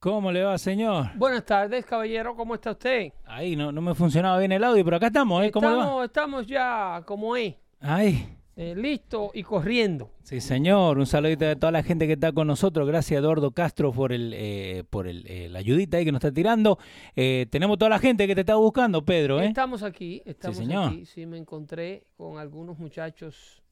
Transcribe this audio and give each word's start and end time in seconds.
¿Cómo 0.00 0.32
le 0.32 0.42
va, 0.42 0.56
señor? 0.56 1.08
Buenas 1.16 1.44
tardes, 1.44 1.84
caballero, 1.84 2.34
¿cómo 2.34 2.54
está 2.54 2.70
usted? 2.70 3.12
Ahí 3.26 3.54
no, 3.54 3.70
no 3.70 3.82
me 3.82 3.94
funcionaba 3.94 4.38
bien 4.38 4.50
el 4.50 4.64
audio, 4.64 4.82
pero 4.82 4.96
acá 4.96 5.08
estamos, 5.08 5.44
¿eh? 5.44 5.50
¿Cómo 5.50 5.68
le 5.68 5.76
va? 5.76 5.82
Estamos, 5.82 6.04
estamos 6.06 6.46
ya 6.46 7.02
como 7.04 7.36
es, 7.36 7.54
Ay, 7.80 8.26
eh, 8.56 8.74
listo 8.74 9.30
y 9.34 9.42
corriendo. 9.42 10.10
sí, 10.22 10.40
señor. 10.40 10.96
Un 10.98 11.04
saludito 11.04 11.46
a 11.46 11.54
toda 11.54 11.70
la 11.70 11.82
gente 11.82 12.06
que 12.06 12.14
está 12.14 12.32
con 12.32 12.46
nosotros. 12.46 12.88
Gracias, 12.88 13.20
Eduardo 13.20 13.50
Castro, 13.50 13.92
por 13.92 14.12
el 14.14 14.32
eh, 14.34 14.84
por 14.88 15.06
el, 15.06 15.26
eh, 15.26 15.50
la 15.50 15.58
ayudita 15.58 15.98
ahí 15.98 16.06
que 16.06 16.12
nos 16.12 16.20
está 16.24 16.32
tirando. 16.32 16.78
Eh, 17.14 17.46
tenemos 17.50 17.76
toda 17.76 17.90
la 17.90 17.98
gente 17.98 18.26
que 18.26 18.34
te 18.34 18.40
está 18.40 18.54
buscando, 18.54 19.04
Pedro, 19.04 19.38
¿eh? 19.42 19.48
Estamos 19.48 19.82
aquí, 19.82 20.22
estamos 20.24 20.56
señor. 20.56 20.88
aquí. 20.94 21.04
Sí, 21.04 21.26
me 21.26 21.36
encontré 21.36 22.04
con 22.16 22.38
algunos 22.38 22.78
muchachos 22.78 23.62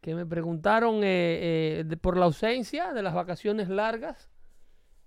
que 0.00 0.16
me 0.16 0.26
preguntaron 0.26 1.00
de- 1.00 1.96
por 2.00 2.16
la 2.16 2.24
ausencia 2.24 2.92
de 2.92 3.02
las 3.04 3.14
vacaciones 3.14 3.68
largas. 3.68 4.28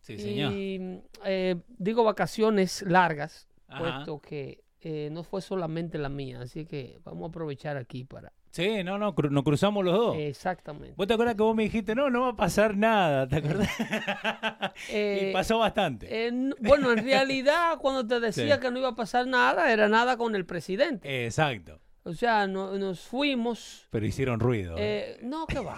Sí, 0.07 0.17
señor. 0.19 0.53
Y 0.53 1.01
eh, 1.25 1.55
digo 1.77 2.03
vacaciones 2.03 2.81
largas, 2.83 3.47
Ajá. 3.67 3.79
puesto 3.79 4.19
que 4.21 4.63
eh, 4.81 5.09
no 5.11 5.23
fue 5.23 5.41
solamente 5.41 5.97
la 5.97 6.09
mía, 6.09 6.41
así 6.41 6.65
que 6.65 6.97
vamos 7.03 7.25
a 7.25 7.29
aprovechar 7.29 7.75
aquí 7.77 8.03
para... 8.05 8.31
Sí, 8.51 8.83
no, 8.83 8.97
no, 8.97 9.13
cru- 9.13 9.29
nos 9.29 9.43
cruzamos 9.43 9.83
los 9.85 9.93
dos. 9.95 10.15
Exactamente. 10.17 10.93
¿Vos 10.95 11.05
te 11.05 11.13
acuerdas 11.13 11.35
que 11.35 11.43
vos 11.43 11.55
me 11.55 11.63
dijiste, 11.63 11.93
no, 11.93 12.09
no 12.09 12.21
va 12.21 12.29
a 12.29 12.35
pasar 12.35 12.75
nada? 12.77 13.27
¿Te 13.27 13.35
acordás? 13.35 13.69
Eh, 14.89 15.27
y 15.29 15.33
pasó 15.33 15.59
bastante. 15.59 16.07
Eh, 16.09 16.31
bueno, 16.59 16.91
en 16.91 17.03
realidad, 17.03 17.77
cuando 17.81 18.05
te 18.07 18.19
decía 18.19 18.55
Sí. 18.55 18.61
que 18.61 18.71
no 18.71 18.79
iba 18.79 18.89
a 18.89 18.95
pasar 18.95 19.27
nada, 19.27 19.71
era 19.73 19.89
nada 19.89 20.17
con 20.17 20.35
el 20.35 20.45
presidente. 20.45 21.25
Exacto. 21.25 21.79
O 22.03 22.13
sea, 22.13 22.47
no- 22.47 22.77
nos 22.77 23.01
fuimos. 23.01 23.87
Pero 23.89 24.05
hicieron 24.05 24.39
ruido. 24.39 24.77
¿eh? 24.77 25.17
eh, 25.17 25.19
no, 25.23 25.45
que 25.45 25.59
va. 25.59 25.77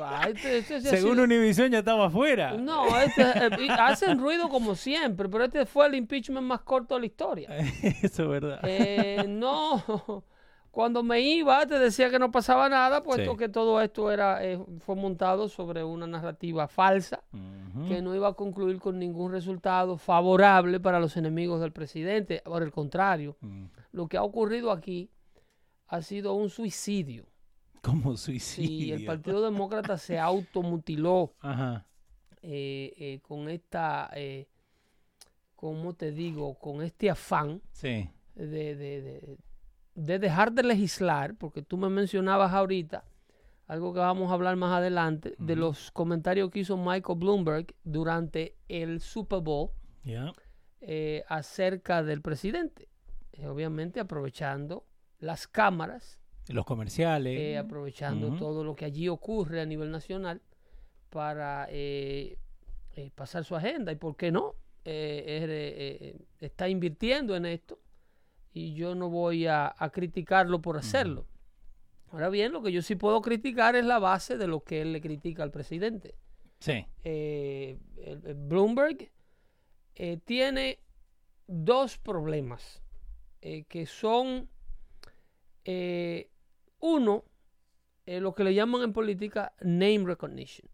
Va. 0.00 0.22
Este- 0.28 0.58
este- 0.58 0.76
este 0.76 0.90
Según 0.90 1.12
sido- 1.12 1.24
Univision 1.24 1.70
ya 1.70 1.78
estaba 1.78 2.06
afuera. 2.06 2.54
No, 2.54 2.98
este, 3.00 3.22
eh, 3.22 3.50
hacen 3.78 4.18
ruido 4.18 4.48
como 4.48 4.74
siempre, 4.74 5.28
pero 5.28 5.44
este 5.44 5.66
fue 5.66 5.86
el 5.86 5.94
impeachment 5.94 6.46
más 6.46 6.60
corto 6.62 6.94
de 6.94 7.00
la 7.00 7.06
historia. 7.06 7.48
Eso 8.02 8.22
es 8.24 8.28
verdad. 8.28 8.60
Eh, 8.64 9.24
no, 9.28 10.24
cuando 10.70 11.02
me 11.04 11.20
iba 11.20 11.64
te 11.66 11.78
decía 11.78 12.10
que 12.10 12.18
no 12.18 12.30
pasaba 12.32 12.68
nada, 12.68 13.02
puesto 13.02 13.32
Sí. 13.32 13.36
que 13.38 13.48
todo 13.48 13.80
esto 13.80 14.10
era 14.10 14.44
eh, 14.44 14.58
fue 14.80 14.96
montado 14.96 15.48
sobre 15.48 15.84
una 15.84 16.06
narrativa 16.06 16.66
falsa. 16.66 17.22
Que 17.88 18.00
no 18.02 18.14
iba 18.14 18.28
a 18.28 18.34
concluir 18.34 18.78
con 18.78 18.98
ningún 19.00 19.32
resultado 19.32 19.98
favorable 19.98 20.78
para 20.78 21.00
los 21.00 21.16
enemigos 21.16 21.60
del 21.60 21.72
presidente. 21.72 22.40
Por 22.44 22.62
el 22.62 22.70
contrario, 22.70 23.36
Mm. 23.40 23.64
lo 23.92 24.06
que 24.08 24.16
ha 24.16 24.22
ocurrido 24.22 24.70
aquí 24.70 25.10
ha 25.88 26.00
sido 26.00 26.34
un 26.34 26.50
suicidio. 26.50 27.26
Como 27.84 28.16
Sí, 28.16 28.38
suicidio. 28.40 28.94
el 28.96 29.04
Partido 29.04 29.42
Demócrata 29.42 29.98
se 29.98 30.18
automutiló 30.18 31.34
Ajá. 31.40 31.86
eh, 32.42 32.94
eh, 32.98 33.20
con 33.22 33.48
esta, 33.48 34.10
eh, 34.14 34.48
¿cómo 35.56 35.94
te 35.94 36.10
digo? 36.12 36.54
Con 36.58 36.82
este 36.82 37.10
afán 37.10 37.60
Sí. 37.72 38.08
de, 38.34 38.46
de- 38.76 39.02
de- 39.02 39.36
de 39.94 40.18
dejar 40.18 40.52
de 40.52 40.62
legislar, 40.64 41.36
porque 41.36 41.62
tú 41.62 41.76
me 41.76 41.88
mencionabas 41.88 42.52
ahorita, 42.52 43.04
algo 43.66 43.94
que 43.94 44.00
vamos 44.00 44.30
a 44.30 44.34
hablar 44.34 44.56
más 44.56 44.72
adelante, 44.76 45.34
de 45.38 45.56
los 45.56 45.90
comentarios 45.92 46.50
que 46.50 46.60
hizo 46.60 46.76
Michael 46.76 47.18
Bloomberg 47.18 47.66
durante 47.84 48.56
el 48.68 49.00
Super 49.00 49.40
Bowl. 49.40 49.70
Eh, 50.86 51.24
acerca 51.28 52.02
del 52.02 52.20
presidente. 52.20 52.88
Obviamente 53.46 54.00
aprovechando 54.00 54.84
las 55.18 55.46
cámaras, 55.48 56.20
Los 56.48 56.64
comerciales. 56.66 57.38
eh, 57.38 57.56
aprovechando 57.58 58.36
todo 58.36 58.64
lo 58.64 58.76
que 58.76 58.84
allí 58.84 59.08
ocurre 59.08 59.60
a 59.60 59.66
nivel 59.66 59.90
nacional 59.90 60.42
para 61.10 61.66
eh, 61.70 62.36
eh, 62.96 63.10
pasar 63.14 63.44
su 63.44 63.56
agenda. 63.56 63.92
¿Y 63.92 63.96
por 63.96 64.16
qué 64.16 64.30
no? 64.30 64.54
Eh, 64.84 66.14
es, 66.40 66.42
está 66.42 66.68
invirtiendo 66.68 67.34
en 67.36 67.46
esto 67.46 67.78
y 68.52 68.74
yo 68.74 68.94
no 68.94 69.08
voy 69.08 69.46
a, 69.46 69.74
a 69.76 69.90
criticarlo 69.90 70.60
por 70.60 70.76
hacerlo. 70.76 71.26
Ahora 72.12 72.28
bien, 72.28 72.52
lo 72.52 72.62
que 72.62 72.70
yo 72.72 72.82
sí 72.82 72.94
puedo 72.94 73.20
criticar 73.22 73.74
es 73.76 73.84
la 73.86 73.98
base 73.98 74.36
de 74.36 74.46
lo 74.46 74.60
que 74.62 74.82
él 74.82 74.92
le 74.92 75.00
critica 75.00 75.42
al 75.42 75.50
presidente 75.50 76.14
Sí. 76.60 76.86
el- 77.02 77.78
el 77.96 78.34
Bloomberg 78.34 79.10
tiene 80.24 80.78
dos 81.46 81.98
problemas 81.98 82.82
que 83.40 83.86
son 83.86 84.48
eh, 85.64 86.30
uno 86.86 87.24
eh, 88.04 88.20
lo 88.20 88.34
que 88.34 88.44
le 88.44 88.52
llaman 88.52 88.82
en 88.82 88.92
política 88.92 89.54
name 89.62 90.04
recognition. 90.04 90.68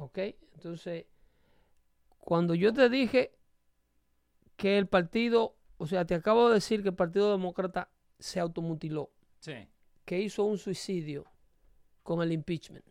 ¿ok? 0.00 0.18
entonces 0.54 1.06
cuando 2.18 2.54
yo 2.54 2.72
te 2.72 2.88
dije 2.88 3.32
que 4.56 4.78
el 4.78 4.86
partido 4.88 5.56
o 5.78 5.86
sea 5.86 6.04
te 6.04 6.14
acabo 6.14 6.48
de 6.48 6.54
decir 6.54 6.82
que 6.82 6.88
el 6.90 6.94
partido 6.94 7.30
demócrata 7.32 7.88
se 8.18 8.40
automutiló 8.40 9.10
Sí. 9.40 9.68
que 10.04 10.20
hizo 10.20 10.44
un 10.44 10.58
suicidio 10.58 11.24
con 12.02 12.20
el 12.22 12.32
impeachment. 12.32 12.84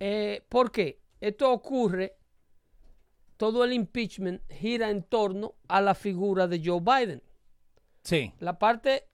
Eh, 0.00 0.42
¿Por 0.48 0.70
qué? 0.72 1.00
Esto 1.20 1.50
ocurre, 1.52 2.16
todo 3.36 3.64
el 3.64 3.72
impeachment 3.72 4.42
gira 4.50 4.90
en 4.90 5.02
torno 5.02 5.54
a 5.68 5.80
la 5.80 5.94
figura 5.94 6.46
de 6.46 6.60
Joe 6.64 6.80
Biden. 6.80 7.22
Sí. 8.02 8.32
La 8.40 8.58
parte, 8.58 9.08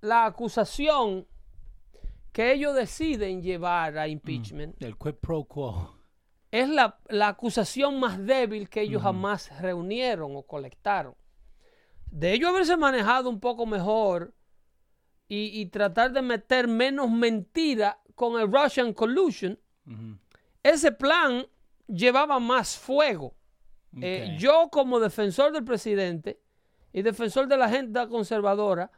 la 0.00 0.26
acusación 0.26 1.26
que 2.34 2.52
ellos 2.52 2.74
deciden 2.74 3.42
llevar 3.42 3.96
a 3.96 4.08
impeachment 4.08 4.82
El 4.82 4.96
quid 4.98 5.14
pro 5.14 5.44
quo. 5.44 5.96
es 6.50 6.68
la, 6.68 6.98
la 7.08 7.28
acusación 7.28 8.00
más 8.00 8.18
débil 8.18 8.68
que 8.68 8.80
ellos 8.82 9.02
jamás 9.02 9.50
reunieron 9.60 10.34
o 10.34 10.42
colectaron. 10.42 11.14
De 12.10 12.32
ellos 12.32 12.50
haberse 12.50 12.76
manejado 12.76 13.30
un 13.30 13.38
poco 13.38 13.66
mejor 13.66 14.34
y, 15.28 15.60
y 15.60 15.66
tratar 15.66 16.12
de 16.12 16.22
meter 16.22 16.66
menos 16.68 17.08
mentira 17.10 18.00
con 18.16 18.40
el 18.40 18.50
Russian 18.52 18.92
Collusion, 18.92 19.58
ese 20.62 20.90
plan 20.92 21.46
llevaba 21.86 22.38
más 22.40 22.76
fuego. 22.76 23.34
Eh, 24.00 24.36
yo 24.40 24.68
como 24.72 24.98
defensor 24.98 25.52
del 25.52 25.64
presidente 25.64 26.40
y 26.92 27.02
defensor 27.02 27.46
de 27.46 27.56
la 27.56 27.66
agenda 27.66 28.08
conservadora, 28.08 28.90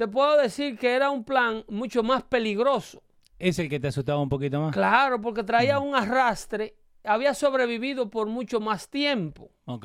te 0.00 0.08
puedo 0.08 0.38
decir 0.38 0.78
que 0.78 0.94
era 0.94 1.10
un 1.10 1.24
plan 1.24 1.62
mucho 1.68 2.02
más 2.02 2.22
peligroso. 2.22 3.02
¿Es 3.38 3.58
el 3.58 3.68
que 3.68 3.78
te 3.78 3.88
asustaba 3.88 4.18
un 4.18 4.30
poquito 4.30 4.58
más? 4.58 4.72
Claro, 4.72 5.20
porque 5.20 5.42
traía 5.42 5.78
un 5.78 5.94
arrastre, 5.94 6.74
había 7.04 7.34
sobrevivido 7.34 8.08
por 8.08 8.26
mucho 8.26 8.60
más 8.60 8.88
tiempo. 8.88 9.50
Ok. 9.66 9.84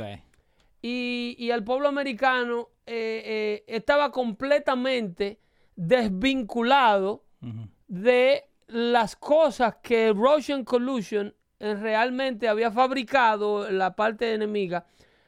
Y, 0.82 1.36
y 1.38 1.52
el 1.52 1.66
pueblo 1.66 1.90
americano 1.90 2.70
eh, 2.86 3.24
eh, 3.26 3.64
estaba 3.68 4.10
completamente 4.10 5.42
desvinculado 5.76 7.26
de 7.90 8.46
las 8.68 9.18
cosas 9.18 9.76
que 9.84 10.14
Russian 10.14 10.64
Collusion 10.64 11.36
eh, 11.60 11.76
realmente 11.76 12.48
había 12.48 12.72
fabricado 12.72 13.70
la 13.70 13.98
parte 13.98 14.34
enemiga, 14.34 14.86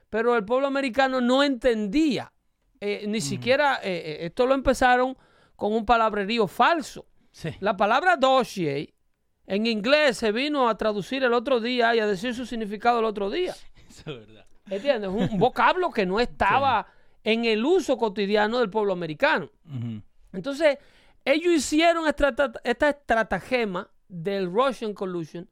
pero 0.09 0.33
el 0.37 0.45
pueblo 0.45 0.67
americano 0.67 1.19
no 1.19 1.43
entendía. 1.43 2.31
Eh, 2.79 3.05
ni 3.07 3.21
siquiera 3.21 3.79
eh, 3.83 3.89
eh, 3.95 4.17
esto 4.25 4.45
lo 4.45 4.53
empezaron 4.53 5.17
con 5.55 5.73
un 5.73 5.85
palabrerío 5.85 6.47
falso. 6.47 7.05
Sí. 7.31 7.49
La 7.59 7.75
palabra 7.75 8.15
dossier 8.17 8.93
en 9.45 9.65
inglés 9.65 10.17
se 10.17 10.31
vino 10.31 10.69
a 10.69 10.77
traducir 10.77 11.23
el 11.23 11.33
otro 11.33 11.59
día 11.59 11.95
y 11.95 11.99
a 11.99 12.07
decir 12.07 12.35
su 12.35 12.45
significado 12.45 12.99
el 12.99 13.05
otro 13.05 13.29
día. 13.29 13.55
Eso 13.89 14.11
es 14.11 14.27
verdad. 14.27 14.45
¿Entiendes? 14.69 15.09
Un 15.09 15.37
vocablo 15.39 15.91
que 15.91 16.05
no 16.05 16.19
estaba 16.19 16.87
en 17.23 17.45
el 17.45 17.65
uso 17.65 17.97
cotidiano 17.97 18.59
del 18.59 18.69
pueblo 18.69 18.93
americano. 18.93 19.49
Entonces, 20.31 20.77
ellos 21.25 21.53
hicieron 21.53 22.07
esta, 22.07 22.33
esta 22.63 22.89
estratagema 22.89 23.89
del 24.07 24.51
Russian 24.51 24.93
Collusion 24.93 25.49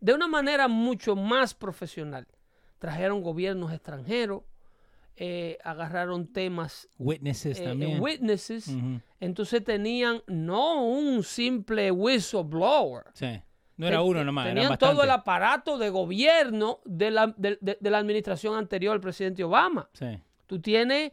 de 0.00 0.12
una 0.12 0.28
manera 0.28 0.68
mucho 0.68 1.16
más 1.16 1.54
profesional. 1.54 2.26
Trajeron 2.78 3.22
gobiernos 3.22 3.72
extranjeros, 3.72 4.42
eh, 5.16 5.58
agarraron 5.64 6.26
temas, 6.32 6.88
Witnesses 6.98 7.60
eh, 7.60 7.64
también. 7.64 8.00
witnesses, 8.02 8.70
entonces 9.20 9.62
tenían 9.64 10.22
no 10.26 10.84
un 10.86 11.22
simple 11.22 11.90
whistleblower, 11.90 13.04
Sí. 13.12 13.40
No 13.76 13.88
era 13.88 14.02
uno 14.02 14.22
nomás, 14.22 14.46
Tenían 14.46 14.78
todo 14.78 15.02
el 15.02 15.10
aparato 15.10 15.78
de 15.78 15.90
gobierno 15.90 16.78
de 16.84 17.10
la, 17.10 17.34
de- 17.36 17.58
de- 17.60 17.76
de 17.80 17.90
la 17.90 17.98
administración 17.98 18.56
anterior 18.56 18.92
al 18.94 19.00
presidente 19.00 19.42
Obama. 19.42 19.88
Sí. 19.94 20.06
Tú 20.46 20.60
tienes 20.60 21.10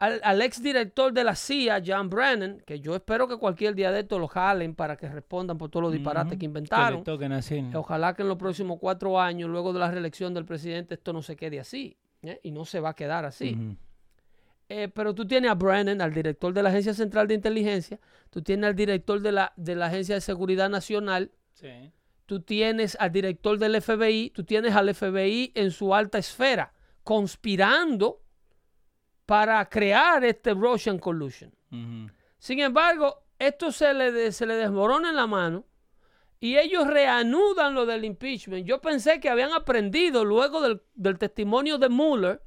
al, 0.00 0.18
al 0.24 0.42
exdirector 0.42 1.12
de 1.12 1.22
la 1.22 1.36
CIA, 1.36 1.80
John 1.86 2.10
Brennan, 2.10 2.62
que 2.66 2.80
yo 2.80 2.96
espero 2.96 3.28
que 3.28 3.36
cualquier 3.36 3.76
día 3.76 3.92
de 3.92 4.00
esto 4.00 4.18
lo 4.18 4.26
jalen 4.26 4.74
para 4.74 4.96
que 4.96 5.08
respondan 5.08 5.56
por 5.56 5.70
todos 5.70 5.84
los 5.84 5.92
disparates 5.92 6.36
que 6.36 6.46
inventaron. 6.46 7.00
le 7.00 7.04
toquen 7.04 7.30
así. 7.32 7.64
Ojalá 7.74 8.14
que 8.14 8.22
en 8.22 8.28
los 8.28 8.38
próximos 8.38 8.78
cuatro 8.80 9.20
años, 9.20 9.48
luego 9.48 9.72
de 9.72 9.78
la 9.78 9.88
reelección 9.90 10.34
del 10.34 10.44
presidente, 10.46 10.94
esto 10.94 11.12
no 11.12 11.22
se 11.22 11.36
quede 11.36 11.60
así. 11.60 11.96
¿Eh? 12.22 12.40
Y 12.42 12.50
no 12.50 12.64
se 12.64 12.80
va 12.80 12.90
a 12.90 12.94
quedar 12.94 13.24
así. 13.24 13.56
Eh, 14.68 14.88
pero 14.88 15.14
tú 15.14 15.26
tienes 15.26 15.50
a 15.50 15.54
Brennan, 15.54 16.00
al 16.00 16.14
director 16.14 16.52
de 16.54 16.62
la 16.62 16.68
Agencia 16.68 16.94
Central 16.94 17.26
de 17.26 17.34
Inteligencia, 17.34 17.98
tú 18.30 18.40
tienes 18.42 18.68
al 18.68 18.76
director 18.76 19.20
de 19.20 19.32
la, 19.32 19.52
de 19.56 19.74
la 19.74 19.86
Agencia 19.86 20.14
de 20.14 20.20
Seguridad 20.20 20.68
Nacional, 20.70 21.32
Sí. 21.54 21.90
tú 22.26 22.40
tienes 22.40 22.96
al 23.00 23.10
director 23.10 23.58
del 23.58 23.80
FBI, 23.82 24.30
tú 24.30 24.44
tienes 24.44 24.74
al 24.76 24.94
FBI 24.94 25.52
en 25.56 25.70
su 25.72 25.92
alta 25.94 26.18
esfera, 26.18 26.72
conspirando 27.02 28.22
para 29.26 29.68
crear 29.68 30.24
este 30.24 30.54
Russian 30.54 30.98
collusion. 30.98 31.52
Sin 32.38 32.60
embargo, 32.60 33.22
esto 33.38 33.70
se 33.72 33.92
le, 33.94 34.10
de- 34.12 34.32
se 34.32 34.46
le 34.46 34.54
desmorona 34.54 35.10
en 35.10 35.16
la 35.16 35.26
mano 35.26 35.64
y 36.40 36.56
ellos 36.56 36.86
reanudan 36.86 37.74
lo 37.74 37.84
del 37.86 38.04
impeachment. 38.04 38.66
Yo 38.66 38.80
pensé 38.80 39.20
que 39.20 39.28
habían 39.28 39.52
aprendido 39.52 40.24
luego 40.24 40.60
del, 40.62 40.82
del 40.94 41.18
testimonio 41.18 41.78
de 41.78 41.88
Mueller 41.90 42.42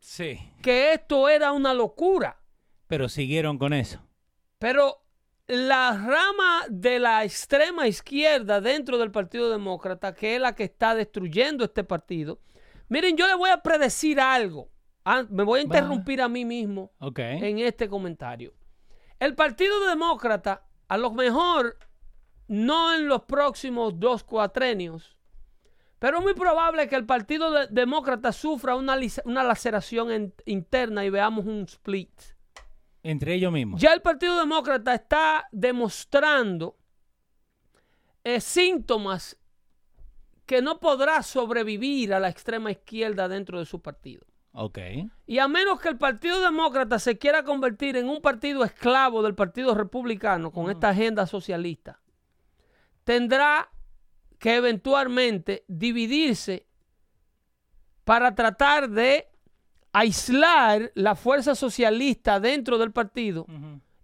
Sí. 0.00 0.38
que 0.60 0.92
esto 0.94 1.28
era 1.28 1.52
una 1.52 1.72
locura. 1.72 2.40
Pero 2.88 3.08
siguieron 3.08 3.58
con 3.58 3.72
eso. 3.72 4.00
Pero 4.58 5.04
la 5.46 5.92
rama 5.92 6.62
de 6.68 6.98
la 6.98 7.24
extrema 7.24 7.86
izquierda 7.86 8.60
dentro 8.60 8.98
del 8.98 9.10
Partido 9.12 9.50
Demócrata, 9.50 10.14
que 10.14 10.34
es 10.36 10.40
la 10.40 10.54
que 10.54 10.64
está 10.64 10.94
destruyendo 10.94 11.64
este 11.64 11.84
partido, 11.84 12.40
miren, 12.88 13.16
yo 13.16 13.26
le 13.28 13.34
voy 13.34 13.50
a 13.50 13.62
predecir 13.62 14.18
algo. 14.20 14.68
Ah, 15.04 15.24
me 15.30 15.42
voy 15.44 15.60
a 15.60 15.62
interrumpir 15.62 16.20
a 16.20 16.28
mí 16.28 16.44
mismo 16.44 16.92
en 17.16 17.58
este 17.60 17.88
comentario. 17.88 18.52
El 19.18 19.34
Partido 19.34 19.86
Demócrata, 19.86 20.66
a 20.88 20.96
lo 20.98 21.12
mejor, 21.12 21.76
no 22.52 22.94
en 22.94 23.08
los 23.08 23.22
próximos 23.22 23.98
dos 23.98 24.22
cuatrenios, 24.24 25.16
pero 25.98 26.18
es 26.18 26.22
muy 26.22 26.34
probable 26.34 26.88
que 26.88 26.96
el 26.96 27.06
Partido 27.06 27.50
de- 27.50 27.66
Demócrata 27.70 28.30
sufra 28.32 28.74
una, 28.76 28.96
una 29.24 29.42
laceración 29.42 30.10
en- 30.10 30.34
interna 30.44 31.04
y 31.04 31.10
veamos 31.10 31.46
un 31.46 31.62
split. 31.62 32.10
Entre 33.02 33.34
ellos 33.34 33.50
mismos. 33.52 33.80
Ya 33.80 33.92
el 33.94 34.02
Partido 34.02 34.38
Demócrata 34.38 34.94
está 34.94 35.48
demostrando 35.50 36.76
eh, 38.24 38.40
síntomas 38.40 39.36
que 40.46 40.60
no 40.60 40.78
podrá 40.78 41.22
sobrevivir 41.22 42.12
a 42.14 42.20
la 42.20 42.28
extrema 42.28 42.70
izquierda 42.70 43.28
dentro 43.28 43.58
de 43.58 43.64
su 43.64 43.80
partido. 43.80 44.26
Ok. 44.52 44.78
Y 45.26 45.38
a 45.38 45.48
menos 45.48 45.80
que 45.80 45.88
el 45.88 45.96
Partido 45.96 46.40
Demócrata 46.42 46.98
se 46.98 47.16
quiera 47.16 47.42
convertir 47.42 47.96
en 47.96 48.08
un 48.08 48.20
partido 48.20 48.62
esclavo 48.64 49.22
del 49.22 49.34
Partido 49.34 49.74
Republicano 49.74 50.50
con 50.52 50.70
esta 50.70 50.90
agenda 50.90 51.26
socialista, 51.26 52.00
tendrá 53.04 53.70
que 54.38 54.56
eventualmente 54.56 55.64
dividirse 55.68 56.66
para 58.04 58.34
tratar 58.34 58.90
de 58.90 59.28
aislar 59.92 60.90
la 60.94 61.14
fuerza 61.14 61.54
socialista 61.54 62.40
dentro 62.40 62.78
del 62.78 62.92
partido 62.92 63.46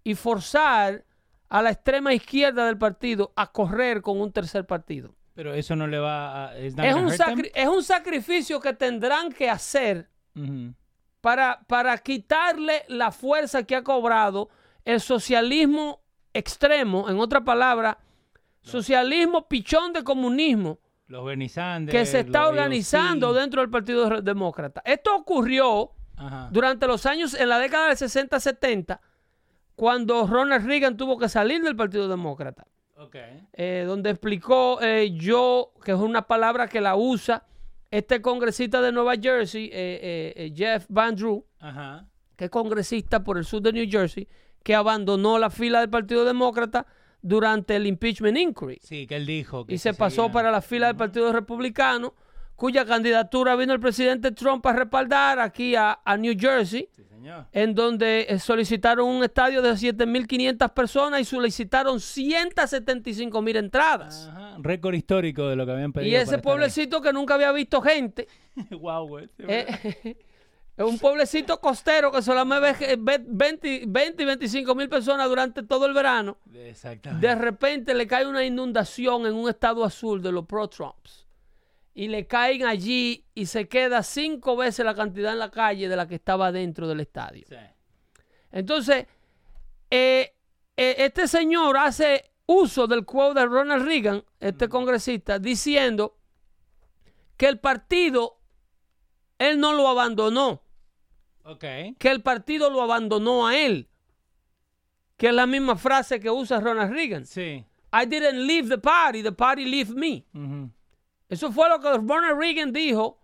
y 0.03 0.15
forzar 0.15 1.05
a 1.49 1.61
la 1.61 1.71
extrema 1.71 2.13
izquierda 2.13 2.65
del 2.65 2.77
partido 2.77 3.33
a 3.35 3.51
correr 3.51 4.01
con 4.01 4.21
un 4.21 4.31
tercer 4.31 4.65
partido. 4.65 5.15
Pero 5.33 5.53
eso 5.53 5.75
no 5.75 5.87
le 5.87 5.99
va 5.99 6.49
a... 6.49 6.57
Es 6.57 6.75
un, 6.95 7.09
es 7.53 7.67
un 7.67 7.83
sacrificio 7.83 8.59
que 8.59 8.73
tendrán 8.73 9.31
que 9.31 9.49
hacer 9.49 10.09
para, 11.21 11.61
para 11.67 11.97
quitarle 11.97 12.83
la 12.87 13.11
fuerza 13.11 13.63
que 13.63 13.75
ha 13.75 13.83
cobrado 13.83 14.49
el 14.85 15.01
socialismo 15.01 16.01
extremo, 16.33 17.09
en 17.09 17.19
otra 17.19 17.43
palabra, 17.43 17.97
socialismo 18.61 19.47
pichón 19.47 19.93
de 19.93 20.03
comunismo 20.03 20.79
Los 21.07 21.25
que 21.89 22.05
se 22.05 22.19
está 22.19 22.47
organizando 22.47 23.33
dentro 23.33 23.61
del 23.61 23.69
Partido 23.69 24.21
Demócrata. 24.21 24.81
Esto 24.85 25.15
ocurrió 25.15 25.91
Ajá. 26.15 26.49
durante 26.51 26.87
los 26.87 27.05
años, 27.05 27.33
en 27.33 27.49
la 27.49 27.59
década 27.59 27.87
del 27.87 27.97
60-70, 27.97 28.99
cuando 29.75 30.27
Ronald 30.27 30.65
Reagan 30.65 30.97
tuvo 30.97 31.17
que 31.17 31.29
salir 31.29 31.61
del 31.63 31.75
Partido 31.75 32.07
Demócrata, 32.07 32.67
eh, 33.53 33.85
donde 33.87 34.09
explicó 34.09 34.79
eh, 34.81 35.11
yo, 35.11 35.71
que 35.83 35.93
es 35.93 35.97
una 35.97 36.27
palabra 36.27 36.67
que 36.67 36.81
la 36.81 36.95
usa 36.95 37.45
este 37.89 38.21
congresista 38.21 38.81
de 38.81 38.91
Nueva 38.91 39.15
Jersey, 39.15 39.69
eh, 39.73 40.51
Jeff 40.55 40.85
Van 40.89 41.15
Drew, 41.15 41.43
Ajá. 41.59 42.05
que 42.35 42.45
es 42.45 42.51
congresista 42.51 43.23
por 43.23 43.37
el 43.37 43.45
sur 43.45 43.61
de 43.61 43.73
New 43.73 43.87
Jersey, 43.89 44.27
que 44.63 44.75
abandonó 44.75 45.39
la 45.39 45.49
fila 45.49 45.79
del 45.79 45.89
Partido 45.89 46.25
Demócrata 46.25 46.85
durante 47.21 47.75
el 47.75 47.85
impeachment 47.87 48.37
inquiry 48.37 48.79
Sí, 48.81 49.05
que 49.07 49.15
él 49.17 49.25
dijo 49.25 49.65
que 49.65 49.75
y 49.75 49.77
se 49.77 49.93
pasó 49.93 50.23
seguía- 50.23 50.31
para 50.33 50.51
la 50.51 50.61
fila 50.61 50.87
del 50.87 50.95
Partido 50.95 51.31
Republicano, 51.33 52.13
cuya 52.55 52.85
candidatura 52.85 53.55
vino 53.55 53.73
el 53.73 53.79
presidente 53.79 54.31
Trump 54.31 54.65
a 54.67 54.73
respaldar 54.73 55.39
aquí 55.39 55.75
a, 55.75 55.99
a 56.03 56.17
New 56.17 56.33
Jersey, 56.37 56.89
Sí, 56.93 57.03
señor. 57.05 57.45
en 57.53 57.73
donde 57.73 58.25
eh, 58.29 58.37
solicitaron 58.39 59.07
un 59.07 59.23
estadio 59.23 59.61
de 59.61 59.71
7.500 59.71 60.73
personas 60.73 61.21
y 61.21 61.25
solicitaron 61.25 61.99
175.000 61.99 63.55
entradas. 63.57 64.27
Ajá. 64.29 64.55
Récord 64.59 64.93
histórico 64.93 65.47
de 65.47 65.55
lo 65.55 65.65
que 65.65 65.71
habían 65.71 65.93
pedido. 65.93 66.11
y 66.11 66.15
ese 66.15 66.37
pueblecito 66.39 67.01
que 67.01 67.13
nunca 67.13 67.35
había 67.35 67.51
visto 67.51 67.81
gente, 67.81 68.27
wow, 68.71 69.07
güey. 69.07 69.29
es 70.79 70.85
un 70.85 70.97
pueblecito 70.97 71.59
costero 71.59 72.09
que 72.09 72.21
solamente 72.21 72.95
ve 72.95 73.17
ve 73.17 73.21
20, 73.27 73.83
20 73.85 74.23
y 74.23 74.25
25 74.25 74.75
mil 74.75 74.87
personas 74.87 75.27
durante 75.27 75.61
todo 75.61 75.85
el 75.85 75.93
verano. 75.93 76.37
Exactamente. 76.53 77.27
De 77.27 77.35
repente 77.35 77.93
le 77.93 78.07
cae 78.07 78.25
una 78.25 78.45
inundación 78.45 79.25
en 79.25 79.33
un 79.33 79.49
estado 79.49 79.83
azul 79.83 80.21
de 80.21 80.31
los 80.31 80.45
pro-Trumps. 80.45 81.27
Y 81.93 82.07
le 82.07 82.27
caen 82.27 82.65
allí 82.65 83.25
y 83.35 83.47
se 83.47 83.67
queda 83.67 84.03
cinco 84.03 84.55
veces 84.55 84.85
la 84.85 84.95
cantidad 84.95 85.33
en 85.33 85.39
la 85.39 85.51
calle 85.51 85.89
de 85.89 85.97
la 85.97 86.07
que 86.07 86.15
estaba 86.15 86.49
dentro 86.49 86.87
del 86.87 87.01
estadio. 87.01 87.43
Sí. 87.49 87.57
Entonces, 88.53 89.05
eh, 89.91 90.33
eh, 90.77 90.95
este 90.99 91.27
señor 91.27 91.75
hace 91.75 92.31
uso 92.45 92.87
del 92.87 93.03
quote 93.03 93.41
de 93.41 93.47
Ronald 93.47 93.85
Reagan, 93.85 94.23
este 94.39 94.69
congresista, 94.69 95.39
diciendo 95.39 96.17
que 97.35 97.47
el 97.47 97.59
partido, 97.59 98.39
él 99.39 99.59
no 99.59 99.73
lo 99.73 99.89
abandonó, 99.89 100.63
Que 101.57 102.09
el 102.11 102.21
partido 102.21 102.69
lo 102.69 102.81
abandonó 102.81 103.47
a 103.47 103.57
él, 103.57 103.87
que 105.17 105.27
es 105.29 105.33
la 105.33 105.45
misma 105.47 105.75
frase 105.75 106.19
que 106.19 106.29
usa 106.29 106.59
Ronald 106.59 106.91
Reagan. 106.93 107.25
Sí. 107.25 107.65
I 107.91 108.05
didn't 108.05 108.45
leave 108.45 108.69
the 108.69 108.77
party, 108.77 109.23
the 109.23 109.31
party 109.31 109.65
left 109.65 109.91
me. 109.91 110.23
Eso 111.27 111.51
fue 111.51 111.67
lo 111.69 111.79
que 111.79 111.89
Ronald 111.89 112.39
Reagan 112.39 112.71
dijo 112.71 113.19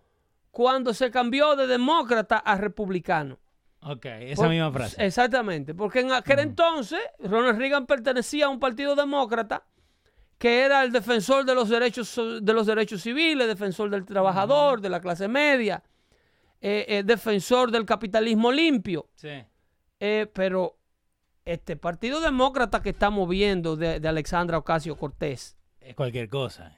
cuando 0.50 0.92
se 0.94 1.10
cambió 1.10 1.54
de 1.56 1.66
demócrata 1.66 2.38
a 2.38 2.56
republicano. 2.56 3.38
Ok, 3.82 4.04
esa 4.06 4.42
Por- 4.42 4.50
misma 4.50 4.72
frase. 4.72 5.04
Exactamente, 5.06 5.74
porque 5.74 6.00
en 6.00 6.10
aquel 6.12 6.40
entonces 6.40 6.98
Ronald 7.20 7.58
Reagan 7.58 7.86
pertenecía 7.86 8.46
a 8.46 8.48
un 8.48 8.58
partido 8.58 8.96
demócrata 8.96 9.64
que 10.38 10.62
era 10.62 10.82
el 10.82 10.90
defensor 10.92 11.44
de 11.44 11.54
los 11.54 11.68
derechos 11.68 12.20
de 12.42 12.52
los 12.52 12.66
derechos 12.66 13.00
civiles, 13.02 13.46
defensor 13.46 13.88
del 13.90 14.04
trabajador, 14.04 14.80
de 14.80 14.90
la 14.90 15.00
clase 15.00 15.28
media, 15.28 15.82
eh, 16.60 16.84
eh, 16.88 17.02
defensor 17.04 17.70
del 17.70 17.84
capitalismo 17.84 18.50
limpio. 18.52 19.08
Sí. 19.14 19.44
Eh, 20.00 20.26
pero 20.32 20.78
este 21.44 21.76
partido 21.76 22.20
demócrata 22.20 22.82
que 22.82 22.90
estamos 22.90 23.28
viendo 23.28 23.76
de, 23.76 24.00
de 24.00 24.08
Alexandra 24.08 24.58
Ocasio 24.58 24.96
Cortés, 24.96 25.56
Es 25.80 25.94
cualquier 25.94 26.28
cosa. 26.28 26.76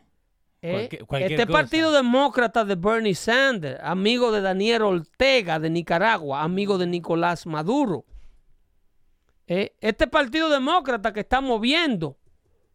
eh, 0.60 0.72
Cualquier- 0.72 1.06
cualquier 1.06 1.32
este 1.32 1.46
cosa. 1.46 1.58
partido 1.58 1.92
demócrata 1.92 2.64
de 2.64 2.74
Bernie 2.74 3.14
Sanders, 3.14 3.80
amigo 3.82 4.30
de 4.32 4.40
Daniel 4.42 4.82
Ortega 4.82 5.58
de 5.58 5.70
Nicaragua, 5.70 6.42
amigo 6.42 6.76
de 6.78 6.86
Nicolás 6.86 7.46
Maduro, 7.46 8.04
eh, 9.46 9.74
este 9.80 10.06
partido 10.06 10.50
demócrata 10.50 11.12
que 11.12 11.20
estamos 11.20 11.60
viendo, 11.60 12.18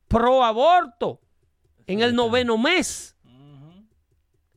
pro 0.08 0.44
aborto, 0.44 1.20
en 1.86 2.02
el 2.02 2.16
noveno 2.16 2.58
mes. 2.58 3.16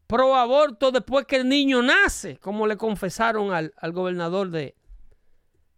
Pro 0.06 0.34
aborto 0.36 0.90
después 0.90 1.26
que 1.26 1.36
el 1.36 1.48
niño 1.48 1.82
nace, 1.82 2.36
como 2.38 2.66
le 2.66 2.76
confesaron 2.76 3.52
al, 3.52 3.72
al 3.76 3.92
gobernador 3.92 4.50
de, 4.50 4.74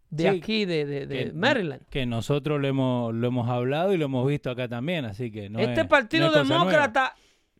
de 0.09 0.23
Sí, 0.31 0.37
aquí, 0.37 0.65
de, 0.65 0.85
de- 0.85 1.05
de 1.07 1.25
que- 1.25 1.33
Maryland. 1.33 1.81
Que 1.89 2.05
nosotros 2.05 2.59
lo 2.61 2.67
hemos, 2.67 3.13
lo 3.13 3.27
hemos 3.27 3.49
hablado 3.49 3.93
y 3.93 3.97
lo 3.97 4.05
hemos 4.05 4.27
visto 4.27 4.49
acá 4.51 4.67
también, 4.67 5.05
así 5.05 5.31
que 5.31 5.49
no 5.49 5.59
este 5.59 5.81
es- 5.81 5.87
partido 5.87 6.29
no 6.31 6.41
es 6.41 6.47
demócrata 6.47 7.15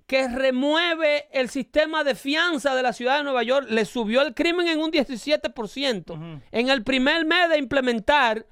que 0.08 0.28
remueve 0.28 1.28
el 1.32 1.50
sistema 1.50 2.04
de 2.04 2.16
fianza 2.16 2.74
de 2.74 2.82
la 2.82 2.94
ciudad 2.94 3.18
de 3.18 3.24
Nueva 3.24 3.44
York, 3.44 3.68
le 3.70 3.86
subió 3.86 4.24
el 4.24 4.34
crimen 4.34 4.68
en 4.68 4.80
un 4.80 4.90
17%. 4.92 6.14
Ujú. 6.16 6.42
En 6.52 6.70
el 6.70 6.84
primer 6.84 7.26
mes 7.28 7.48
de 7.50 7.60
implementar 7.60 8.48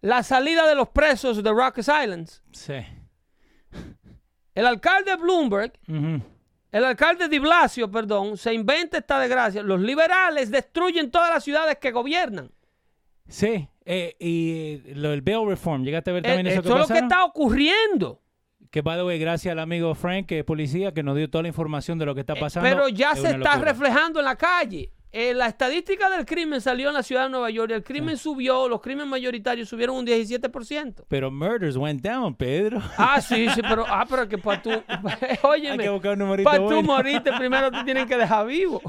la 0.00 0.22
salida 0.22 0.68
de 0.68 0.76
los 0.76 0.88
presos 0.90 1.42
de 1.42 1.50
Rock 1.50 1.78
Islands. 1.78 2.44
Sí. 2.52 2.74
el 4.54 4.66
alcalde 4.66 5.16
Bloomberg. 5.16 5.72
El 6.70 6.84
alcalde 6.84 7.28
de 7.28 7.38
Blasio, 7.38 7.90
perdón, 7.90 8.36
se 8.36 8.52
inventa 8.52 8.98
esta 8.98 9.18
desgracia. 9.18 9.62
Los 9.62 9.80
liberales 9.80 10.50
destruyen 10.50 11.10
todas 11.10 11.30
las 11.30 11.44
ciudades 11.44 11.78
que 11.78 11.90
gobiernan. 11.90 12.50
Sí, 13.26 13.68
eh, 13.84 14.16
y 14.18 14.80
eh, 14.86 14.92
lo 14.94 15.10
del 15.10 15.22
bail 15.22 15.46
reform, 15.46 15.82
¿llegaste 15.84 16.10
a 16.10 16.14
ver 16.14 16.22
también 16.22 16.46
Eh, 16.46 16.50
eso 16.50 16.60
esto 16.60 16.74
que 16.74 16.82
es 16.82 16.88
lo 16.88 16.94
que 16.94 17.00
está 17.00 17.24
ocurriendo. 17.24 18.20
Que 18.70 18.82
by 18.82 18.98
the 18.98 19.04
way, 19.04 19.18
gracias 19.18 19.52
al 19.52 19.60
amigo 19.60 19.94
Frank, 19.94 20.26
que 20.26 20.40
es 20.40 20.44
policía, 20.44 20.92
que 20.92 21.02
nos 21.02 21.16
dio 21.16 21.30
toda 21.30 21.42
la 21.42 21.48
información 21.48 21.98
de 21.98 22.04
lo 22.06 22.14
que 22.14 22.20
está 22.20 22.34
pasando. 22.34 22.68
Eh, 22.68 22.72
Pero 22.72 22.88
ya 22.88 23.12
Es 23.12 23.20
se 23.20 23.30
está 23.30 23.56
reflejando 23.56 24.18
en 24.18 24.26
la 24.26 24.36
calle. 24.36 24.92
Eh, 25.10 25.32
la 25.34 25.46
estadística 25.46 26.10
del 26.10 26.26
crimen 26.26 26.60
salió 26.60 26.88
en 26.88 26.94
la 26.94 27.02
ciudad 27.02 27.24
de 27.24 27.30
Nueva 27.30 27.50
York 27.50 27.70
y 27.70 27.74
el 27.74 27.82
crimen 27.84 28.16
subió, 28.18 28.68
los 28.68 28.80
crímenes 28.80 29.08
mayoritarios 29.08 29.68
subieron 29.68 29.96
un 29.96 30.06
17%. 30.06 31.04
Pero 31.08 31.30
murders 31.30 31.76
went 31.76 32.02
down, 32.02 32.34
Pedro. 32.34 32.82
Ah, 32.96 33.20
sí, 33.20 33.48
sí, 33.54 33.62
pero, 33.68 33.84
ah, 33.88 34.04
pero 34.08 34.28
que 34.28 34.38
para 34.38 34.62
tú, 34.62 34.70
Hay 34.88 35.38
óyeme, 35.42 35.82
que 35.84 35.88
buscar 35.90 36.20
un 36.20 36.42
para 36.44 36.58
tú 36.58 36.82
morirte 36.82 37.32
primero 37.32 37.70
te 37.70 37.84
tienen 37.84 38.06
que 38.06 38.16
dejar 38.16 38.46
vivo. 38.46 38.80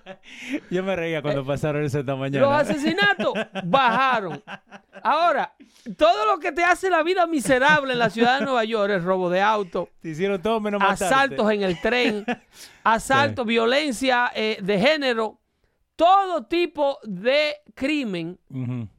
Yo 0.70 0.82
me 0.82 0.96
reía 0.96 1.20
cuando 1.22 1.44
pasaron 1.44 1.84
eso 1.84 2.00
esta 2.00 2.16
mañana. 2.16 2.38
Eh, 2.46 2.48
Los 2.48 2.52
asesinatos 2.70 3.32
bajaron. 3.64 4.42
Ahora, 5.02 5.52
todo 5.96 6.26
lo 6.26 6.38
que 6.38 6.52
te 6.52 6.62
hace 6.64 6.88
la 6.88 7.02
vida 7.02 7.26
miserable 7.26 7.92
en 7.92 7.98
la 7.98 8.08
ciudad 8.10 8.38
de 8.38 8.44
Nueva 8.44 8.64
York, 8.64 8.92
el 8.92 9.02
robo 9.02 9.28
de 9.30 9.40
auto, 9.40 9.88
Te 10.00 10.10
hicieron 10.10 10.40
todo 10.40 10.60
menos 10.60 10.80
matarte. 10.80 11.04
asaltos 11.04 11.50
en 11.50 11.62
el 11.62 11.80
tren, 11.80 12.24
asaltos, 12.84 13.44
violencia 13.46 14.30
eh, 14.34 14.58
de 14.62 14.78
género, 14.78 15.40
todo 15.96 16.44
tipo 16.46 16.98
de 17.04 17.54
crimen, 17.74 18.38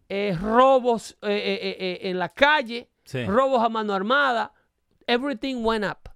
eh, 0.09 0.37
robos 0.39 1.17
eh, 1.21 1.75
eh, 1.79 2.09
en 2.09 2.19
la 2.19 2.29
calle, 2.29 2.89
Sí. 3.05 3.25
robos 3.25 3.61
a 3.63 3.69
mano 3.69 3.93
armada, 3.93 4.53
everything 5.07 5.55
went 5.63 5.83
up 5.83 6.09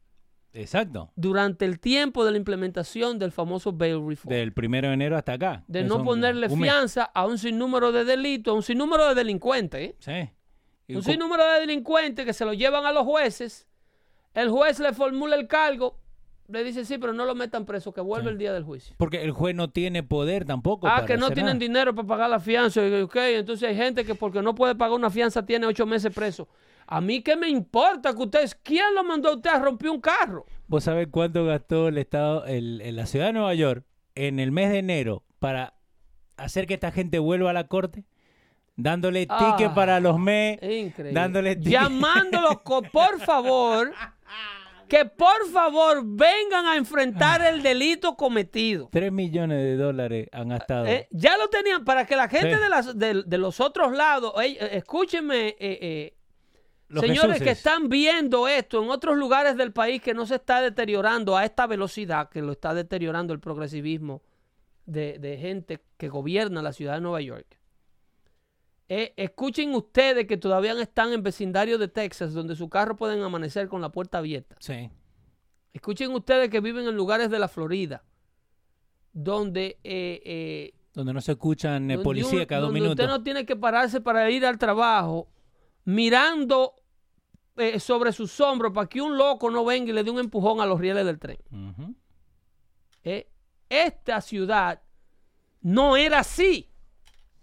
Exacto. 0.53 1.11
durante 1.15 1.65
el 1.65 1.79
tiempo 1.79 2.23
de 2.23 2.31
la 2.31 2.37
implementación 2.37 3.19
del 3.19 3.31
famoso 3.31 3.73
bail 3.73 4.01
reform. 4.07 4.33
Del 4.33 4.53
primero 4.53 4.87
de 4.87 4.93
enero 4.93 5.17
hasta 5.17 5.33
acá. 5.33 5.63
de 5.67 5.83
no 5.83 6.03
ponerle 6.03 6.47
un 6.47 6.61
fianza 6.61 7.03
a 7.03 7.25
un 7.25 7.37
sinnúmero 7.37 7.91
de 7.91 8.05
delitos, 8.05 8.51
a 8.51 8.55
un 8.55 8.63
sinnúmero 8.63 9.07
de 9.09 9.15
delincuentes. 9.15 9.95
Sí. 9.99 10.29
Y 10.87 10.95
un 10.95 11.03
sinnúmero 11.03 11.45
de 11.45 11.59
delincuentes 11.59 12.25
que 12.25 12.33
se 12.33 12.45
lo 12.45 12.53
llevan 12.53 12.85
a 12.85 12.93
los 12.93 13.03
jueces, 13.03 13.67
el 14.33 14.49
juez 14.49 14.79
le 14.79 14.93
formula 14.93 15.35
el 15.35 15.47
cargo, 15.47 15.99
le 16.47 16.63
dice 16.63 16.85
sí, 16.85 16.97
pero 16.97 17.13
no 17.13 17.25
lo 17.25 17.35
metan 17.35 17.65
preso, 17.65 17.93
que 17.93 18.01
vuelve 18.01 18.25
Sí. 18.27 18.31
el 18.33 18.37
día 18.37 18.53
del 18.53 18.63
juicio. 18.63 18.95
Porque 18.97 19.21
el 19.23 19.31
juez 19.31 19.53
no 19.55 19.69
tiene 19.69 20.01
poder 20.03 20.45
tampoco. 20.45 20.87
Ah, 20.87 20.95
para 20.95 21.05
que 21.07 21.17
no 21.17 21.27
tienen 21.31 21.45
nada. 21.57 21.59
dinero 21.59 21.93
para 21.95 22.07
pagar 22.07 22.29
la 22.29 22.39
fianza. 22.39 22.85
y, 22.85 23.01
Ok, 23.01 23.15
entonces 23.17 23.67
hay 23.69 23.75
gente 23.75 24.05
que 24.05 24.15
porque 24.15 24.41
no 24.41 24.55
puede 24.55 24.75
pagar 24.75 24.95
una 24.95 25.09
fianza 25.09 25.45
tiene 25.45 25.65
ocho 25.67 25.85
meses 25.85 26.13
preso. 26.13 26.47
A 26.87 27.01
mí 27.01 27.21
qué 27.21 27.35
me 27.35 27.49
importa 27.49 28.13
que 28.15 28.21
ustedes, 28.23 28.55
¿quién 28.55 28.95
lo 28.95 29.03
mandó 29.03 29.29
a 29.29 29.35
usted 29.35 29.49
a 29.49 29.59
romper 29.59 29.89
un 29.89 29.99
carro? 29.99 30.45
¿Vos 30.67 30.85
sabés 30.85 31.07
cuánto 31.11 31.43
gastó 31.45 31.89
el 31.89 31.97
Estado, 31.97 32.45
el, 32.45 32.79
en 32.81 32.95
la 32.95 33.05
ciudad 33.05 33.27
de 33.27 33.33
Nueva 33.33 33.53
York, 33.53 33.85
en 34.15 34.39
el 34.39 34.51
mes 34.53 34.69
de 34.69 34.77
enero 34.79 35.23
para 35.39 35.73
hacer 36.37 36.65
que 36.65 36.75
esta 36.75 36.91
gente 36.91 37.19
vuelva 37.19 37.49
a 37.49 37.53
la 37.53 37.67
corte? 37.67 38.05
Dándole 38.79 39.25
Ah, 39.29 39.57
para 39.73 39.99
los 39.99 40.19
mes, 40.19 40.59
Increíble. 40.61 41.11
dándole 41.11 41.55
tickets. 41.55 41.71
Llamándolos, 41.71 42.57
por 42.93 43.19
favor, 43.19 43.91
que 44.87 45.05
por 45.05 45.47
favor 45.51 46.01
vengan 46.05 46.65
a 46.65 46.75
enfrentar 46.77 47.41
el 47.41 47.61
delito 47.61 48.15
cometido. 48.15 48.89
3 48.91 49.11
millones 49.11 49.57
de 49.63 49.75
dólares 49.77 50.27
han 50.31 50.49
gastado. 50.49 50.85
Eh, 50.87 51.07
ya 51.11 51.37
lo 51.37 51.47
tenían 51.49 51.83
para 51.85 52.05
que 52.05 52.15
la 52.15 52.27
gente 52.29 52.55
Sí. 52.55 52.61
de, 52.61 52.69
las- 52.69 52.97
de- 52.97 53.23
de 53.23 53.37
los 53.37 53.59
otros 53.59 53.91
lados, 53.93 54.33
eh, 54.43 54.57
escúchenme, 54.73 55.47
eh, 55.49 55.55
eh, 55.59 56.13
Los 56.89 57.03
señores 57.03 57.41
que 57.41 57.49
están 57.51 57.89
viendo 57.89 58.47
esto 58.47 58.81
en 58.81 58.89
otros 58.89 59.17
lugares 59.17 59.57
del 59.57 59.73
país 59.73 60.01
que 60.01 60.13
no 60.13 60.25
se 60.25 60.35
está 60.35 60.61
deteriorando 60.61 61.35
a 61.35 61.43
esta 61.43 61.67
velocidad 61.67 62.29
que 62.29 62.41
lo 62.41 62.53
está 62.53 62.73
deteriorando 62.73 63.33
el 63.33 63.39
progresivismo 63.41 64.21
de, 64.85 65.19
de 65.19 65.37
gente 65.37 65.81
que 65.97 66.07
gobierna 66.07 66.61
la 66.61 66.71
ciudad 66.71 66.93
de 66.95 67.01
Nueva 67.01 67.19
York. 67.19 67.56
Eh, 68.89 69.13
escuchen 69.17 69.73
ustedes 69.75 70.27
que 70.27 70.37
todavía 70.37 70.71
están 70.81 71.11
en 71.11 71.21
vecindario 71.21 71.77
de 71.77 71.87
Texas 71.89 72.33
donde 72.33 72.55
su 72.55 72.69
carro 72.69 72.95
pueden 72.95 73.21
amanecer 73.21 73.67
con 73.67 73.81
la 73.81 73.89
puerta 73.91 74.19
abierta. 74.19 74.55
Sí. 74.59 74.89
Escuchen 75.73 76.11
ustedes 76.13 76.49
que 76.49 76.61
viven 76.61 76.87
en 76.87 76.95
lugares 76.95 77.29
de 77.29 77.37
la 77.39 77.47
Florida 77.47 78.03
donde 79.11 79.79
eh, 79.83 80.21
eh, 80.25 80.73
Donde 80.93 81.13
no 81.13 81.19
se 81.21 81.33
escuchan 81.33 81.89
policía 82.03 82.39
un- 82.41 82.45
cada 82.45 82.61
dos 82.61 82.67
donde 82.69 82.79
minutos. 82.81 83.03
Usted 83.03 83.07
no 83.17 83.23
tiene 83.23 83.45
que 83.45 83.55
pararse 83.55 83.99
para 83.99 84.29
ir 84.31 84.45
al 84.45 84.57
trabajo 84.57 85.27
mirando 85.83 86.75
sobre 87.79 88.11
sus 88.13 88.39
hombros 88.39 88.71
para 88.71 88.87
que 88.87 89.01
un 89.01 89.17
loco 89.17 89.49
no 89.49 89.65
venga 89.65 89.89
y 89.89 89.93
le 89.93 90.03
dé 90.03 90.11
un 90.11 90.19
empujón 90.19 90.61
a 90.61 90.65
los 90.67 90.79
rieles 90.79 91.05
del 91.05 91.17
tren. 91.19 91.37
Esta 93.69 94.21
ciudad 94.21 94.81
no 95.61 95.97
era 95.97 96.19
así. 96.19 96.71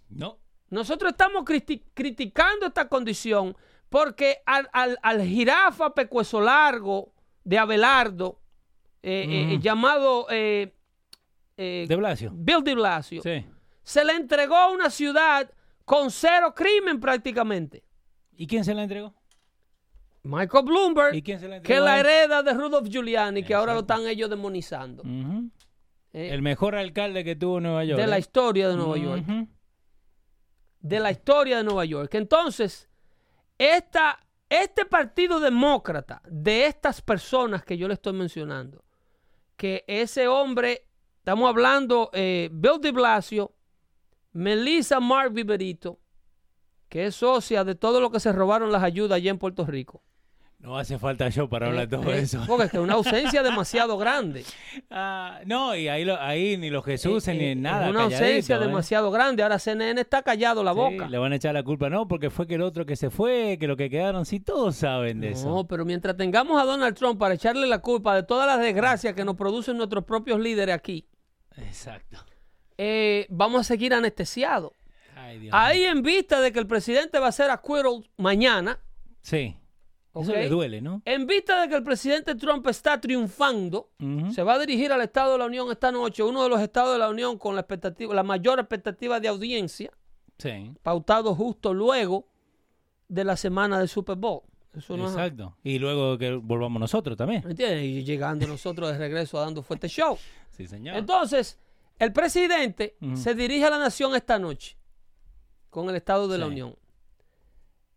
No. 0.09 0.39
Nosotros 0.69 1.11
estamos 1.11 1.43
criti- 1.43 1.83
criticando 1.93 2.65
esta 2.67 2.87
condición 2.87 3.55
porque 3.89 4.41
al, 4.45 4.69
al- 4.73 4.97
al 5.01 5.21
jirafa 5.23 5.93
pecueso 5.93 6.41
largo 6.41 7.13
de 7.43 7.57
Abelardo, 7.59 8.39
eh, 9.03 9.25
eh, 9.29 9.53
Ujú. 9.53 9.61
llamado 9.61 10.27
eh, 10.31 10.73
eh, 11.57 11.85
De 11.87 11.95
Blasio. 11.95 12.31
Bill 12.33 12.63
de 12.63 12.73
Blasio, 12.75 13.21
Sí. 13.21 13.45
se 13.83 14.03
le 14.03 14.13
entregó 14.13 14.55
a 14.55 14.71
una 14.71 14.89
ciudad 14.89 15.49
con 15.85 16.09
cero 16.09 16.53
crimen 16.55 16.99
prácticamente. 16.99 17.83
¿Y 18.35 18.47
quién 18.47 18.65
se 18.65 18.73
la 18.73 18.83
entregó? 18.83 19.13
Michael 20.23 20.65
Bloomberg, 20.65 21.13
¿Y 21.15 21.21
quién 21.21 21.39
se 21.39 21.47
la 21.47 21.61
que 21.61 21.73
entregó? 21.75 21.85
la 21.85 21.99
hereda 21.99 22.41
de 22.41 22.53
Rudolph 22.53 22.89
Giuliani, 22.89 23.43
que 23.43 23.53
ahora 23.53 23.75
lo 23.75 23.81
están 23.81 24.07
ellos 24.07 24.27
demonizando. 24.29 25.03
Eh, 26.11 26.29
El 26.33 26.41
mejor 26.41 26.75
alcalde 26.75 27.23
que 27.23 27.35
tuvo 27.35 27.59
Nueva 27.59 27.83
York. 27.83 28.01
de 28.01 28.07
la 28.07 28.15
¿eh? 28.15 28.21
historia 28.21 28.67
de 28.69 28.75
Nueva 28.75 28.97
York. 28.97 29.23
De 30.85 30.99
la 30.99 31.09
historia 31.09 31.57
de 31.57 31.63
Nueva 31.63 31.83
York. 31.83 32.13
Entonces, 32.13 32.87
esta, 33.57 34.19
este 34.49 34.85
partido 34.85 35.39
demócrata, 35.39 36.21
de 36.29 36.67
estas 36.67 37.01
personas 37.01 37.63
que 37.63 37.75
yo 37.75 37.87
le 37.87 37.95
estoy 37.95 38.13
mencionando, 38.13 38.83
que 39.57 39.83
ese 39.87 40.27
hombre, 40.27 40.85
estamos 41.17 41.49
hablando, 41.49 42.11
eh, 42.13 42.49
Bill 42.51 42.79
de 42.81 42.91
Blasio, 42.91 43.55
Melissa 44.33 44.99
Mark 44.99 45.33
Viverito, 45.33 45.99
que 46.87 47.07
es 47.07 47.15
socia 47.15 47.63
de 47.63 47.73
todo 47.73 47.99
lo 47.99 48.11
que 48.11 48.19
se 48.19 48.31
robaron 48.31 48.71
las 48.71 48.83
ayudas 48.83 49.15
allá 49.15 49.31
en 49.31 49.39
Puerto 49.39 49.65
Rico. 49.65 50.03
No 50.65 50.77
hace 50.79 50.97
falta 50.97 51.29
yo 51.29 51.47
para 51.47 51.67
hablar 51.67 51.87
de 51.87 51.95
todo 51.97 52.11
Eh, 52.11 52.17
eh, 52.17 52.21
eso. 52.21 52.43
Porque 52.47 52.65
es 52.65 52.71
que 52.71 52.79
una 52.79 52.95
ausencia 52.95 53.43
demasiado 53.43 53.97
grande. 53.97 54.43
Ah, 54.89 55.39
no, 55.45 55.75
y 55.75 55.87
ahí, 55.87 56.03
lo- 56.05 56.19
ahí 56.21 56.57
ni 56.57 56.69
los 56.69 56.83
Jesús 56.83 57.27
Eh, 57.27 57.31
eh, 57.33 57.55
ni 57.55 57.61
nada. 57.61 57.89
Una 57.89 58.03
ausencia 58.03 58.55
¿eh? 58.55 58.59
demasiado 58.59 59.11
grande. 59.11 59.43
Ahora 59.43 59.59
CNN 59.59 59.99
está 60.01 60.21
callado 60.23 60.63
la 60.63 60.71
Sí, 60.71 60.77
boca. 60.77 61.07
le 61.09 61.17
van 61.17 61.31
a 61.33 61.35
echar 61.35 61.53
la 61.53 61.63
culpa, 61.63 61.89
no, 61.89 62.07
porque 62.07 62.29
fue 62.29 62.47
que 62.47 62.55
el 62.55 62.61
otro 62.61 62.85
que 62.85 62.95
se 62.95 63.09
fue, 63.09 63.57
que 63.59 63.67
lo 63.67 63.77
que 63.77 63.89
quedaron, 63.89 64.25
sí, 64.25 64.39
todos 64.39 64.75
saben 64.75 65.19
de 65.21 65.31
eso. 65.31 65.47
No, 65.49 65.67
pero 65.67 65.85
mientras 65.85 66.17
tengamos 66.17 66.59
a 66.61 66.65
Donald 66.65 66.95
Trump 66.97 67.19
para 67.19 67.35
echarle 67.35 67.67
la 67.67 67.79
culpa 67.79 68.15
de 68.15 68.23
todas 68.23 68.47
las 68.47 68.59
desgracias 68.59 69.13
que 69.13 69.23
nos 69.23 69.35
producen 69.35 69.77
nuestros 69.77 70.03
propios 70.03 70.39
líderes 70.39 70.73
aquí, 70.75 71.07
Exacto. 71.57 72.17
eh, 72.77 73.27
vamos 73.29 73.61
a 73.61 73.63
seguir 73.63 73.93
anestesiados. 73.93 74.71
Ahí 75.51 75.83
en 75.83 76.01
vista 76.01 76.39
de 76.41 76.51
que 76.51 76.59
el 76.59 76.67
presidente 76.67 77.19
va 77.19 77.27
a 77.27 77.31
ser 77.31 77.49
acquittal 77.51 78.03
mañana, 78.17 78.79
Sí. 79.21 79.55
Eso 80.23 80.31
le 80.33 80.49
duele, 80.49 80.81
¿no? 80.81 81.01
en 81.05 81.27
vista 81.27 81.61
de 81.61 81.67
que 81.69 81.75
el 81.75 81.83
presidente 81.83 82.35
Trump 82.35 82.65
está 82.67 82.99
triunfando, 83.01 83.89
se 84.31 84.41
va 84.43 84.53
a 84.53 84.59
dirigir 84.59 84.91
al 84.91 85.01
Estado 85.01 85.33
de 85.33 85.37
la 85.39 85.45
Unión 85.45 85.69
esta 85.71 85.91
noche, 85.91 86.23
uno 86.23 86.43
de 86.43 86.49
los 86.49 86.61
estados 86.61 86.93
de 86.93 86.99
la 86.99 87.09
Unión 87.09 87.37
con 87.37 87.55
la 87.55 87.61
expectativa, 87.61 88.13
la 88.13 88.23
mayor 88.23 88.59
expectativa 88.59 89.19
de 89.19 89.27
audiencia, 89.27 89.91
Sí. 90.37 90.73
pautado 90.83 91.33
justo 91.35 91.73
luego 91.73 92.27
de 93.07 93.23
la 93.23 93.35
semana 93.37 93.77
del 93.79 93.87
Super 93.89 94.15
Bowl. 94.17 94.41
Eso 94.73 94.97
no 94.97 95.05
es- 95.05 95.11
Exacto. 95.11 95.55
Y 95.63 95.79
luego 95.79 96.17
que 96.17 96.31
volvamos 96.33 96.79
nosotros 96.79 97.15
también. 97.17 97.41
¿me 97.45 97.51
entiendes? 97.51 97.83
Y 97.83 98.03
llegando 98.03 98.45
nosotros 98.47 98.91
de 98.91 98.97
regreso 98.97 99.37
a 99.37 99.41
dando 99.41 99.61
fuerte 99.63 99.87
show. 99.87 100.17
Sí, 100.51 100.67
señor. 100.67 100.95
Entonces, 100.95 101.59
el 101.99 102.13
presidente 102.13 102.95
se 103.15 103.35
dirige 103.35 103.65
a 103.65 103.69
la 103.69 103.77
nación 103.77 104.15
esta 104.15 104.39
noche 104.39 104.77
con 105.69 105.89
el 105.89 105.95
Estado 105.97 106.27
de 106.29 106.37
la. 106.37 106.47
Unión. 106.47 106.75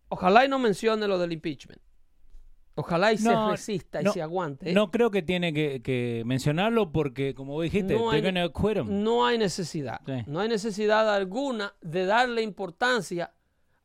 Ojalá 0.08 0.44
y 0.44 0.48
no 0.48 0.58
mencione 0.58 1.06
lo 1.06 1.18
del 1.18 1.32
impeachment. 1.32 1.80
Ojalá 2.78 3.12
y 3.12 3.18
se 3.18 3.34
resista 3.50 4.00
y 4.00 4.04
no, 4.04 4.12
se 4.12 4.22
aguante. 4.22 4.70
¿eh? 4.70 4.72
No 4.72 4.92
creo 4.92 5.10
que 5.10 5.20
tiene 5.20 5.52
que, 5.52 5.82
que 5.82 6.22
mencionarlo 6.24 6.92
porque, 6.92 7.34
como 7.34 7.60
dijiste, 7.60 7.94
No 7.94 8.10
hay-. 8.10 8.22
No 8.84 9.28
necesidad. 9.36 10.00
Sí. 10.06 10.22
No 10.28 10.38
hay 10.38 10.48
necesidad 10.48 11.12
alguna 11.12 11.74
de 11.80 12.06
darle 12.06 12.42
importancia 12.42 13.32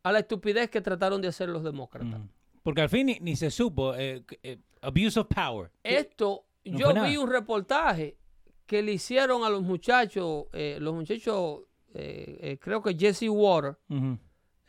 a 0.04 0.12
la 0.12 0.20
estupidez 0.20 0.70
que 0.70 0.80
trataron 0.80 1.22
de 1.22 1.30
hacer 1.30 1.50
los 1.50 1.64
demócratas. 1.64 2.20
Mm. 2.20 2.30
Porque 2.62 2.82
al 2.82 2.90
fin 2.90 3.08
ni, 3.08 3.18
ni 3.20 3.36
se 3.36 3.50
supo. 3.50 3.96
eh, 3.96 4.24
eh, 4.44 4.60
abuse 4.82 5.20
of 5.20 5.28
power. 5.28 5.72
Esto, 5.82 6.46
yo 6.64 6.94
vi 6.94 7.18
un 7.18 7.32
reportaje 7.32 8.18
que 8.68 8.84
le 8.84 8.94
hicieron 8.94 9.44
a 9.44 9.50
los 9.50 9.64
muchachos, 9.64 10.46
eh, 10.54 10.78
los 10.80 10.94
muchachos, 10.94 11.62
eh, 11.96 12.58
creo 12.62 12.84
que 12.84 12.96
Jesse 12.96 13.28
Water. 13.28 13.78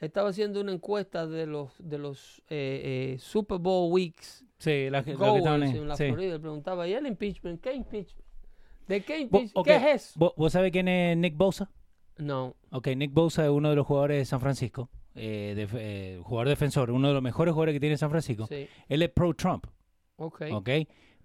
Estaba 0.01 0.31
haciendo 0.31 0.61
una 0.61 0.73
encuesta 0.73 1.27
de 1.27 1.47
los 1.47 1.73
de 1.79 1.99
los 1.99 2.41
eh, 2.49 3.15
eh, 3.15 3.19
Super 3.19 3.59
Bowl 3.59 3.93
weeks 3.93 4.45
Sí, 4.59 4.89
la, 4.89 5.05
que 5.05 5.11
ahí, 5.13 5.17
en 5.77 5.89
la 5.89 5.97
sí. 5.97 6.07
Florida. 6.09 6.35
Le 6.35 6.41
preguntaba, 6.41 6.89
¿y 6.89 6.95
el 6.95 7.07
impeachment? 7.07 7.61
¿Qué 7.61 7.75
impeachment? 7.75 8.25
¿De 8.89 9.03
qué 9.03 9.19
impeachment? 9.21 9.67
¿Qué 9.67 9.77
es 9.77 9.85
eso? 10.17 10.33
¿Vos, 10.37 10.53
sabés 10.53 10.73
quién 10.73 10.89
es 10.89 11.17
Nick 11.19 11.37
Bosa? 11.37 11.71
No. 12.17 12.55
Ok, 12.71 12.89
Nick 12.97 13.13
Bosa 13.13 13.45
es 13.45 13.51
uno 13.51 13.69
de 13.71 13.77
los 13.77 13.87
jugadores 13.87 14.19
de 14.19 14.25
San 14.25 14.41
Francisco. 14.41 14.89
eh, 15.17 15.67
eh, 15.75 16.21
jugador 16.23 16.49
defensor, 16.49 16.91
uno 16.91 17.09
de 17.09 17.15
los 17.15 17.23
mejores 17.23 17.53
jugadores 17.53 17.75
que 17.75 17.81
tiene 17.81 17.97
San 17.99 18.11
Francisco. 18.11 18.47
Sí. 18.47 18.69
Él 18.89 19.03
es 19.03 19.11
pro-Trump, 19.11 19.67
Ok. 20.17 20.43
¿ok? 20.53 20.71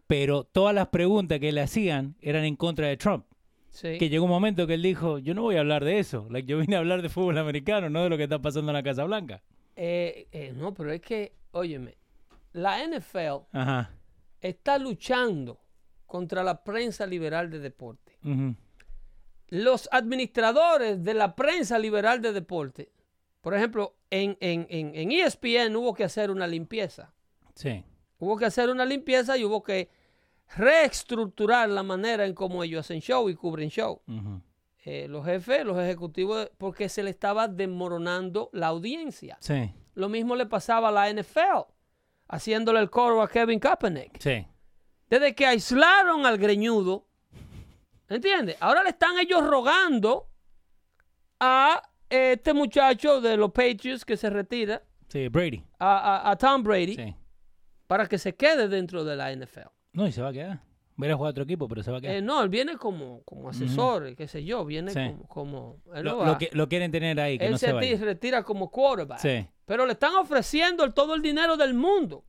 Pero 0.07 0.43
todas 0.43 0.73
las 0.75 0.87
preguntas 0.87 1.39
que 1.39 1.51
le 1.51 1.61
hacían 1.61 2.15
eran 2.19 2.43
en 2.43 2.55
contra 2.55 2.87
de 2.87 2.97
Trump. 2.97 3.25
Sí. 3.71 3.97
que 3.99 4.09
llegó 4.09 4.25
un 4.25 4.31
momento 4.31 4.65
que 4.67 4.73
él 4.73 4.81
dijo, 4.81 5.19
yo 5.19 5.33
no 5.35 5.43
voy 5.43 5.55
a 5.55 5.59
hablar 5.59 5.85
de 5.85 5.99
eso, 5.99 6.27
like, 6.29 6.47
yo 6.49 6.57
vine 6.57 6.75
a 6.75 6.79
hablar 6.79 7.01
de 7.01 7.09
fútbol 7.09 7.37
americano, 7.37 7.89
no 7.89 8.03
de 8.03 8.09
lo 8.09 8.17
que 8.17 8.23
está 8.23 8.39
pasando 8.41 8.71
en 8.71 8.75
la 8.75 8.83
Casa 8.83 9.03
Blanca. 9.03 9.43
Eh, 9.75 10.27
eh, 10.31 10.53
no, 10.55 10.73
pero 10.73 10.91
es 10.91 11.01
que, 11.01 11.33
óyeme, 11.51 11.97
la 12.53 12.83
NFL 12.83 13.45
Ajá. 13.53 13.91
está 14.41 14.77
luchando 14.79 15.61
contra 16.05 16.43
la 16.43 16.63
prensa 16.63 17.05
liberal 17.05 17.49
de 17.51 17.59
deporte. 17.59 18.17
Los 19.49 19.87
administradores 19.91 21.03
de 21.03 21.13
la 21.13 21.35
prensa 21.35 21.79
liberal 21.79 22.21
de 22.21 22.33
deporte, 22.33 22.91
por 23.41 23.53
ejemplo, 23.53 23.95
en, 24.09 24.37
en, 24.41 24.67
en, 24.69 24.95
en 24.95 25.11
ESPN 25.11 25.75
hubo 25.75 25.93
que 25.93 26.03
hacer 26.03 26.29
una 26.31 26.45
limpieza. 26.47 27.13
Sí. 27.55 27.83
Hubo 28.17 28.35
que 28.37 28.45
hacer 28.45 28.69
una 28.69 28.85
limpieza 28.85 29.37
y 29.37 29.45
hubo 29.45 29.63
que 29.63 29.89
reestructurar 30.55 31.69
la 31.69 31.83
manera 31.83 32.25
en 32.25 32.33
cómo 32.33 32.63
ellos 32.63 32.81
hacen 32.81 32.99
show 33.01 33.29
y 33.29 33.35
cubren 33.35 33.69
show. 33.69 34.01
Eh, 34.85 35.07
los 35.07 35.25
jefes, 35.25 35.65
los 35.65 35.77
ejecutivos, 35.77 36.49
porque 36.57 36.89
se 36.89 37.03
le 37.03 37.09
estaba 37.11 37.47
desmoronando 37.47 38.49
la 38.53 38.67
audiencia. 38.67 39.37
Sí. 39.41 39.71
Lo 39.95 40.09
mismo 40.09 40.35
le 40.35 40.45
pasaba 40.45 40.89
a 40.89 40.91
la 40.91 41.09
NFL, 41.09 41.67
haciéndole 42.27 42.79
el 42.79 42.89
coro 42.89 43.21
a 43.21 43.27
Kevin 43.29 43.59
Kaepernick. 43.59 44.19
Sí. 44.19 44.47
Desde 45.09 45.35
que 45.35 45.45
aislaron 45.45 46.25
al 46.25 46.37
greñudo, 46.37 47.05
¿entiendes? 48.07 48.55
Ahora 48.59 48.83
le 48.83 48.89
están 48.91 49.17
ellos 49.19 49.45
rogando 49.45 50.29
a 51.39 51.81
este 52.09 52.53
muchacho 52.53 53.21
de 53.21 53.37
los 53.37 53.51
Patriots 53.51 54.05
que 54.05 54.17
se 54.17 54.29
retira, 54.29 54.81
Sí, 55.09 55.27
Brady. 55.27 55.63
a, 55.79 55.97
a- 56.27 56.31
a 56.31 56.35
Tom 56.37 56.63
Brady, 56.63 56.95
Sí. 56.95 57.15
para 57.87 58.07
que 58.07 58.17
se 58.17 58.35
quede 58.35 58.67
dentro 58.67 59.03
de 59.03 59.15
la 59.15 59.31
NFL. 59.31 59.67
No, 59.93 60.07
y 60.07 60.11
se 60.11 60.21
va 60.21 60.29
a 60.29 60.33
quedar. 60.33 60.59
A 61.01 61.15
jugar 61.15 61.29
a 61.29 61.31
otro 61.31 61.43
equipo, 61.45 61.67
pero 61.69 61.81
se 61.81 61.91
va 61.91 61.99
a 61.99 62.01
quedar. 62.01 62.15
Eh, 62.17 62.21
no, 62.21 62.43
él 62.43 62.49
viene 62.49 62.75
como, 62.75 63.23
como 63.23 63.47
asesor, 63.49 64.15
qué 64.17 64.27
sé 64.27 64.43
yo, 64.43 64.65
viene 64.65 64.91
Sí. 64.91 65.15
como... 65.29 65.77
lo, 65.85 65.93
no 65.95 66.01
lo 66.03 66.17
va. 66.17 66.37
que, 66.37 66.49
lo 66.51 66.67
quieren 66.67 66.91
tener 66.91 67.17
ahí, 67.21 67.37
que 67.37 67.45
él 67.45 67.51
no 67.53 67.57
se 67.57 67.67
se 67.67 67.71
vaya. 67.73 67.97
ti- 67.97 68.03
retira 68.03 68.43
como 68.43 68.69
quarterback. 68.69 69.19
Sí. 69.19 69.47
Pero 69.65 69.85
le 69.85 69.93
están 69.93 70.13
ofreciendo 70.15 70.83
el- 70.83 70.93
todo 70.93 71.15
el 71.15 71.21
dinero 71.21 71.55
del 71.55 71.73
mundo 71.73 72.25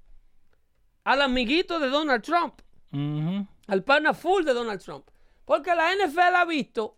al 1.03 1.21
amiguito 1.23 1.81
de 1.81 1.89
Donald 1.89 2.23
Trump, 2.23 2.61
al 3.67 3.83
pana 3.83 4.15
full 4.15 4.45
de 4.45 4.55
Donald 4.55 4.81
Trump. 4.81 5.09
Porque 5.45 5.75
la 5.75 5.93
NFL 5.93 6.37
ha 6.37 6.45
visto, 6.45 6.97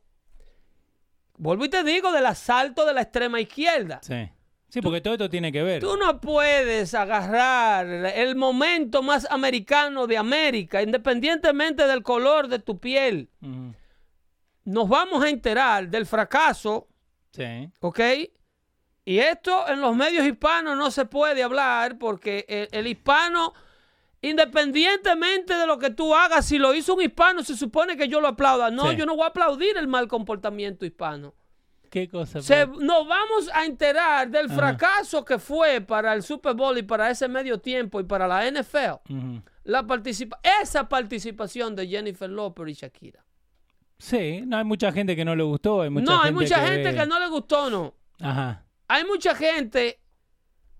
vuelvo 1.38 1.64
y 1.64 1.70
te 1.70 1.82
digo, 1.84 2.12
del 2.12 2.26
asalto 2.26 2.84
de 2.84 2.92
la 2.92 3.00
extrema 3.02 3.40
izquierda. 3.40 4.00
Sí. 4.02 4.28
Sí, 4.72 4.80
porque 4.80 5.02
todo 5.02 5.12
esto 5.12 5.28
tiene 5.28 5.52
que 5.52 5.62
ver. 5.62 5.82
Tú 5.82 5.98
no 5.98 6.18
puedes 6.18 6.94
agarrar 6.94 7.86
el 7.86 8.36
momento 8.36 9.02
más 9.02 9.30
americano 9.30 10.06
de 10.06 10.16
América, 10.16 10.80
independientemente 10.80 11.86
del 11.86 12.02
color 12.02 12.48
de 12.48 12.58
tu 12.58 12.78
piel. 12.80 13.28
Nos 14.64 14.88
vamos 14.88 15.22
a 15.22 15.28
enterar 15.28 15.88
del 15.88 16.06
fracaso 16.06 16.88
Sí. 17.32 17.70
¿Ok? 17.80 18.00
Y 19.04 19.18
esto 19.18 19.68
en 19.68 19.80
los 19.82 19.94
medios 19.94 20.24
hispanos 20.26 20.76
no 20.78 20.90
se 20.90 21.04
puede 21.04 21.42
hablar 21.42 21.98
porque 21.98 22.46
el, 22.48 22.68
el 22.72 22.86
hispano, 22.86 23.52
independientemente 24.22 25.54
de 25.54 25.66
lo 25.66 25.78
que 25.78 25.90
tú 25.90 26.14
hagas, 26.14 26.46
si 26.46 26.58
lo 26.58 26.74
hizo 26.74 26.94
un 26.94 27.02
hispano, 27.02 27.42
se 27.42 27.56
supone 27.56 27.96
que 27.96 28.08
yo 28.08 28.20
lo 28.20 28.28
aplauda. 28.28 28.70
No, 28.70 28.90
Sí. 28.90 28.96
yo 28.96 29.04
no 29.06 29.16
voy 29.16 29.24
a 29.24 29.28
aplaudir 29.28 29.76
el 29.76 29.88
mal 29.88 30.08
comportamiento 30.08 30.86
hispano. 30.86 31.34
¿Qué 31.92 32.08
cosa? 32.08 32.40
Se- 32.40 32.66
nos 32.66 33.06
vamos 33.06 33.50
a 33.52 33.66
enterar 33.66 34.30
del 34.30 34.46
Ajá. 34.46 34.54
fracaso 34.56 35.22
que 35.26 35.38
fue 35.38 35.82
para 35.82 36.14
el 36.14 36.22
Super 36.22 36.54
Bowl 36.54 36.78
y 36.78 36.82
para 36.82 37.10
ese 37.10 37.28
medio 37.28 37.58
tiempo 37.60 38.00
y 38.00 38.04
para 38.04 38.26
la 38.26 38.46
NFL. 38.50 39.02
La 39.64 39.86
participa 39.86 40.40
esa 40.62 40.88
participación 40.88 41.76
de 41.76 41.86
Jennifer 41.86 42.30
Lopez 42.30 42.66
y 42.68 42.72
Shakira. 42.72 43.22
Sí, 43.98 44.40
no 44.46 44.56
hay 44.56 44.64
mucha 44.64 44.90
gente 44.90 45.14
que 45.14 45.22
no 45.22 45.36
le 45.36 45.42
gustó. 45.42 45.82
Hay 45.82 45.90
mucha 45.90 46.10
no, 46.10 46.22
hay 46.22 46.32
mucha 46.32 46.60
que 46.62 46.66
gente 46.70 46.92
ve- 46.92 46.96
que 46.98 47.06
no 47.06 47.20
le 47.20 47.28
gustó, 47.28 47.68
no. 47.68 47.94
Ajá. 48.20 48.64
hay 48.88 49.04
mucha 49.04 49.34
gente, 49.34 50.00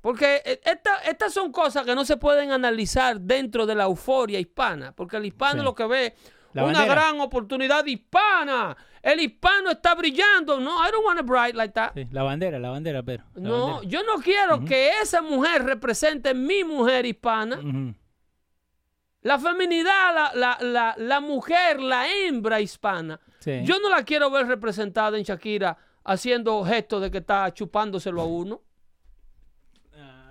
porque 0.00 0.40
eh, 0.46 0.60
esta- 0.64 0.98
estas 1.08 1.34
son 1.34 1.52
cosas 1.52 1.84
que 1.84 1.94
no 1.94 2.06
se 2.06 2.16
pueden 2.16 2.52
analizar 2.52 3.20
dentro 3.20 3.66
de 3.66 3.74
la 3.74 3.84
euforia 3.84 4.40
hispana, 4.40 4.92
porque 4.92 5.18
el 5.18 5.26
hispano 5.26 5.60
Sí. 5.60 5.64
lo 5.64 5.74
que 5.74 5.86
ve 5.86 6.14
La 6.52 6.64
una 6.64 6.80
bandera. 6.80 6.94
gran 6.94 7.20
oportunidad 7.20 7.84
hispana. 7.86 8.76
El 9.02 9.20
hispano 9.20 9.70
está 9.70 9.94
brillando. 9.94 10.60
No, 10.60 10.86
I 10.86 10.90
don't 10.92 11.04
want 11.04 11.18
to 11.18 11.24
bright 11.24 11.54
like 11.54 11.72
that. 11.74 11.92
Sí, 11.94 12.06
la 12.10 12.22
bandera, 12.22 12.58
la 12.58 12.70
bandera, 12.70 13.02
pero. 13.02 13.24
la 13.34 13.48
No, 13.48 13.66
bandera. 13.74 13.88
yo 13.90 14.02
no 14.04 14.22
quiero 14.22 14.64
que 14.64 14.90
esa 15.02 15.22
mujer 15.22 15.64
represente 15.64 16.34
mi 16.34 16.62
mujer 16.64 17.06
hispana. 17.06 17.58
La 19.22 19.38
feminidad, 19.38 20.14
la, 20.14 20.32
la, 20.34 20.58
la, 20.60 20.94
la 20.98 21.20
mujer, 21.20 21.80
la 21.80 22.08
hembra 22.12 22.60
hispana. 22.60 23.20
Sí. 23.38 23.60
Yo 23.64 23.78
no 23.80 23.88
la 23.88 24.02
quiero 24.04 24.30
ver 24.30 24.46
representada 24.48 25.16
en 25.16 25.22
Shakira 25.22 25.76
haciendo 26.04 26.64
gestos 26.64 27.02
de 27.02 27.10
que 27.10 27.18
está 27.18 27.52
chupándoselo 27.54 28.20
a 28.20 28.24
uno. 28.24 28.62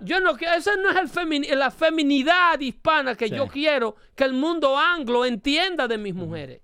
Yo 0.04 0.20
no 0.20 0.36
quiero, 0.36 0.54
esa 0.54 0.76
no 0.76 0.90
es 0.90 0.96
el 0.96 1.08
femini- 1.08 1.54
la 1.54 1.70
feminidad 1.70 2.58
hispana 2.60 3.14
que 3.14 3.28
Sí. 3.28 3.34
yo 3.36 3.46
quiero 3.48 3.96
que 4.14 4.24
el 4.24 4.32
mundo 4.34 4.76
anglo 4.78 5.24
entienda 5.24 5.88
de 5.88 5.98
mis 5.98 6.14
mujeres. 6.14 6.60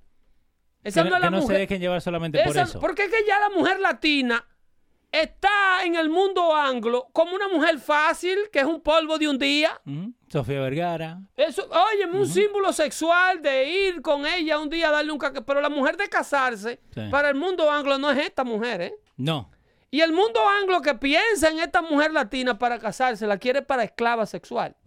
Esa 0.84 1.02
que 1.02 1.10
no 1.10 1.16
es 1.16 1.20
la 1.22 1.26
que 1.28 1.30
no 1.32 1.38
se 1.38 1.42
mujer. 1.42 1.58
dejen 1.58 1.80
llevar 1.80 2.00
solamente 2.00 2.42
por 2.44 2.56
eso. 2.56 2.80
Porque 2.80 3.04
es 3.04 3.10
que 3.10 3.24
ya 3.26 3.38
la 3.40 3.50
mujer 3.50 3.80
latina 3.80 4.44
está 5.10 5.84
en 5.84 5.96
el 5.96 6.08
mundo 6.10 6.54
anglo 6.54 7.08
como 7.12 7.34
una 7.34 7.48
mujer 7.48 7.78
fácil, 7.78 8.38
que 8.52 8.58
es 8.60 8.64
un 8.64 8.80
polvo 8.82 9.18
de 9.18 9.28
un 9.28 9.38
día. 9.38 9.80
Sofía 10.28 10.60
Vergara. 10.60 11.18
Eso, 11.36 11.68
óyeme, 11.94 12.18
un 12.20 12.26
símbolo 12.26 12.72
sexual 12.72 13.40
de 13.40 13.64
ir 13.68 14.02
con 14.02 14.26
ella 14.26 14.58
un 14.58 14.68
día 14.68 14.88
a 14.88 14.92
darle 14.92 15.10
un 15.12 15.18
caque. 15.18 15.40
Pero 15.42 15.60
la 15.60 15.70
mujer 15.70 15.96
de 15.96 16.08
casarse, 16.08 16.80
Sí. 16.94 17.00
para 17.10 17.30
el 17.30 17.34
mundo 17.36 17.70
anglo 17.70 17.96
no 17.98 18.10
es 18.10 18.18
esta 18.18 18.44
mujer, 18.44 18.80
¿eh? 18.82 18.94
No. 19.16 19.50
Y 19.90 20.00
el 20.00 20.12
mundo 20.12 20.40
anglo 20.60 20.82
que 20.82 20.94
piensa 20.94 21.48
en 21.48 21.60
esta 21.60 21.80
mujer 21.82 22.12
latina 22.12 22.58
para 22.58 22.78
casarse, 22.78 23.26
la 23.26 23.38
quiere 23.38 23.62
para 23.62 23.84
esclava 23.84 24.26
sexual. 24.26 24.76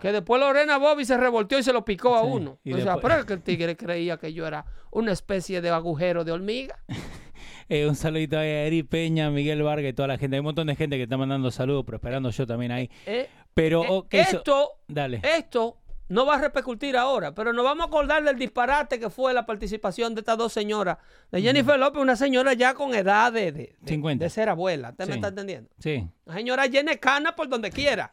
Que 0.00 0.12
después 0.12 0.40
Lorena 0.40 0.78
Bobby 0.78 1.04
se 1.04 1.14
revolteó 1.18 1.58
y 1.58 1.62
se 1.62 1.74
lo 1.74 1.84
picó 1.84 2.16
a 2.16 2.22
Sí, 2.22 2.28
uno. 2.30 2.58
y 2.64 2.72
o 2.72 2.78
sea, 2.80 2.96
pero 2.96 3.16
es 3.16 3.26
que 3.26 3.34
el 3.34 3.42
tigre 3.42 3.76
creía 3.76 4.16
que 4.16 4.32
yo 4.32 4.46
era 4.46 4.64
una 4.90 5.12
especie 5.12 5.60
de 5.60 5.68
agujero 5.68 6.24
de 6.24 6.32
hormiga. 6.32 6.78
Eh, 7.72 7.86
un 7.86 7.94
saludito 7.94 8.36
a 8.36 8.44
Eri 8.44 8.82
Peña, 8.82 9.30
Miguel 9.30 9.62
Vargas 9.62 9.90
y 9.90 9.92
toda 9.92 10.08
la 10.08 10.18
gente. 10.18 10.34
Hay 10.34 10.40
un 10.40 10.46
montón 10.46 10.66
de 10.66 10.74
gente 10.74 10.96
que 10.96 11.04
está 11.04 11.16
mandando 11.16 11.52
saludos, 11.52 11.84
pero 11.86 11.98
esperando 11.98 12.28
yo 12.30 12.44
también 12.44 12.72
ahí. 12.72 12.90
Eh, 13.06 13.28
Pero, 13.54 13.84
eh, 13.84 13.88
ok, 13.90 14.10
so- 14.10 14.18
esto, 14.38 14.70
dale. 14.88 15.20
esto 15.22 15.76
no 16.10 16.26
va 16.26 16.34
a 16.34 16.38
repercutir 16.40 16.96
ahora, 16.96 17.32
pero 17.34 17.52
nos 17.52 17.64
vamos 17.64 17.84
a 17.84 17.88
acordar 17.88 18.22
del 18.22 18.36
disparate 18.36 18.98
que 19.00 19.08
fue 19.10 19.32
la 19.32 19.46
participación 19.46 20.14
de 20.14 20.20
estas 20.20 20.36
dos 20.36 20.52
señoras. 20.52 20.98
De 21.30 21.40
Jennifer 21.40 21.78
López, 21.78 22.02
una 22.02 22.16
señora 22.16 22.52
ya 22.52 22.74
con 22.74 22.94
edad 22.94 23.32
de, 23.32 23.52
de, 23.52 23.76
de- 23.80 23.88
50. 23.88 24.24
de 24.24 24.28
ser 24.30 24.48
abuela. 24.48 24.90
¿Usted 24.90 25.08
me 25.08 25.14
está 25.14 25.28
entendiendo? 25.28 25.70
Sí. 25.78 26.06
La 26.24 26.34
señora 26.34 26.66
llena 26.66 26.92
de 26.92 26.98
cana 27.00 27.34
por 27.34 27.48
donde 27.48 27.70
quiera. 27.70 28.12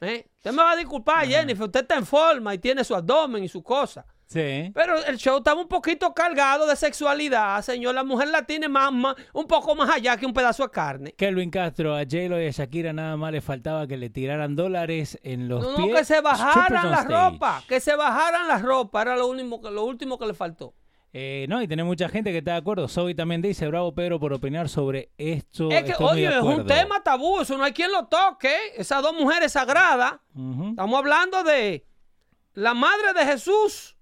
¿Eh? 0.00 0.26
Usted 0.36 0.50
me 0.50 0.58
va 0.58 0.72
a 0.72 0.76
disculpar, 0.76 1.26
Jennifer. 1.26 1.64
Usted 1.64 1.80
está 1.80 1.96
en 1.96 2.04
forma 2.06 2.52
y 2.54 2.58
tiene 2.58 2.84
su 2.84 2.94
abdomen 2.94 3.42
y 3.44 3.48
su 3.48 3.62
cosa. 3.62 4.04
Sí. 4.34 4.72
Pero 4.74 5.04
el 5.04 5.16
show 5.16 5.38
estaba 5.38 5.60
un 5.60 5.68
poquito 5.68 6.12
cargado 6.12 6.66
de 6.66 6.74
sexualidad, 6.74 7.62
señor. 7.62 7.94
La 7.94 8.02
mujer 8.02 8.28
latina 8.28 8.66
es 8.66 8.70
más, 8.72 8.92
más- 8.92 9.14
un 9.32 9.46
poco 9.46 9.76
más 9.76 9.88
allá 9.88 10.16
que 10.16 10.26
un 10.26 10.32
pedazo 10.34 10.64
de 10.64 10.70
carne. 10.70 11.12
Kelvin 11.12 11.50
Castro, 11.52 11.94
a 11.94 12.00
J-Lo 12.00 12.42
y 12.42 12.46
a 12.48 12.50
Shakira 12.50 12.92
nada 12.92 13.16
más 13.16 13.30
le 13.30 13.40
faltaba 13.40 13.86
que 13.86 13.96
le 13.96 14.10
tiraran 14.10 14.56
dólares 14.56 15.18
en 15.22 15.48
los 15.48 15.62
No, 15.62 15.76
pies. 15.76 15.88
no, 15.88 15.94
que 15.96 16.04
se 16.04 16.20
bajaran 16.20 16.84
on 16.86 16.90
la 16.90 17.02
stage. 17.02 17.14
ropa. 17.30 17.62
Que 17.68 17.78
se 17.78 17.94
bajaran 17.94 18.48
la 18.48 18.58
ropa. 18.58 19.02
Era 19.02 19.16
lo 19.16 19.28
último, 19.28 19.60
que- 19.60 19.70
lo 19.70 19.84
último 19.84 20.18
que 20.18 20.26
le 20.26 20.34
faltó. 20.34 20.74
Eh, 21.16 21.46
no, 21.48 21.62
y 21.62 21.68
tiene 21.68 21.84
mucha 21.84 22.08
gente 22.08 22.32
que 22.32 22.38
está 22.38 22.50
de 22.54 22.56
acuerdo. 22.58 22.88
Zoe 22.88 23.14
también 23.14 23.40
dice, 23.40 23.68
bravo 23.68 23.94
Pedro 23.94 24.18
por 24.18 24.32
opinar 24.32 24.68
sobre 24.68 25.12
esto. 25.16 25.70
Es 25.70 25.84
que, 25.84 25.94
oye, 26.02 26.26
es 26.26 26.42
un 26.42 26.50
acuerdo". 26.50 26.64
tema 26.74 27.00
tabú. 27.04 27.40
Eso 27.40 27.56
no 27.56 27.62
hay 27.62 27.72
quien 27.72 27.92
lo 27.92 28.06
toque. 28.06 28.52
Esas 28.76 29.00
dos 29.00 29.14
mujeres 29.14 29.52
sagradas. 29.52 30.14
Estamos 30.70 30.98
hablando 30.98 31.44
de 31.44 31.86
la 32.54 32.74
madre 32.74 33.12
de 33.16 33.26
Jesús. 33.26 33.96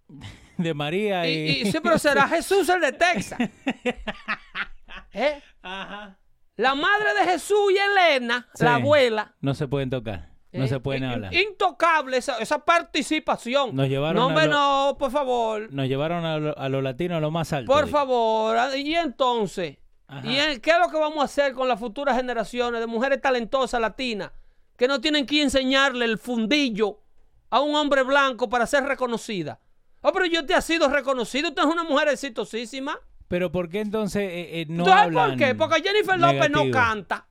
De 0.58 0.74
María 0.74 1.26
y... 1.26 1.32
Y, 1.32 1.50
y- 1.68 1.72
sí, 1.72 1.78
pero 1.82 1.98
será 1.98 2.28
Jesús 2.28 2.68
el 2.68 2.80
de 2.80 2.92
Texas. 2.92 3.38
¿Eh? 5.12 5.42
Ajá. 5.62 6.18
La 6.56 6.74
madre 6.74 7.14
de 7.14 7.32
Jesús 7.32 7.72
y 7.72 7.78
Elena, 7.78 8.46
Sí. 8.54 8.64
la 8.64 8.74
abuela. 8.76 9.34
No 9.40 9.54
se 9.54 9.66
pueden 9.68 9.90
tocar. 9.90 10.30
No 10.52 10.64
¿eh? 10.64 10.68
se 10.68 10.80
pueden 10.80 11.04
In- 11.04 11.08
hablar. 11.10 11.34
Intocable 11.34 12.18
esa, 12.18 12.38
esa 12.38 12.58
participación. 12.64 13.74
Nos 13.74 13.88
llevaron 13.88 14.16
no, 14.16 14.22
a 14.22 14.26
hombre, 14.26 14.46
lo- 14.46 14.52
no, 14.52 14.96
por 14.98 15.10
favor. 15.10 15.72
Nos 15.72 15.88
llevaron 15.88 16.24
a, 16.26 16.38
lo- 16.38 16.68
los 16.68 16.82
latinos 16.82 17.16
a 17.18 17.20
lo 17.20 17.30
más 17.30 17.52
alto. 17.54 17.72
Por 17.72 17.86
digo. 17.86 17.96
favor. 17.96 18.56
Ah, 18.58 18.76
Y 18.76 18.94
entonces, 18.94 19.78
Ajá. 20.06 20.26
¿y 20.26 20.38
en- 20.38 20.60
qué 20.60 20.70
es 20.72 20.78
lo 20.78 20.88
que 20.90 20.98
vamos 20.98 21.22
a 21.22 21.24
hacer 21.24 21.54
con 21.54 21.68
las 21.68 21.80
futuras 21.80 22.16
generaciones 22.16 22.80
de 22.80 22.86
mujeres 22.86 23.20
talentosas 23.20 23.80
latinas 23.80 24.30
que 24.76 24.86
no 24.88 25.00
tienen 25.00 25.24
que 25.24 25.40
enseñarle 25.42 26.04
el 26.04 26.18
fundillo 26.18 27.00
a 27.48 27.60
un 27.60 27.74
hombre 27.74 28.02
blanco 28.02 28.48
para 28.50 28.66
ser 28.66 28.84
reconocida? 28.84 29.58
Oh, 30.02 30.12
pero 30.12 30.26
yo 30.26 30.44
te 30.44 30.54
ha 30.54 30.60
sido 30.60 30.88
reconocido. 30.88 31.48
Usted 31.48 31.62
es 31.62 31.68
una 31.68 31.84
mujer 31.84 32.08
exitosísima. 32.08 32.98
Pero 33.28 33.50
¿por 33.50 33.68
qué 33.68 33.80
entonces 33.80 34.22
eh, 34.22 34.60
eh, 34.60 34.66
no 34.68 34.84
¿Sabes 34.84 35.04
hablan 35.04 35.30
por 35.30 35.38
qué? 35.38 35.54
Porque 35.54 35.82
Jennifer 35.82 36.18
López 36.20 36.50
no 36.50 36.64
negativo? 36.64 36.72
canta. 36.72 37.26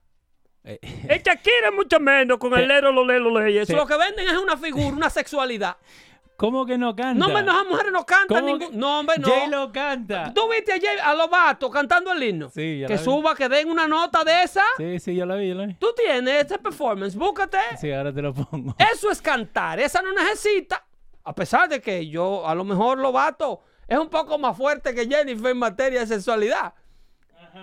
Eh, 0.64 0.78
El 1.08 1.22
Shakira 1.22 1.70
mucho 1.70 2.00
menos 2.00 2.38
con 2.38 2.52
el 2.58 2.66
lero, 2.66 2.90
lo 2.92 3.04
lero, 3.04 3.30
lo 3.30 3.40
Eso 3.44 3.66
Sí. 3.66 3.72
lo 3.74 3.86
que 3.86 3.96
venden 3.96 4.26
es 4.28 4.36
una 4.36 4.56
figura, 4.56 4.96
una 4.96 5.10
sexualidad. 5.10 5.76
¿Cómo 6.36 6.66
que 6.66 6.76
no 6.76 6.96
canta? 6.96 7.14
No, 7.14 7.26
hombre, 7.26 7.42
no, 7.44 7.52
las 7.56 7.66
mujeres 7.68 7.92
no 7.92 8.04
cantan 8.06 8.40
¿Cómo 8.40 8.46
ningún. 8.58 8.70
que- 8.72 8.76
No, 8.76 8.98
hombre, 9.00 9.16
no. 9.18 9.28
J-Lo 9.28 9.70
canta. 9.70 10.32
¿Tú 10.34 10.48
viste 10.50 10.72
a, 10.72 10.80
Jay- 10.80 10.98
a 11.00 11.14
los 11.14 11.30
vatos 11.30 11.70
cantando 11.70 12.10
el 12.10 12.20
himno? 12.22 12.50
Sí, 12.50 12.80
ya 12.80 12.86
Que 12.88 12.94
la 12.94 12.98
vi. 13.00 13.04
suba, 13.04 13.34
que 13.36 13.48
den 13.48 13.70
una 13.70 13.86
nota 13.86 14.24
de 14.24 14.42
esa. 14.42 14.64
Sí, 14.76 14.98
sí, 14.98 15.14
yo 15.14 15.24
la 15.26 15.36
vi, 15.36 15.50
yo 15.50 15.54
la 15.54 15.66
vi. 15.66 15.74
Tú 15.74 15.88
tienes 15.96 16.46
ese 16.46 16.58
performance, 16.58 17.14
búscate. 17.14 17.58
Sí, 17.80 17.92
ahora 17.92 18.12
te 18.12 18.22
lo 18.22 18.32
pongo. 18.34 18.74
Eso 18.92 19.10
es 19.12 19.22
cantar. 19.22 19.78
Esa 19.78 20.02
no 20.02 20.10
necesita. 20.12 20.84
A 21.24 21.34
pesar 21.34 21.68
de 21.68 21.80
que 21.80 22.08
yo, 22.08 22.46
a 22.48 22.54
lo 22.54 22.64
mejor 22.64 22.98
los 22.98 23.12
vatos 23.12 23.58
es 23.86 23.98
un 23.98 24.08
poco 24.08 24.38
más 24.38 24.56
fuerte 24.56 24.94
que 24.94 25.06
Jennifer 25.06 25.50
en 25.50 25.58
materia 25.58 26.00
de 26.00 26.06
sexualidad. 26.06 26.74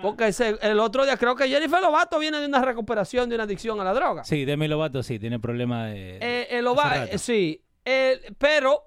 Porque 0.02 0.28
ese- 0.28 0.56
el 0.62 0.78
otro 0.78 1.04
día 1.04 1.16
creo 1.16 1.34
que 1.34 1.48
Jennifer 1.48 1.80
Lovato 1.82 2.18
viene 2.20 2.38
de 2.38 2.46
una 2.46 2.62
recuperación 2.62 3.28
de 3.28 3.34
una 3.34 3.44
adicción 3.44 3.80
a 3.80 3.84
la 3.84 3.92
droga. 3.92 4.22
Sí, 4.22 4.44
Demi 4.44 4.68
Lovato 4.68 5.02
sí, 5.02 5.18
tiene 5.18 5.40
problemas 5.40 5.90
de... 5.90 6.18
Eh, 6.20 6.46
el 6.50 6.66
Ova- 6.68 7.06
eh, 7.06 7.18
sí. 7.18 7.60
El- 7.84 8.36
pero 8.38 8.84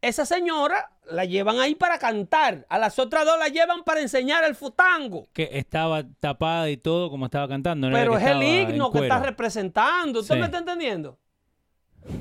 esa 0.00 0.24
señora 0.24 0.92
la 1.10 1.24
llevan 1.24 1.58
ahí 1.58 1.74
para 1.74 1.98
cantar. 1.98 2.64
A 2.68 2.78
las 2.78 2.98
otras 3.00 3.24
dos 3.24 3.36
la 3.40 3.48
llevan 3.48 3.82
para 3.82 4.00
enseñar 4.02 4.44
el 4.44 4.54
futango. 4.54 5.26
Que 5.32 5.48
estaba 5.52 6.04
tapada 6.20 6.70
y 6.70 6.76
todo 6.76 7.10
como 7.10 7.24
estaba 7.24 7.48
cantando. 7.48 7.90
no 7.90 7.96
Pero 7.96 8.16
es 8.16 8.24
el 8.24 8.40
himno 8.42 8.92
que 8.92 9.00
está 9.00 9.18
representando. 9.18 10.20
¿Usted 10.20 10.34
Sí. 10.36 10.40
me 10.40 10.46
está 10.46 10.58
entendiendo? 10.58 11.18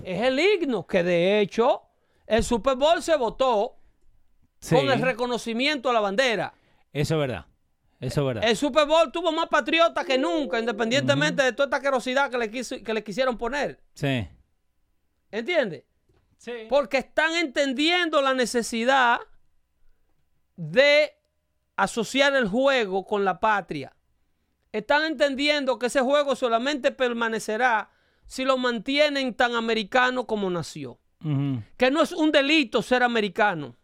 Es 0.03 0.21
el 0.21 0.39
himno 0.39 0.85
que 0.87 1.03
de 1.03 1.39
hecho 1.41 1.83
el 2.27 2.43
Super 2.43 2.75
Bowl 2.75 3.01
se 3.01 3.15
votó 3.15 3.77
Sí, 4.59 4.75
con 4.75 4.89
el 4.89 5.01
reconocimiento 5.01 5.89
a 5.89 5.93
la 5.93 5.99
bandera. 5.99 6.53
eso 6.93 7.15
es 7.15 7.19
verdad. 7.19 7.45
Eso 7.99 8.21
es 8.21 8.27
verdad. 8.27 8.43
El 8.49 8.55
Super 8.57 8.85
Bowl 8.87 9.11
tuvo 9.11 9.31
más 9.31 9.47
patriotas 9.47 10.05
que 10.05 10.17
nunca, 10.17 10.59
independientemente 10.59 11.41
de 11.43 11.53
toda 11.53 11.65
esta 11.67 11.79
querosidad 11.81 12.29
que 12.29 12.37
le, 12.37 12.49
quiso- 12.51 12.81
que 12.83 12.93
le 12.93 13.03
quisieron 13.03 13.37
poner. 13.37 13.79
Sí. 13.93 14.27
¿Entiendes? 15.31 15.83
Sí. 16.37 16.51
Porque 16.69 16.97
están 16.97 17.33
entendiendo 17.35 18.21
la 18.21 18.33
necesidad 18.33 19.19
de 20.55 21.13
asociar 21.75 22.35
el 22.35 22.47
juego 22.47 23.05
con 23.05 23.25
la 23.25 23.39
patria. 23.39 23.95
Están 24.71 25.03
entendiendo 25.05 25.79
que 25.79 25.87
ese 25.87 26.01
juego 26.01 26.35
solamente 26.35 26.91
permanecerá 26.91 27.89
si 28.33 28.45
lo 28.45 28.57
mantienen 28.57 29.35
tan 29.35 29.53
americano 29.53 30.25
como 30.25 30.49
nació. 30.49 30.97
Que 31.77 31.91
no 31.91 32.01
es 32.01 32.11
un 32.11 32.31
delito 32.31 32.81
ser 32.81 33.03
americano. 33.03 33.75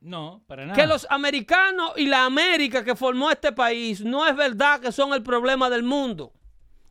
No, 0.00 0.42
para 0.48 0.66
nada. 0.66 0.74
Que 0.74 0.88
los 0.88 1.06
americanos 1.08 1.92
y 1.96 2.06
la 2.06 2.24
América 2.24 2.84
que 2.84 2.96
formó 2.96 3.30
este 3.30 3.52
país 3.52 4.04
no 4.04 4.26
es 4.26 4.34
verdad 4.34 4.80
que 4.80 4.90
son 4.90 5.14
el 5.14 5.22
problema 5.22 5.70
del 5.70 5.84
mundo. 5.84 6.32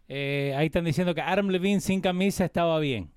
Eh, 0.08 0.56
ahí 0.58 0.68
están 0.68 0.86
diciendo 0.86 1.14
que 1.14 1.22
Adam 1.22 1.50
Levine 1.50 1.82
sin 1.82 2.00
camisa 2.00 2.46
estaba 2.46 2.80
bien. 2.80 3.12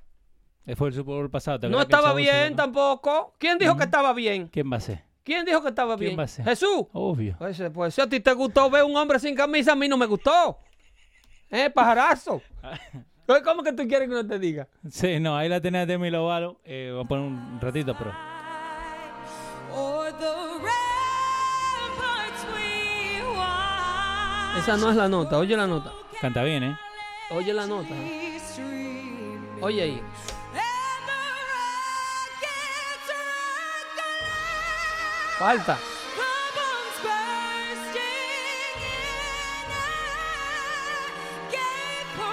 Eh, 0.67 0.75
Fue 0.75 0.89
el 0.89 0.95
Super 0.95 1.15
Bowl 1.15 1.31
pasado. 1.31 1.61
¿te 1.61 1.69
No 1.69 1.81
estaba 1.81 2.13
bien 2.15 2.57
tampoco. 2.57 3.37
¿Quién 3.39 3.59
dijo 3.59 3.77
que 3.77 3.85
estaba 3.85 4.13
bien? 4.13 4.49
¿Quién 4.49 4.71
va 4.71 4.79
a 4.79 4.81
ser? 4.81 5.05
¿Quién 5.23 5.45
dijo 5.47 5.63
que 5.63 5.69
estaba 5.69 5.97
¿Quién 5.97 6.09
bien? 6.09 6.19
va 6.19 6.25
a 6.25 6.29
ser? 6.29 6.45
Jesús. 6.45 6.87
Obvio. 6.93 7.37
Pues, 7.39 7.63
pues 7.73 7.95
si 7.95 8.01
a 8.01 8.09
ti 8.09 8.19
te 8.19 8.33
gustó 8.33 8.69
ver 8.69 8.83
un 8.83 8.97
hombre 8.97 9.21
sin 9.21 9.37
camisa, 9.37 9.73
a 9.73 9.77
mí 9.77 9.87
no 9.87 9.97
me 9.97 10.07
gustó. 10.07 10.59
¿Eh, 11.49 11.71
pajarazo? 11.71 12.43
¿Cómo 13.45 13.63
que 13.63 13.75
tú 13.75 13.87
quieres 13.87 14.09
que 14.09 14.15
no 14.15 14.27
te 14.27 14.39
diga? 14.39 14.69
Sí, 14.91 15.21
no, 15.21 15.37
ahí 15.37 15.51
la 15.51 15.61
tenés 15.61 15.87
Demi 15.87 16.09
Lovato. 16.09 16.61
Eh, 16.65 16.91
voy 16.95 17.05
a 17.05 17.09
poner 17.09 17.27
un 17.27 17.61
ratito, 17.61 17.95
pero... 17.99 18.11
Esa 24.59 24.77
no 24.79 24.91
es 24.91 24.97
la 24.97 25.09
nota, 25.09 25.39
oye 25.39 25.57
la 25.57 25.67
nota. 25.67 25.93
Canta 26.21 26.43
bien, 26.43 26.65
¿eh? 26.65 26.77
Oye 27.31 27.53
la 27.53 27.67
nota. 27.67 27.95
Oye 29.61 29.83
ahí. 29.83 30.03
Falta. 35.39 35.79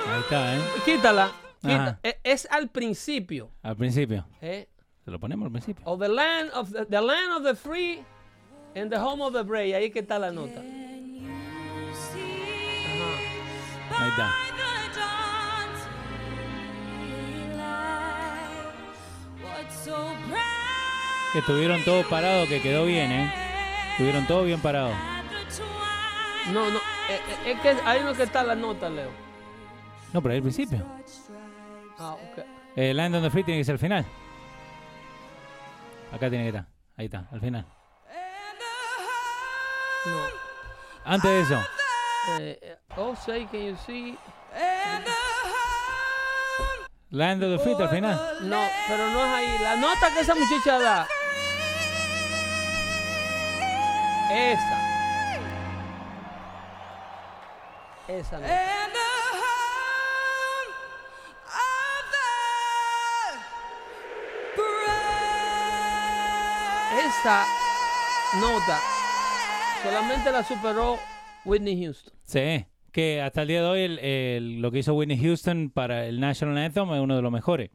Ahí 0.08 0.20
está, 0.22 0.56
¿eh? 0.56 0.60
Quítala. 0.86 1.32
Quita- 1.62 1.84
Ajá. 1.84 2.00
e- 2.04 2.20
Es 2.24 2.48
al 2.52 2.70
principio. 2.70 3.50
Al 3.64 3.76
principio. 3.76 4.26
¿eh? 4.42 4.68
Se 5.04 5.12
lo 5.12 5.20
ponemos 5.20 5.46
al 5.48 5.52
principio. 5.52 5.84
Of 5.86 6.00
the 6.00 6.08
land 6.10 6.52
of 6.54 6.72
the, 6.72 6.86
the 6.86 7.02
land 7.02 7.32
of 7.38 7.44
the 7.44 7.56
free 7.56 8.04
and 8.76 8.90
the 8.92 8.98
home 9.00 9.24
of 9.24 9.34
the 9.34 9.44
brave. 9.44 9.76
Ahí 9.76 9.92
que 9.92 10.00
está 10.00 10.20
la 10.20 10.32
nota. 10.32 10.60
Ajá. 13.90 14.04
Ahí 14.04 14.10
está. 14.10 14.32
Que 21.34 21.40
estuvieron 21.40 21.84
todos 21.84 22.06
parados, 22.06 22.48
que 22.48 22.62
quedó 22.62 22.86
bien, 22.86 23.12
¿eh? 23.12 23.34
Estuvieron 23.92 24.26
todos 24.26 24.46
bien 24.46 24.60
parados. 24.62 24.94
No, 26.54 26.70
no. 26.70 26.78
eh, 26.78 27.20
eh, 27.46 27.52
es 27.52 27.60
que 27.60 27.70
ahí 27.84 28.02
no 28.04 28.14
que 28.14 28.24
está 28.24 28.44
la 28.44 28.56
nota, 28.56 28.90
Leo. 28.90 29.10
No, 30.16 30.22
pero 30.22 30.32
ahí 30.32 30.38
al 30.38 30.44
principio. 30.44 30.82
Ah, 32.00 32.14
ok. 32.14 32.46
Eh, 32.78 32.94
Land 32.94 33.16
on 33.16 33.24
the 33.24 33.30
Free 33.30 33.44
tiene 33.44 33.60
que 33.60 33.66
ser 33.66 33.74
al 33.74 33.80
final. 33.80 34.06
Acá 36.10 36.30
tiene 36.30 36.46
que 36.46 36.58
estar. 36.58 36.68
Ahí 36.96 37.06
está, 37.08 37.28
al 37.30 37.42
final. 37.42 37.66
No. 40.06 40.22
Antes 41.04 41.30
de 41.30 41.42
eso. 41.42 41.60
Eh, 42.40 42.60
eh, 42.62 42.78
oh, 42.96 43.14
say, 43.26 43.46
can 43.48 43.60
you 43.60 43.76
see? 43.86 44.18
Land 47.10 47.44
of 47.44 47.58
the 47.58 47.60
Free 47.62 47.76
al 47.78 47.90
final. 47.90 48.18
No, 48.44 48.62
pero 48.88 49.10
no 49.10 49.26
es 49.26 49.32
ahí. 49.34 49.58
La 49.62 49.76
nota 49.76 50.14
que 50.14 50.22
esa 50.22 50.34
muchacha 50.34 50.80
da. 50.80 51.08
Esa. 54.32 54.80
Esa 58.08 58.40
nota. 58.40 59.05
Esa 67.06 67.46
nota 68.40 68.80
solamente 69.84 70.32
la 70.32 70.44
superó 70.44 70.98
Whitney 71.44 71.84
Houston. 71.84 72.14
Sí. 72.24 72.66
Que 72.92 73.22
hasta 73.22 73.42
el 73.44 73.48
día 73.50 73.62
de 73.62 73.68
hoy 73.68 73.82
el- 73.82 74.00
el- 74.00 74.62
lo 74.62 74.72
que 74.72 74.80
hizo 74.80 74.94
Whitney 74.96 75.18
Houston 75.22 75.70
para 75.70 76.08
el 76.08 76.20
National 76.20 76.58
Anthem 76.58 76.92
es 76.94 77.00
uno 77.02 77.16
de 77.16 77.22
los 77.22 77.32
mejores. 77.32 77.70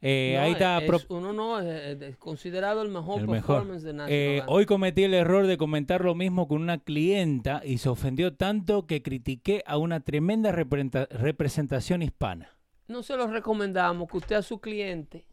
Eh, 0.00 0.34
No, 0.36 0.42
ahí 0.42 0.52
está. 0.52 0.78
es- 0.78 1.06
uno 1.10 1.32
no 1.32 1.60
es, 1.60 2.00
es 2.00 2.16
considerado 2.16 2.82
el 2.82 2.88
mejor 2.88 3.20
el 3.20 3.28
mejor. 3.28 3.56
performance 3.56 3.82
de 3.82 3.92
National 3.92 4.12
Eh, 4.12 4.42
hoy 4.46 4.64
cometí 4.64 5.04
el 5.04 5.14
error 5.14 5.46
de 5.46 5.56
comentar 5.58 6.04
lo 6.04 6.14
mismo 6.14 6.48
con 6.48 6.62
una 6.62 6.78
clienta 6.78 7.60
y 7.64 7.78
se 7.78 7.88
ofendió 7.88 8.34
tanto 8.34 8.86
que 8.86 9.02
critiqué 9.02 9.62
a 9.66 9.76
una 9.76 10.00
tremenda 10.00 10.52
representa- 10.52 11.08
representación 11.10 12.02
hispana. 12.02 12.56
No 12.86 13.02
se 13.02 13.16
lo 13.16 13.26
recomendamos 13.26 14.08
que 14.10 14.16
usted 14.16 14.36
a 14.36 14.42
su 14.42 14.60
cliente 14.60 15.26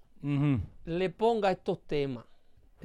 le 0.85 1.09
ponga 1.11 1.51
estos 1.51 1.81
temas. 1.85 2.25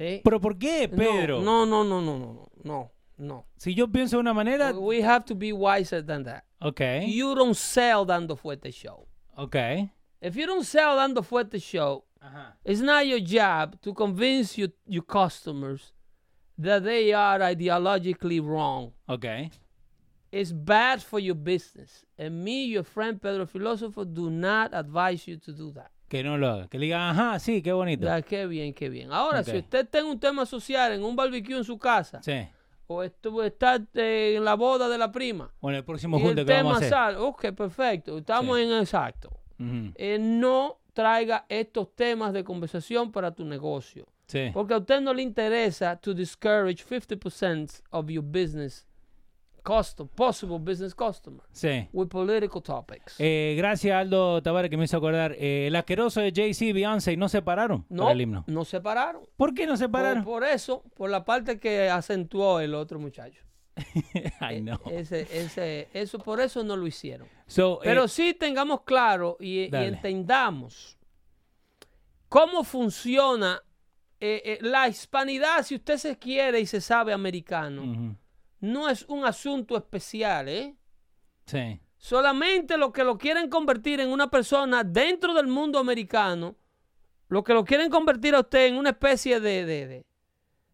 ¿Eh? 0.01 0.21
¿Pero 0.23 0.39
por 0.39 0.57
qué, 0.57 0.87
No, 0.87 0.97
Pedro? 0.97 1.41
No, 1.41 1.65
no, 1.65 1.83
no, 1.83 2.01
no, 2.01 2.17
no, 2.17 2.49
no, 2.63 2.91
no. 3.17 3.45
Si 3.57 3.73
yo 3.75 3.87
pienso 3.87 4.17
de 4.17 4.21
una 4.21 4.33
manera... 4.33 4.71
We 4.73 5.01
have 5.03 5.25
to 5.25 5.35
be 5.35 5.53
wiser 5.53 6.01
than 6.05 6.23
that. 6.23 6.43
Ok, 6.59 6.81
You 7.07 7.35
don't 7.35 7.55
sell 7.55 8.05
dando 8.05 8.35
fuerte 8.35 8.71
show. 8.71 9.07
ok. 9.35 9.55
If 10.21 10.35
you 10.35 10.45
don't 10.45 10.63
sell 10.65 10.95
dando 10.97 11.21
fuerte 11.23 11.59
show, 11.59 12.03
it's 12.63 12.81
not 12.81 13.07
your 13.07 13.19
job 13.19 13.79
to 13.81 13.93
convince 13.93 14.55
you, 14.55 14.71
your 14.85 15.03
customers 15.03 15.93
that 16.59 16.83
they 16.83 17.11
are 17.11 17.39
ideologically 17.39 18.39
wrong. 18.39 18.91
Ok. 19.07 19.49
It's 20.31 20.51
bad 20.51 21.01
for 21.01 21.19
your 21.19 21.35
business. 21.35 22.05
And 22.17 22.43
me, 22.43 22.65
your 22.65 22.83
friend 22.83 23.19
Pedro 23.19 23.45
Filósofo, 23.47 24.05
do 24.05 24.29
not 24.29 24.69
advise 24.73 25.27
you 25.27 25.37
to 25.37 25.51
do 25.51 25.71
that. 25.71 25.89
Que 26.11 26.23
no 26.25 26.37
lo 26.37 26.47
haga. 26.49 26.67
Que 26.67 26.77
le 26.77 26.87
diga, 26.87 27.09
ajá, 27.09 27.39
sí, 27.39 27.61
qué 27.61 27.71
bonito. 27.71 28.03
Ya, 28.05 28.21
qué 28.21 28.45
bien, 28.45 28.73
qué 28.73 28.89
bien. 28.89 29.13
Ahora, 29.13 29.43
si 29.45 29.51
Ok. 29.51 29.57
usted 29.59 29.87
tiene 29.87 30.09
un 30.11 30.19
tema 30.19 30.45
social 30.45 30.91
en 30.91 31.05
un 31.05 31.15
barbecue 31.15 31.55
en 31.55 31.63
su 31.63 31.79
casa, 31.79 32.21
Sí. 32.21 32.47
o 32.87 33.01
estuvo, 33.01 33.41
está 33.43 33.79
eh, 33.93 34.33
en 34.35 34.43
la 34.43 34.55
boda 34.55 34.89
de 34.89 34.97
la 34.97 35.09
prima, 35.09 35.49
Bueno, 35.61 35.77
el 35.77 35.85
próximo 35.85 36.17
y 36.17 36.21
junte 36.21 36.41
el 36.41 36.47
que 36.47 36.51
vamos 36.53 36.73
tema 36.73 36.75
a 36.75 36.77
hacer. 36.79 36.89
sale, 36.89 37.17
ok, 37.17 37.51
perfecto, 37.55 38.17
estamos 38.17 38.57
Sí. 38.57 38.63
en 38.63 38.73
exacto. 38.73 39.29
Ujú. 39.57 39.93
Eh, 39.95 40.17
no 40.19 40.79
traiga 40.91 41.45
estos 41.47 41.95
temas 41.95 42.33
de 42.33 42.43
conversación 42.43 43.09
para 43.13 43.31
tu 43.31 43.45
negocio. 43.45 44.05
Sí. 44.27 44.49
Porque 44.53 44.73
a 44.73 44.79
usted 44.79 44.99
no 44.99 45.13
le 45.13 45.21
interesa 45.21 45.95
to 45.95 46.13
discourage 46.13 46.83
50% 46.83 47.81
of 47.91 48.09
your 48.09 48.23
business 48.25 48.85
custom, 49.63 50.07
possible 50.07 50.57
business 50.59 50.93
customer 50.95 51.41
Sí. 51.51 51.87
with 51.93 52.07
political 52.07 52.61
topics. 52.61 53.15
Eh, 53.19 53.55
gracias 53.57 53.95
Aldo 53.95 54.41
Tavares 54.41 54.69
que 54.69 54.77
me 54.77 54.85
hizo 54.85 54.97
acordar. 54.97 55.33
Eh, 55.37 55.67
el 55.67 55.75
asqueroso 55.75 56.21
de 56.21 56.31
Jay-Z 56.35 56.65
y 56.65 56.73
Beyoncé 56.73 57.15
no 57.17 57.29
se 57.29 57.41
pararon 57.41 57.85
no, 57.89 58.03
para 58.03 58.13
el 58.13 58.21
himno. 58.21 58.43
no 58.47 58.65
se 58.65 58.81
pararon. 58.81 59.23
¿Por 59.37 59.53
qué 59.53 59.65
no 59.65 59.77
se 59.77 59.89
pararon? 59.89 60.23
por 60.23 60.43
eso, 60.43 60.83
por 60.95 61.09
la 61.09 61.23
parte 61.25 61.59
que 61.59 61.89
acentuó 61.89 62.59
el 62.59 62.73
otro 62.75 62.99
muchacho. 62.99 63.41
Ay, 64.39 64.61
no. 64.61 64.79
Ese, 64.89 65.27
ese, 65.31 65.87
eso, 65.93 66.19
por 66.19 66.41
eso 66.41 66.63
no 66.63 66.75
lo 66.75 66.87
hicieron. 66.87 67.27
So, 67.47 67.79
eh, 67.81 67.85
Pero 67.85 68.07
sí 68.07 68.33
tengamos 68.33 68.81
claro 68.81 69.37
y, 69.39 69.69
entendamos 69.73 70.97
cómo 72.29 72.63
funciona 72.63 73.61
eh, 74.19 74.41
eh, 74.45 74.57
la 74.61 74.87
hispanidad, 74.87 75.63
si 75.63 75.75
usted 75.75 75.97
se 75.97 76.17
quiere 76.17 76.59
y 76.59 76.65
se 76.65 76.79
sabe 76.79 77.11
americano, 77.11 77.83
Ujú. 77.83 78.15
No 78.61 78.89
es 78.89 79.03
un 79.09 79.25
asunto 79.25 79.75
especial, 79.75 80.47
¿eh? 80.47 80.75
Sí. 81.45 81.79
Solamente 81.97 82.77
lo 82.77 82.91
que 82.91 83.03
lo 83.03 83.17
quieren 83.17 83.49
convertir 83.49 83.99
en 83.99 84.09
una 84.09 84.31
persona 84.31 84.83
dentro 84.83 85.33
del 85.33 85.47
mundo 85.47 85.77
americano, 85.77 86.55
lo 87.27 87.43
que 87.43 87.53
lo 87.53 87.63
quieren 87.63 87.89
convertir 87.89 88.33
a 88.35 88.39
usted 88.39 88.67
en 88.67 88.77
una 88.77 88.89
especie 88.91 89.39
de, 89.39 89.65
de, 89.65 89.87
de, 89.87 90.05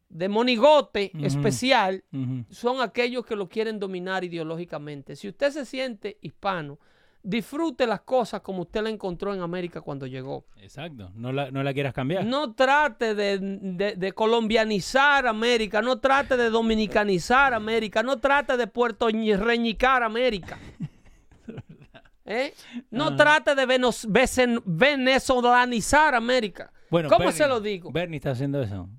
de 0.10 0.30
monigote 0.30 1.12
especial, 1.22 2.04
son 2.50 2.82
aquellos 2.82 3.26
que 3.26 3.36
lo 3.36 3.50
quieren 3.50 3.78
dominar 3.80 4.24
ideológicamente. 4.24 5.16
Si 5.16 5.28
usted 5.28 5.52
se 5.52 5.66
siente 5.66 6.18
hispano, 6.22 6.80
disfrute 7.24 7.86
las 7.88 8.02
cosas 8.02 8.42
como 8.42 8.62
usted 8.62 8.82
la 8.84 8.90
encontró 8.90 9.34
en 9.34 9.42
América 9.42 9.82
cuando 9.82 10.06
llegó. 10.08 10.46
Exacto. 10.62 11.12
No 11.16 11.32
la, 11.32 11.52
no 11.52 11.62
la 11.64 11.74
quieras 11.74 11.94
cambiar. 11.94 12.26
No 12.26 12.54
trate 12.54 13.16
de, 13.16 13.40
de- 13.40 13.96
de 13.96 14.12
colombianizar 14.14 15.28
América, 15.28 15.82
no 15.82 16.00
trate 16.00 16.38
de 16.38 16.50
dominicanizar 16.50 17.54
América, 17.54 18.02
no 18.04 18.20
trate 18.20 18.56
de 18.58 18.68
puertorreñicar 18.68 20.04
América. 20.04 20.58
¿Eh? 22.26 22.54
No 22.92 23.16
trate 23.16 23.56
de 23.56 23.66
venos- 23.66 24.06
vesen- 24.08 24.62
venezolanizar 24.66 26.14
América. 26.14 26.72
Bueno, 26.90 27.10
¿Cómo 27.10 27.26
Bernie- 27.26 27.38
se 27.38 27.48
lo 27.48 27.62
digo? 27.62 27.92
Bernie 27.92 28.18
está 28.18 28.32
haciendo 28.32 28.62
eso. 28.62 28.90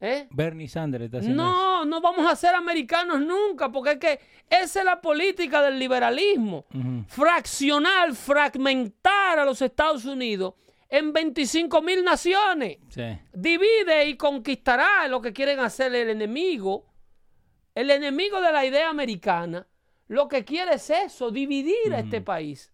¿Eh? 0.00 0.26
Bernie 0.30 0.68
Sanders 0.68 1.04
está 1.04 1.18
haciendo 1.18 1.42
eso. 1.42 1.52
No, 1.52 1.84
no 1.84 2.00
vamos 2.00 2.30
a 2.30 2.36
ser 2.36 2.54
americanos 2.54 3.20
nunca, 3.20 3.70
porque 3.70 3.92
es 3.92 3.98
que 3.98 4.20
esa 4.50 4.80
es 4.80 4.84
la 4.84 5.00
política 5.00 5.62
del 5.62 5.78
liberalismo. 5.78 6.66
Fraccionar, 7.08 8.14
fragmentar 8.14 9.38
a 9.38 9.44
los 9.44 9.62
Estados 9.62 10.04
Unidos 10.04 10.54
en 10.88 11.12
25 11.12 11.80
mil 11.82 12.04
naciones. 12.04 12.78
Sí. 12.88 13.18
Divide 13.32 14.06
y 14.06 14.16
conquistará 14.16 15.08
lo 15.08 15.22
que 15.22 15.32
quieren 15.32 15.60
hacer 15.60 15.94
el 15.94 16.10
enemigo. 16.10 16.86
El 17.74 17.90
enemigo 17.90 18.40
de 18.40 18.52
la 18.52 18.64
idea 18.64 18.90
americana 18.90 19.66
lo 20.08 20.28
que 20.28 20.44
quiere 20.44 20.74
es 20.74 20.90
eso, 20.90 21.30
dividir 21.30 21.94
a 21.94 22.00
este 22.00 22.20
país, 22.20 22.70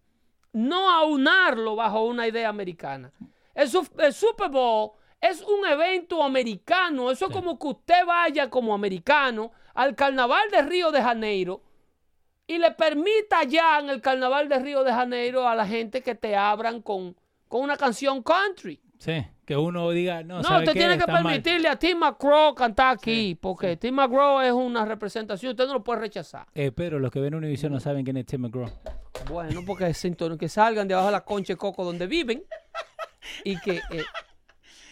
no 0.53 0.89
aunarlo 0.89 1.75
bajo 1.75 2.03
una 2.03 2.27
idea 2.27 2.49
americana. 2.49 3.11
El, 3.53 3.69
el 3.99 4.13
Super 4.13 4.49
Bowl 4.49 4.91
es 5.21 5.41
un 5.43 5.65
evento 5.67 6.23
americano, 6.23 7.11
eso 7.11 7.27
es 7.27 7.31
como 7.31 7.57
que 7.59 7.67
usted 7.67 8.05
vaya 8.05 8.49
como 8.49 8.73
americano 8.73 9.51
al 9.73 9.95
carnaval 9.95 10.49
de 10.51 10.61
Río 10.63 10.91
de 10.91 11.01
Janeiro 11.01 11.61
y 12.47 12.57
le 12.57 12.71
permita 12.71 13.43
ya 13.43 13.79
en 13.79 13.89
el 13.89 14.01
carnaval 14.01 14.49
de 14.49 14.59
Río 14.59 14.83
de 14.83 14.91
Janeiro 14.91 15.47
a 15.47 15.55
la 15.55 15.65
gente 15.67 16.01
que 16.01 16.15
te 16.15 16.35
abran 16.35 16.81
con, 16.81 17.15
con 17.47 17.61
una 17.61 17.77
canción 17.77 18.23
country. 18.23 18.81
Sí. 18.97 19.25
Que 19.45 19.55
uno 19.57 19.89
diga, 19.91 20.21
no, 20.23 20.37
No, 20.37 20.43
¿sabe 20.43 20.59
usted 20.59 20.73
qué? 20.73 20.79
tiene 20.79 20.93
que 20.95 20.99
Está 21.01 21.13
mal. 21.13 21.23
permitirle 21.23 21.67
a 21.69 21.75
Tim 21.75 21.97
McGraw 21.97 22.53
cantar 22.55 22.95
aquí, 22.95 23.35
porque 23.35 23.75
Tim 23.77 23.95
McGraw 23.95 24.41
es 24.41 24.51
una 24.51 24.85
representación, 24.85 25.51
usted 25.51 25.65
no 25.67 25.73
lo 25.73 25.83
puede 25.83 26.01
rechazar. 26.01 26.47
Eh, 26.53 26.71
pero 26.71 26.99
los 26.99 27.11
que 27.11 27.19
ven 27.19 27.35
Univision 27.35 27.71
no 27.71 27.79
saben 27.79 28.03
quién 28.03 28.17
es 28.17 28.25
Tim 28.25 28.41
McGraw. 28.41 28.69
Bueno, 29.29 29.61
porque 29.65 29.87
es 29.87 30.07
que 30.39 30.49
salgan 30.49 30.87
debajo 30.87 31.07
de 31.07 31.11
la 31.13 31.21
concha 31.25 31.53
de 31.53 31.57
coco 31.57 31.83
donde 31.83 32.07
viven 32.07 32.43
y 33.43 33.59
que... 33.59 33.77
eh, 33.91 34.03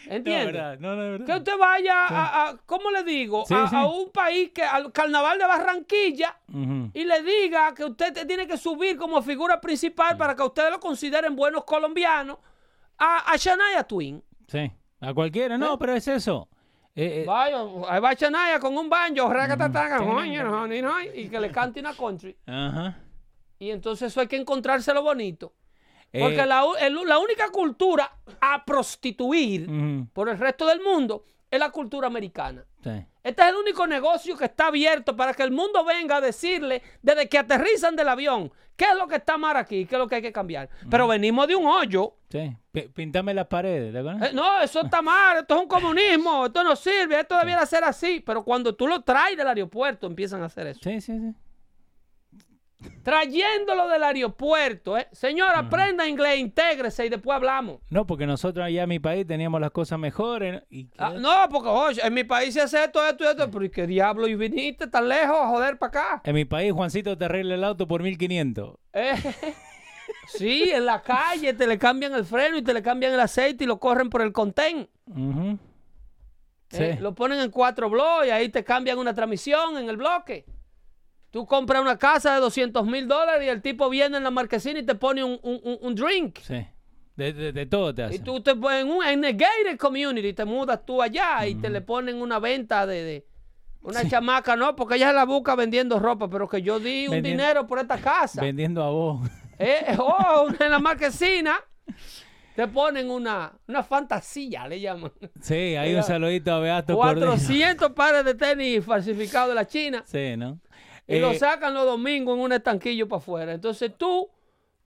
No, 0.10 0.16
¿Entiende? 0.16 0.52
verdad. 0.52 0.80
No, 0.80 0.96
no, 0.96 1.24
que 1.26 1.32
usted 1.34 1.58
vaya 1.58 2.06
a, 2.08 2.50
a- 2.50 2.58
¿cómo 2.66 2.90
le 2.92 3.04
digo? 3.04 3.44
Sí, 3.48 3.54
a, 3.54 3.68
sí. 3.70 3.76
a 3.76 3.86
un 3.86 4.12
país 4.12 4.50
que, 4.52 4.64
al 4.64 4.92
carnaval 4.92 5.38
de 5.38 5.46
Barranquilla 5.46 6.36
y 6.94 7.04
le 7.06 7.22
diga 7.22 7.74
que 7.76 7.86
usted 7.86 8.12
te 8.14 8.26
tiene 8.26 8.48
que 8.48 8.58
subir 8.58 8.98
como 8.98 9.22
figura 9.22 9.62
principal 9.62 10.18
para 10.18 10.36
que 10.36 10.42
ustedes 10.44 10.72
lo 10.72 10.80
consideren 10.80 11.36
buenos 11.36 11.64
colombianos 11.64 12.40
a, 12.98 13.32
a 13.32 13.38
Shania 13.38 13.84
Twin. 13.84 14.24
Sí. 14.48 14.72
A 15.00 15.14
cualquiera. 15.14 15.58
No, 15.58 15.78
pero 15.78 15.94
es 15.94 16.08
eso. 16.08 16.50
Eh, 16.96 17.22
eh, 17.22 17.26
Vaya, 17.26 17.60
ahí 17.88 18.02
va 18.02 18.14
Shania 18.14 18.60
con 18.60 18.78
un 18.78 18.90
banjo, 18.90 19.32
y 21.14 21.30
que 21.30 21.40
le 21.40 21.52
cante 21.52 21.80
una 21.80 21.94
country. 21.94 22.36
Ajá. 22.46 22.98
Y 23.60 23.70
entonces 23.70 24.12
eso 24.12 24.22
hay 24.22 24.28
que 24.28 24.38
encontrárselo 24.38 25.02
bonito. 25.04 25.54
Eh, 26.12 26.22
Porque 26.22 26.46
la, 26.46 26.66
u- 26.66 26.76
el- 26.76 27.06
la 27.08 27.20
única 27.20 27.50
cultura 27.50 28.12
a 28.42 28.66
prostituir 28.66 29.68
por 30.14 30.30
el 30.30 30.38
resto 30.38 30.66
del 30.66 30.82
mundo 30.82 31.24
es 31.52 31.60
la 31.60 31.70
cultura 31.72 32.08
americana. 32.08 32.64
Sí. 32.84 32.92
Este 33.24 33.42
es 33.44 33.50
el 33.50 33.56
único 33.56 33.86
negocio 33.86 34.38
que 34.38 34.46
está 34.46 34.68
abierto 34.68 35.16
para 35.16 35.34
que 35.34 35.44
el 35.44 35.52
mundo 35.52 35.84
venga 35.84 36.18
a 36.18 36.22
decirle 36.22 36.82
desde 37.02 37.28
que 37.28 37.38
aterrizan 37.38 37.96
del 37.96 38.08
avión 38.08 38.52
qué 38.76 38.86
es 38.86 38.96
lo 38.96 39.08
que 39.08 39.18
está 39.18 39.38
mal 39.38 39.58
aquí, 39.58 39.86
qué 39.86 39.96
es 39.96 40.00
lo 40.00 40.08
que 40.08 40.16
hay 40.16 40.22
que 40.22 40.32
cambiar. 40.32 40.70
Pero 40.90 41.08
venimos 41.08 41.48
de 41.48 41.56
un 41.56 41.66
hoyo. 41.68 42.16
Sí. 42.30 42.56
P- 42.72 42.90
pintame 42.90 43.34
las 43.34 43.48
paredes, 43.48 43.92
¿te 43.92 44.00
acuerdas? 44.00 44.30
Eh, 44.30 44.34
no, 44.34 44.62
eso 44.62 44.82
está 44.82 45.02
mal, 45.02 45.40
esto 45.40 45.56
es 45.56 45.62
un 45.62 45.68
comunismo, 45.68 46.46
esto 46.46 46.64
no 46.64 46.76
sirve, 46.76 47.20
esto 47.20 47.38
debiera 47.38 47.66
ser 47.66 47.84
así. 47.84 48.24
Pero 48.26 48.44
cuando 48.44 48.74
tú 48.76 48.88
lo 48.88 49.02
traes 49.02 49.36
del 49.36 49.48
aeropuerto 49.48 50.08
empiezan 50.08 50.42
a 50.44 50.46
hacer 50.46 50.68
eso. 50.68 50.80
Sí, 50.82 51.02
sí, 51.02 51.20
sí. 51.20 51.34
Trayéndolo 53.04 53.88
del 53.88 54.04
aeropuerto, 54.04 54.98
¿eh? 54.98 55.08
Señora, 55.12 55.60
aprenda 55.60 56.08
inglés, 56.08 56.40
intégrese 56.40 57.06
y 57.06 57.10
después 57.10 57.36
hablamos. 57.36 57.80
No, 57.90 58.06
porque 58.06 58.26
nosotros 58.26 58.66
allá 58.66 58.84
en 58.84 58.90
mi 58.90 59.00
país 59.00 59.26
teníamos 59.28 59.60
las 59.60 59.72
cosas 59.72 60.00
mejores. 60.00 60.54
¿no? 60.54 60.62
Y 60.70 60.90
Ah, 60.98 61.14
no, 61.18 61.50
porque 61.50 61.70
oye, 61.70 62.02
en 62.06 62.14
mi 62.14 62.24
país 62.24 62.54
se 62.54 62.62
hace 62.62 62.84
esto, 62.84 63.06
esto 63.06 63.24
y 63.24 63.28
esto. 63.28 63.50
Pero 63.52 63.66
¿y 63.66 63.70
qué 63.70 63.88
diablo? 63.88 64.28
¿Y 64.28 64.36
viniste 64.36 64.88
tan 64.88 65.10
lejos 65.10 65.38
a 65.38 65.48
joder 65.48 65.78
para 65.78 65.90
acá? 65.90 66.22
En 66.24 66.36
mi 66.36 66.46
país, 66.46 66.72
Juancito 66.72 67.18
te 67.18 67.26
arregla 67.26 67.56
el 67.56 67.64
auto 67.64 67.88
por 67.88 68.02
1500. 68.04 68.78
Eh, 68.94 69.16
sí, 70.28 70.70
en 70.72 70.86
la 70.86 71.02
calle 71.02 71.54
te 71.54 71.68
le 71.68 71.78
cambian 71.78 72.14
el 72.14 72.26
freno 72.26 72.58
y 72.58 72.62
te 72.62 72.74
le 72.74 72.82
cambian 72.82 73.14
el 73.14 73.20
aceite 73.20 73.64
y 73.64 73.68
lo 73.68 73.80
corren 73.80 74.10
por 74.10 74.22
el 74.22 74.32
contén. 74.32 74.88
Eh, 76.72 76.98
lo 77.02 77.16
ponen 77.16 77.40
en 77.40 77.50
cuatro 77.50 77.90
bloques 77.90 78.28
y 78.28 78.32
ahí 78.32 78.50
te 78.50 78.64
cambian 78.64 79.00
una 79.00 79.14
transmisión 79.14 79.78
en 79.78 79.90
el 79.90 79.98
bloque. 79.98 80.46
Tú 81.32 81.46
compras 81.46 81.82
una 81.82 81.98
casa 81.98 82.34
de 82.34 82.40
200 82.40 82.86
mil 82.86 83.08
dólares 83.08 83.46
y 83.46 83.50
el 83.50 83.62
tipo 83.62 83.90
viene 83.90 84.18
en 84.18 84.24
la 84.24 84.32
marquesina 84.32 84.80
y 84.80 84.84
te 84.84 84.96
pone 84.96 85.24
un, 85.24 85.40
un- 85.44 85.78
un- 85.82 85.96
drink. 85.96 86.40
Sí. 86.42 86.66
De, 87.16 87.34
de- 87.34 87.52
de 87.52 87.66
todo 87.66 87.94
te 87.94 88.02
Y 88.02 88.06
hacen. 88.06 88.24
tú 88.24 88.42
te 88.42 88.56
pones 88.56 88.82
en 88.84 88.90
un 88.90 89.04
en 89.06 89.24
el 89.26 89.34
gated 89.36 89.78
community, 89.78 90.34
te 90.34 90.46
mudas 90.46 90.86
tú 90.86 91.02
allá 91.02 91.46
y 91.46 91.56
te 91.56 91.70
le 91.70 91.82
ponen 91.82 92.16
una 92.22 92.40
venta 92.40 92.86
de, 92.88 93.04
de- 93.04 93.26
una 93.82 94.08
chamaca, 94.10 94.56
no, 94.56 94.76
porque 94.76 94.96
ella 94.96 95.10
se 95.10 95.14
la 95.14 95.26
busca 95.26 95.56
vendiendo 95.56 96.00
ropa, 96.00 96.30
pero 96.30 96.48
que 96.50 96.62
yo 96.62 96.80
di 96.80 97.08
un 97.08 97.22
dinero 97.22 97.68
por 97.68 97.80
esta 97.80 97.98
casa. 97.98 98.42
Vendiendo 98.42 98.84
a 98.84 98.90
vos. 98.90 99.30
Eh, 99.60 99.96
oh, 100.00 100.48
en 100.60 100.72
la 100.72 100.80
marquesina 100.80 101.56
te 102.56 102.68
ponen 102.68 103.10
una, 103.10 103.54
una 103.68 103.84
fantasía, 103.84 104.68
le 104.68 104.80
llaman. 104.82 105.12
Sí, 105.42 105.54
hay 105.76 105.94
un 105.96 106.04
saludito 106.04 106.52
a 106.54 106.60
Beato 106.60 106.96
Cordero. 106.98 107.28
400 107.28 107.92
pares 107.92 108.26
de 108.26 108.36
tenis 108.36 108.84
falsificados 108.84 109.50
de 109.50 109.56
la 109.56 109.66
China 109.68 110.04
Sí, 110.06 110.36
¿no? 110.36 110.60
Y 111.10 111.20
lo 111.20 111.32
Eh, 111.32 111.40
sacan 111.40 111.74
los 111.74 111.86
domingos 111.86 112.38
en 112.38 112.44
un 112.44 112.52
estanquillo 112.54 113.08
para 113.08 113.18
afuera. 113.18 113.54
Entonces 113.54 113.92
tú 113.98 114.30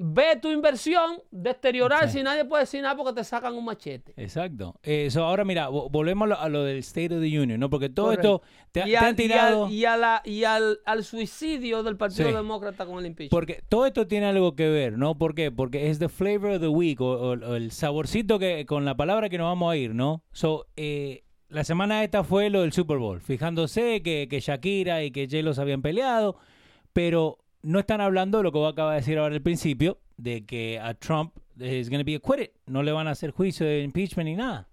ves 0.05 0.41
tu 0.41 0.49
inversión 0.51 1.21
deteriorarse 1.31 2.13
Sí. 2.13 2.19
y 2.19 2.23
nadie 2.23 2.43
puede 2.45 2.63
decir 2.63 2.81
nada 2.81 2.95
porque 2.97 3.13
te 3.13 3.23
sacan 3.23 3.53
un 3.53 3.63
machete. 3.63 4.13
Exacto. 4.17 4.75
Eh, 4.83 5.09
so, 5.11 5.23
ahora 5.23 5.45
mira, 5.45 5.69
vo- 5.69 5.87
volvemos 5.89 6.25
a 6.25 6.29
lo, 6.29 6.39
a 6.39 6.49
lo 6.49 6.63
del 6.63 6.79
State 6.79 7.13
of 7.15 7.21
the 7.21 7.39
Union, 7.39 7.59
¿no? 7.59 7.69
Porque 7.69 7.89
todo 7.89 8.07
Correcto. 8.07 8.41
esto 8.43 8.71
te, 8.71 8.79
y, 8.81 8.83
te 8.91 8.97
al, 8.97 9.05
han 9.05 9.15
tirado... 9.15 9.69
y, 9.69 9.69
al, 9.69 9.71
y, 9.73 9.85
a 9.85 9.97
la- 9.97 10.21
y 10.25 10.43
al, 10.45 10.79
al 10.85 11.03
suicidio 11.03 11.83
del 11.83 11.95
Partido 11.95 12.27
Sí. 12.29 12.35
Demócrata 12.35 12.85
con 12.85 12.97
el 12.99 13.05
impeachment. 13.05 13.31
Porque 13.31 13.61
todo 13.69 13.85
esto 13.85 14.07
tiene 14.07 14.25
algo 14.25 14.55
que 14.55 14.67
ver, 14.67 14.97
¿no? 14.97 15.15
¿Por 15.17 15.35
qué? 15.35 15.51
Porque 15.51 15.89
es 15.89 15.99
the 15.99 16.09
flavor 16.09 16.51
of 16.55 16.59
the 16.61 16.67
week, 16.69 16.99
o, 16.99 17.05
o- 17.11 17.31
o 17.33 17.55
el 17.55 17.71
saborcito 17.71 18.39
que 18.39 18.65
con 18.65 18.83
la 18.85 18.95
palabra 18.95 19.29
que 19.29 19.37
nos 19.37 19.45
vamos 19.45 19.71
a 19.71 19.77
ir, 19.77 19.93
¿no? 19.93 20.23
So, 20.33 20.65
eh, 20.75 21.23
la 21.53 21.63
semana 21.63 22.03
esta 22.03 22.23
fue 22.23 22.49
lo 22.49 22.61
del 22.61 22.73
Super 22.73 22.97
Bowl, 22.97 23.21
fijándose 23.21 24.01
que, 24.01 24.27
que 24.27 24.39
Shakira 24.39 25.03
y 25.03 25.11
que 25.11 25.27
J-Lo 25.27 25.53
se 25.53 25.61
habían 25.61 25.83
peleado, 25.83 26.35
pero 26.93 27.37
no 27.61 27.79
están 27.79 28.01
hablando 28.01 28.39
de 28.39 28.43
lo 28.43 28.51
que 28.51 28.57
vos 28.57 28.73
acabas 28.73 28.93
de 28.93 29.01
decir 29.01 29.19
ahora 29.19 29.35
al 29.35 29.41
principio, 29.41 29.99
de 30.17 30.45
que 30.45 30.79
a 30.79 30.95
Trump 30.95 31.35
is 31.59 31.91
going 31.91 31.99
to 31.99 32.05
be 32.05 32.15
acquitted, 32.15 32.49
no 32.65 32.81
le 32.81 32.91
van 32.91 33.07
a 33.07 33.11
hacer 33.11 33.29
juicio 33.29 33.67
de 33.67 33.83
impeachment 33.83 34.27
ni 34.27 34.35
nada. 34.35 34.67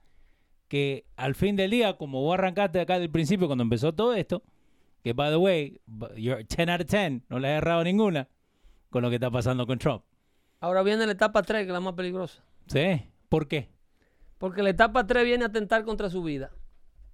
Que 0.69 1.05
al 1.17 1.35
fin 1.35 1.55
del 1.55 1.71
día, 1.71 1.99
como 1.99 2.23
vos 2.23 2.33
arrancaste 2.35 2.81
acá 2.81 2.99
del 2.99 3.11
principio 3.11 3.47
cuando 3.47 3.63
empezó 3.63 3.93
todo 3.93 4.15
esto, 4.15 4.43
que 5.03 5.13
by 5.13 5.31
the 5.31 5.37
way, 5.37 5.81
you're 6.17 6.43
10 6.45 6.69
out 6.71 6.81
of 6.81 6.87
10, 6.87 7.25
no 7.29 7.39
le 7.41 7.49
has 7.49 7.59
errado 7.59 7.85
ninguna 7.85 8.29
con 8.89 9.03
lo 9.03 9.11
que 9.11 9.17
está 9.17 9.31
pasando 9.31 9.67
con 9.67 9.79
Trump. 9.79 10.03
Ahora 10.61 10.83
viene 10.83 11.05
la 11.05 11.13
etapa 11.13 11.43
3, 11.43 11.63
que 11.63 11.67
es 11.67 11.73
la 11.73 11.81
más 11.81 11.93
peligrosa. 11.93 12.43
¿Sí? 12.69 13.03
¿Por 13.29 13.49
qué? 13.49 13.69
Porque 14.39 14.63
la 14.63 14.71
etapa 14.71 15.07
3 15.07 15.25
viene 15.25 15.45
a 15.45 15.49
atentar 15.49 15.85
contra 15.85 16.09
su 16.09 16.23
vida. 16.23 16.51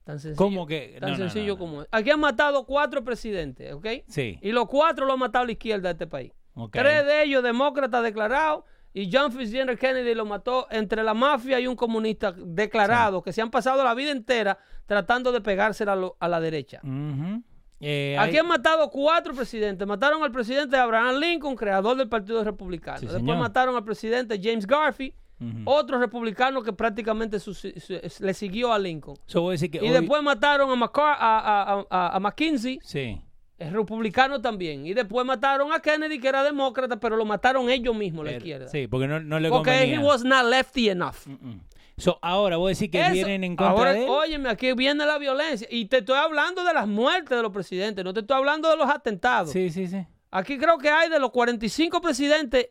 Tan 0.06 0.20
sencillo, 0.20 0.36
¿Cómo 0.38 0.66
que? 0.66 0.96
tan 1.00 1.10
No, 1.10 1.16
sencillo 1.16 1.54
no. 1.54 1.58
como 1.58 1.82
es. 1.82 1.88
Aquí 1.90 2.10
han 2.10 2.20
matado 2.20 2.64
cuatro 2.64 3.02
presidentes, 3.02 3.74
¿ok? 3.74 3.86
Sí. 4.08 4.38
Y 4.40 4.52
los 4.52 4.66
cuatro 4.68 5.04
lo 5.04 5.14
ha 5.14 5.16
matado 5.16 5.44
la 5.44 5.52
izquierda 5.52 5.88
de 5.88 5.92
este 5.94 6.06
país. 6.06 6.32
Tres 6.70 7.04
de 7.04 7.24
ellos 7.24 7.42
demócratas 7.42 8.02
declarados 8.04 8.62
y 8.94 9.10
John 9.12 9.30
Fitzgerald 9.32 9.78
Kennedy 9.78 10.14
lo 10.14 10.24
mató 10.24 10.68
entre 10.70 11.02
la 11.02 11.12
mafia 11.12 11.58
y 11.60 11.66
un 11.66 11.74
comunista 11.76 12.32
declarado 12.38 13.20
que 13.20 13.32
se 13.32 13.42
han 13.42 13.50
pasado 13.50 13.82
la 13.84 13.92
vida 13.94 14.12
entera 14.12 14.56
tratando 14.86 15.32
de 15.32 15.40
pegársela 15.40 15.92
a, 15.92 15.96
lo- 15.96 16.16
a 16.20 16.28
la 16.28 16.40
derecha. 16.40 16.80
Eh, 17.80 18.16
Aquí 18.18 18.30
hay- 18.32 18.38
han 18.38 18.46
matado 18.46 18.88
cuatro 18.90 19.34
presidentes. 19.34 19.86
Mataron 19.86 20.22
al 20.22 20.32
presidente 20.32 20.76
Abraham 20.76 21.16
Lincoln, 21.16 21.56
creador 21.56 21.96
del 21.96 22.08
Partido 22.08 22.42
Republicano. 22.42 22.98
Sí, 22.98 23.06
Después 23.06 23.20
señor. 23.22 23.36
mataron 23.38 23.76
al 23.76 23.84
presidente 23.84 24.40
James 24.42 24.66
Garfield, 24.66 25.14
Ujú. 25.38 25.58
Otro 25.66 25.98
republicano 25.98 26.62
que 26.62 26.72
prácticamente 26.72 27.38
su- 27.40 27.52
su- 27.54 27.68
le 28.20 28.34
siguió 28.34 28.72
a 28.72 28.78
Lincoln. 28.78 29.16
So, 29.26 29.42
voy 29.42 29.50
a 29.50 29.52
decir 29.52 29.70
que 29.70 29.78
Y 29.78 29.88
hoy- 29.88 29.90
después 29.90 30.22
mataron 30.22 30.70
a, 30.70 30.74
McCar- 30.86 31.16
a, 31.18 31.38
a- 31.80 31.86
a- 31.90 32.16
a 32.16 32.20
McKinsey, 32.20 32.78
Sí. 32.82 33.20
es 33.58 33.72
republicano 33.72 34.40
también. 34.40 34.86
Y 34.86 34.94
después 34.94 35.26
mataron 35.26 35.72
a 35.72 35.80
Kennedy, 35.80 36.18
que 36.18 36.28
era 36.28 36.42
demócrata, 36.42 36.98
pero 36.98 37.16
lo 37.16 37.24
mataron 37.26 37.68
ellos 37.68 37.94
mismos, 37.94 38.24
la 38.24 38.30
Pero- 38.30 38.38
izquierda. 38.38 38.68
Sí, 38.68 38.86
porque 38.88 39.06
no, 39.08 39.20
no 39.20 39.38
le 39.38 39.50
Porque 39.50 39.70
convenía. 39.72 39.94
he 39.96 39.98
was 39.98 40.24
not 40.24 40.44
lefty 40.46 40.88
enough. 40.88 41.26
Mm. 41.26 41.60
So, 41.98 42.18
ahora 42.22 42.56
voy 42.58 42.68
a 42.68 42.72
decir 42.72 42.90
que 42.90 43.00
Eso- 43.00 43.12
vienen 43.12 43.44
en 43.44 43.56
contra 43.56 43.72
ahora, 43.76 43.92
de 43.92 44.04
él. 44.04 44.08
óyeme, 44.10 44.48
aquí 44.50 44.72
viene 44.74 45.04
la 45.06 45.16
violencia. 45.18 45.66
Y 45.70 45.86
te 45.86 45.98
estoy 45.98 46.16
hablando 46.18 46.62
de 46.64 46.74
las 46.74 46.86
muertes 46.86 47.36
de 47.36 47.42
los 47.42 47.52
presidentes, 47.52 48.04
no 48.04 48.12
te 48.14 48.20
estoy 48.20 48.36
hablando 48.36 48.68
de 48.70 48.76
los 48.76 48.88
atentados. 48.88 49.50
Sí, 49.50 49.70
sí, 49.70 49.86
sí. 49.86 50.04
Aquí 50.30 50.58
creo 50.58 50.76
que 50.76 50.90
hay 50.90 51.08
de 51.08 51.18
los 51.18 51.30
45 51.30 52.00
presidentes, 52.02 52.68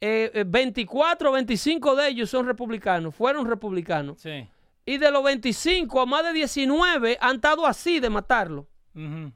eh, 0.00 0.30
eh, 0.32 0.44
24 0.46 1.30
o 1.30 1.32
25 1.32 1.96
de 1.96 2.08
ellos 2.08 2.30
son 2.30 2.46
republicanos, 2.46 3.14
fueron 3.14 3.46
republicanos. 3.46 4.20
Sí. 4.20 4.48
Y 4.84 4.96
de 4.98 5.10
los 5.10 5.22
25 5.22 6.00
a 6.00 6.06
más 6.06 6.22
de 6.24 6.32
19 6.32 7.18
han 7.20 7.36
estado 7.36 7.66
así 7.66 8.00
de 8.00 8.08
matarlo. 8.10 8.68
Ujú. 8.94 9.32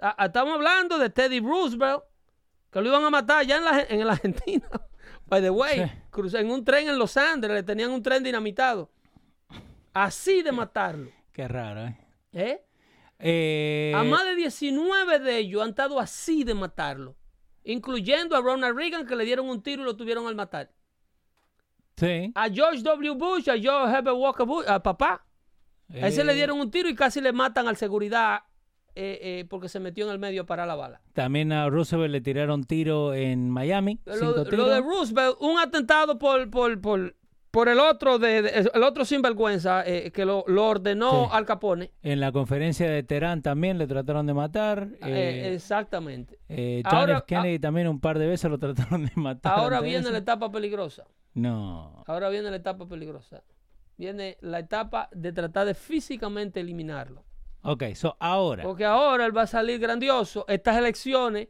A- 0.00 0.22
a- 0.22 0.26
Estamos 0.26 0.54
hablando 0.54 0.98
de 0.98 1.10
Teddy 1.10 1.40
Roosevelt, 1.40 2.02
que 2.70 2.80
lo 2.80 2.88
iban 2.88 3.04
a 3.04 3.10
matar 3.10 3.38
allá 3.38 3.56
en 3.56 3.64
la, 3.64 3.80
en 3.88 4.06
la 4.06 4.12
Argentina. 4.12 4.68
By 5.26 5.40
the 5.40 5.50
way, 5.50 5.78
Sí. 5.78 6.36
en 6.36 6.50
un 6.50 6.64
tren 6.64 6.88
en 6.88 6.98
Los 6.98 7.16
Andes, 7.16 7.50
le 7.50 7.62
tenían 7.62 7.90
un 7.92 8.02
tren 8.02 8.22
dinamitado. 8.22 8.90
Así 9.92 10.42
de 10.42 10.52
matarlo. 10.52 11.10
Qué 11.32 11.46
raro, 11.48 11.86
¿eh? 11.86 11.96
¿eh? 12.32 12.64
Eh, 13.18 13.92
A 13.94 14.02
más 14.04 14.24
de 14.24 14.34
19 14.36 15.18
de 15.18 15.38
ellos 15.38 15.62
han 15.62 15.70
estado 15.70 15.98
así 16.00 16.42
de 16.44 16.54
matarlo. 16.54 17.16
Incluyendo 17.64 18.36
a 18.36 18.40
Ronald 18.40 18.76
Reagan, 18.76 19.06
que 19.06 19.16
le 19.16 19.24
dieron 19.24 19.48
un 19.48 19.62
tiro 19.62 19.82
y 19.82 19.84
lo 19.84 19.96
tuvieron 19.96 20.26
al 20.26 20.34
matar. 20.34 20.70
Sí. 21.96 22.32
A 22.34 22.48
George 22.48 22.82
W. 22.82 23.14
Bush, 23.14 23.48
a 23.50 23.58
George 23.58 23.94
Herbert 23.94 24.16
Walker 24.16 24.46
Bush, 24.46 24.66
a 24.66 24.82
papá. 24.82 25.26
A 25.92 26.08
ese 26.08 26.22
Eh, 26.22 26.24
le 26.24 26.34
dieron 26.34 26.60
un 26.60 26.70
tiro 26.70 26.88
y 26.88 26.94
casi 26.94 27.20
le 27.20 27.32
matan 27.32 27.68
al 27.68 27.76
seguridad 27.76 28.40
eh, 28.94 29.18
eh, 29.22 29.46
porque 29.48 29.68
se 29.68 29.80
metió 29.80 30.06
en 30.06 30.12
el 30.12 30.18
medio 30.18 30.46
para 30.46 30.66
la 30.66 30.74
bala. 30.74 31.00
También 31.12 31.52
a 31.52 31.68
Roosevelt 31.68 32.12
le 32.12 32.20
tiraron 32.20 32.64
tiro 32.64 33.14
en 33.14 33.50
Miami. 33.50 34.00
Lo, 34.04 34.44
lo 34.44 34.68
de 34.68 34.80
Roosevelt, 34.80 35.36
un 35.40 35.58
atentado 35.58 36.18
por, 36.18 36.50
por, 36.50 36.80
por, 36.80 37.16
por 37.50 37.68
el 37.68 37.80
otro 37.80 38.18
de, 38.18 38.42
de- 38.42 38.70
el 38.72 38.82
otro 38.82 39.04
sinvergüenza 39.04 39.82
eh, 39.86 40.12
que 40.12 40.24
lo, 40.24 40.44
lo 40.46 40.66
ordenó 40.68 41.24
Sí. 41.24 41.30
Al 41.32 41.46
Capone. 41.46 41.90
En 42.02 42.20
la 42.20 42.30
conferencia 42.32 42.88
de 42.88 43.02
Teherán 43.02 43.42
también 43.42 43.76
le 43.78 43.86
trataron 43.86 44.26
de 44.26 44.34
matar. 44.34 44.88
Eh, 45.02 45.46
Eh, 45.48 45.54
exactamente. 45.54 46.38
eh, 46.48 46.82
John 46.88 47.10
F. 47.10 47.22
Kennedy 47.26 47.58
también 47.58 47.88
un 47.88 48.00
par 48.00 48.18
de 48.18 48.26
veces 48.26 48.50
lo 48.50 48.58
trataron 48.58 49.04
de 49.06 49.12
matar. 49.16 49.52
Ahora 49.58 49.80
viene 49.80 50.00
eso. 50.04 50.10
la 50.12 50.18
etapa 50.18 50.50
peligrosa. 50.52 51.04
No. 51.34 52.04
Ahora 52.06 52.28
viene 52.28 52.50
la 52.50 52.56
etapa 52.56 52.86
peligrosa. 52.88 53.42
Viene 53.96 54.38
la 54.40 54.60
etapa 54.60 55.08
de 55.12 55.32
tratar 55.32 55.66
de 55.66 55.74
físicamente 55.74 56.60
eliminarlo. 56.60 57.24
Ok, 57.62 57.84
so 57.94 58.16
ahora. 58.20 58.62
Porque 58.62 58.84
ahora 58.86 59.26
él 59.26 59.36
va 59.36 59.42
a 59.42 59.46
salir 59.46 59.78
grandioso. 59.78 60.44
Estas 60.48 60.76
elecciones 60.78 61.48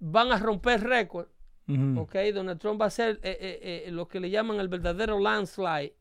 van 0.00 0.32
a 0.32 0.38
romper 0.38 0.82
récord. 0.82 1.28
Ujú. 1.68 2.00
¿ok? 2.00 2.14
Donald 2.34 2.60
Trump 2.60 2.80
va 2.80 2.86
a 2.86 2.90
ser 2.90 3.18
eh, 3.22 3.36
eh, 3.40 3.84
eh, 3.86 3.90
lo 3.90 4.06
que 4.08 4.20
le 4.20 4.30
llaman 4.30 4.60
el 4.60 4.68
verdadero 4.68 5.18
landslide. 5.18 5.94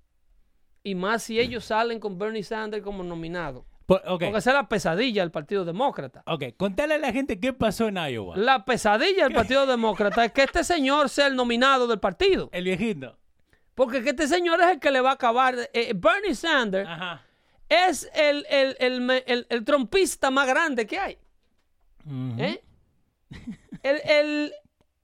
Y 0.83 0.93
más 0.95 1.23
si 1.23 1.39
ellos 1.39 1.65
salen 1.65 1.99
con 1.99 2.17
Bernie 2.19 2.43
Sanders 2.43 2.83
como 2.83 3.03
nominado. 3.03 3.65
Po- 3.87 3.95
ok, 3.95 4.03
Porque 4.23 4.37
esa 4.37 4.49
es 4.51 4.55
la 4.55 4.67
pesadilla 4.69 5.21
del 5.21 5.31
Partido 5.31 5.63
Demócrata. 5.65 6.23
ok, 6.27 6.43
contale 6.57 6.95
a 6.95 6.97
la 6.97 7.11
gente 7.11 7.39
qué 7.39 7.53
pasó 7.53 7.87
en 7.87 7.97
Iowa. 7.97 8.35
La 8.37 8.65
pesadilla 8.65 9.23
del 9.25 9.33
Partido 9.33 9.65
Demócrata 9.65 10.25
es 10.25 10.31
que 10.31 10.43
este 10.43 10.63
señor 10.63 11.09
sea 11.09 11.27
el 11.27 11.35
nominado 11.35 11.87
del 11.87 11.99
partido. 11.99 12.49
El 12.51 12.63
viejito. 12.63 13.17
Porque 13.75 14.03
que 14.03 14.11
este 14.11 14.27
señor 14.27 14.61
es 14.61 14.67
el 14.67 14.79
que 14.79 14.89
le 14.91 15.01
va 15.01 15.11
a 15.11 15.13
acabar. 15.13 15.55
eh, 15.73 15.93
Bernie 15.95 16.33
Sanders 16.35 16.87
Ajá. 16.89 17.23
es 17.69 18.09
el, 18.15 18.45
el, 18.49 18.75
el, 18.79 19.45
el- 19.49 19.65
trompista 19.65 20.29
más 20.31 20.47
grande 20.47 20.85
que 20.87 20.97
hay. 20.99 21.17
Ujú. 22.05 22.35
¿eh? 22.41 22.63
el, 23.83 24.53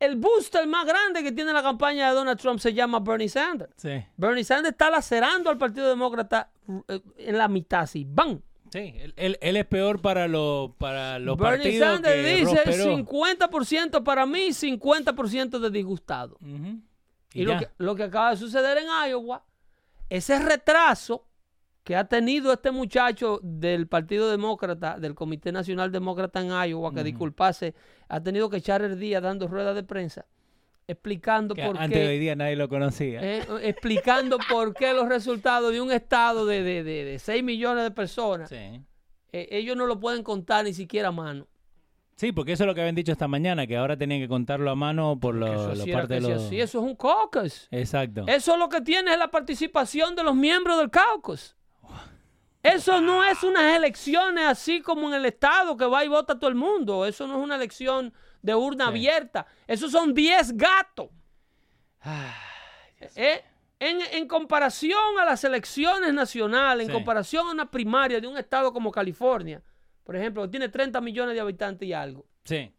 el, 0.01 0.15
booster 0.17 0.67
más 0.67 0.85
grande 0.85 1.23
que 1.23 1.31
tiene 1.31 1.53
la 1.53 1.61
campaña 1.63 2.09
de 2.09 2.15
Donald 2.15 2.39
Trump 2.39 2.59
se 2.59 2.73
llama 2.73 2.99
Bernie 2.99 3.29
Sanders. 3.29 3.71
Sí. 3.77 4.03
Bernie 4.17 4.43
Sanders 4.43 4.73
está 4.73 4.89
lacerando 4.89 5.49
al 5.49 5.57
Partido 5.57 5.87
Demócrata 5.89 6.49
eh, 6.87 6.99
en 7.17 7.37
la 7.37 7.47
mitad, 7.47 7.81
así. 7.81 8.05
¡Bam! 8.07 8.41
Sí, 8.71 8.93
él, 8.99 9.13
él- 9.17 9.37
él 9.41 9.57
es 9.57 9.65
peor 9.65 10.01
para, 10.01 10.27
lo, 10.29 10.75
para 10.77 11.19
los 11.19 11.37
Bernie 11.37 11.57
partidos 11.79 11.87
Sanders 11.95 12.15
que 12.15 12.35
dice 12.35 12.63
Ross 12.63 12.75
Perot. 12.77 13.07
50% 13.89 14.03
para 14.03 14.25
mí, 14.25 14.47
50% 14.49 15.59
de 15.59 15.69
disgustado. 15.69 16.37
Ujú. 16.41 16.79
Y, 17.33 17.41
Y, 17.41 17.45
lo 17.45 17.57
que, 17.59 17.69
lo 17.77 17.95
que 17.95 18.03
acaba 18.03 18.31
de 18.31 18.37
suceder 18.37 18.77
en 18.77 18.85
Iowa, 19.09 19.43
ese 20.09 20.39
retraso 20.39 21.25
que 21.83 21.95
ha 21.95 22.05
tenido 22.07 22.53
este 22.53 22.71
muchacho 22.71 23.39
del 23.41 23.87
Partido 23.87 24.29
Demócrata, 24.29 24.99
del 24.99 25.15
Comité 25.15 25.51
Nacional 25.51 25.91
Demócrata 25.91 26.39
en 26.41 26.49
Iowa, 26.69 26.93
que 26.93 27.03
disculpase, 27.03 27.73
ha 28.07 28.21
tenido 28.21 28.49
que 28.49 28.57
echar 28.57 28.81
el 28.83 28.99
día 28.99 29.19
dando 29.19 29.47
ruedas 29.47 29.73
de 29.75 29.83
prensa, 29.83 30.25
explicando 30.87 31.55
Que 31.55 31.63
por 31.65 31.77
antes 31.77 31.99
de 31.99 32.07
hoy 32.07 32.19
día 32.19 32.35
nadie 32.35 32.55
lo 32.55 32.69
conocía. 32.69 33.19
eh, 33.23 33.43
explicando 33.63 34.37
por 34.49 34.73
qué 34.73 34.93
los 34.93 35.07
resultados 35.09 35.71
de 35.71 35.81
un 35.81 35.91
estado 35.91 36.45
de, 36.45 36.61
de, 36.63 36.83
de, 36.83 37.03
de 37.05 37.19
6 37.19 37.43
millones 37.43 37.83
de 37.83 37.91
personas, 37.91 38.49
Sí. 38.49 38.55
eh, 39.31 39.47
ellos 39.51 39.75
no 39.75 39.85
lo 39.87 39.99
pueden 39.99 40.21
contar 40.23 40.65
ni 40.65 40.73
siquiera 40.73 41.07
a 41.09 41.11
mano. 41.11 41.47
Sí, 42.17 42.31
porque 42.31 42.51
eso 42.51 42.65
es 42.65 42.67
lo 42.67 42.75
que 42.75 42.81
habían 42.81 42.93
dicho 42.93 43.11
esta 43.11 43.27
mañana, 43.27 43.65
que 43.65 43.75
ahora 43.77 43.97
tenían 43.97 44.21
que 44.21 44.27
contarlo 44.27 44.69
a 44.69 44.75
mano 44.75 45.17
por 45.19 45.33
lo, 45.33 45.73
sí 45.75 45.89
era 45.89 45.99
parte 46.01 46.13
de 46.15 46.21
sí, 46.21 46.27
los... 46.29 46.43
así, 46.43 46.61
eso 46.61 46.77
es 46.79 46.85
un 46.85 46.95
caucus. 46.95 47.67
Exacto. 47.71 48.25
Eso 48.27 48.57
lo 48.57 48.69
que 48.69 48.81
tiene 48.81 49.13
es 49.13 49.17
la 49.17 49.31
participación 49.31 50.15
de 50.15 50.23
los 50.23 50.35
miembros 50.35 50.77
del 50.77 50.91
caucus. 50.91 51.55
Eso 52.63 53.01
no 53.01 53.23
es 53.23 53.41
unas 53.43 53.75
elecciones 53.75 54.45
así 54.45 54.81
como 54.81 55.07
en 55.07 55.15
el 55.15 55.25
Estado 55.25 55.75
que 55.75 55.85
va 55.85 56.05
y 56.05 56.07
vota 56.07 56.37
todo 56.37 56.47
el 56.49 56.55
mundo. 56.55 57.05
Eso 57.07 57.25
no 57.27 57.37
es 57.39 57.43
una 57.43 57.55
elección 57.55 58.13
de 58.41 58.53
urna 58.53 58.85
Sí. 58.85 58.89
abierta. 58.89 59.47
Esos 59.67 59.91
son 59.91 60.13
10 60.13 60.55
gatos. 60.55 61.09
Eh, 63.15 63.43
En, 63.79 63.99
en 63.99 64.27
comparación 64.27 65.17
a 65.19 65.25
las 65.25 65.43
elecciones 65.43 66.13
nacionales, 66.13 66.87
en 66.87 66.93
comparación 66.93 67.47
a 67.47 67.51
una 67.51 67.71
primaria 67.71 68.21
de 68.21 68.27
un 68.27 68.37
estado 68.37 68.71
como 68.71 68.91
California, 68.91 69.59
por 70.03 70.15
ejemplo, 70.15 70.43
que 70.43 70.49
tiene 70.49 70.69
30 70.69 71.01
millones 71.01 71.33
de 71.33 71.41
habitantes 71.41 71.87
y 71.89 71.93
algo. 71.93 72.23
Sí. 72.43 72.71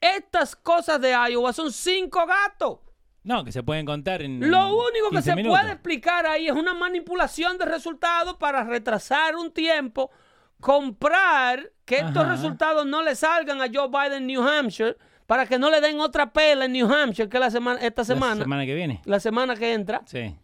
Estas 0.00 0.54
cosas 0.54 1.00
de 1.00 1.10
Iowa 1.10 1.52
son 1.52 1.72
cinco 1.72 2.24
gatos. 2.24 2.78
No, 3.26 3.44
que 3.44 3.50
se 3.50 3.62
pueden 3.64 3.84
contar 3.84 4.22
en. 4.22 4.38
Lo 4.50 4.68
único 4.68 5.10
que 5.10 5.16
15 5.16 5.22
se 5.30 5.34
minutos. 5.36 5.58
puede 5.58 5.72
explicar 5.72 6.26
ahí 6.26 6.46
es 6.46 6.52
una 6.54 6.74
manipulación 6.74 7.58
de 7.58 7.64
resultados 7.64 8.36
para 8.36 8.62
retrasar 8.64 9.34
un 9.34 9.50
tiempo, 9.50 10.10
comprar 10.60 11.72
que 11.84 11.96
estos 11.98 12.26
resultados 12.28 12.86
no 12.86 13.02
le 13.02 13.14
salgan 13.16 13.60
a 13.60 13.66
Joe 13.72 13.88
Biden 13.88 14.22
en 14.22 14.26
New 14.26 14.42
Hampshire, 14.46 14.96
para 15.26 15.46
que 15.46 15.58
no 15.58 15.70
le 15.70 15.80
den 15.80 15.98
otra 16.00 16.32
pela 16.32 16.66
en 16.66 16.72
New 16.72 16.92
Hampshire, 16.92 17.28
que 17.28 17.38
la 17.38 17.50
semana, 17.50 17.80
esta 17.80 18.02
La 18.02 18.06
semana, 18.06 18.42
semana 18.42 18.64
que 18.66 18.74
viene. 18.74 19.00
la 19.04 19.18
semana 19.20 19.56
que 19.56 19.72
entra. 19.72 20.02
Sí. 20.06 20.36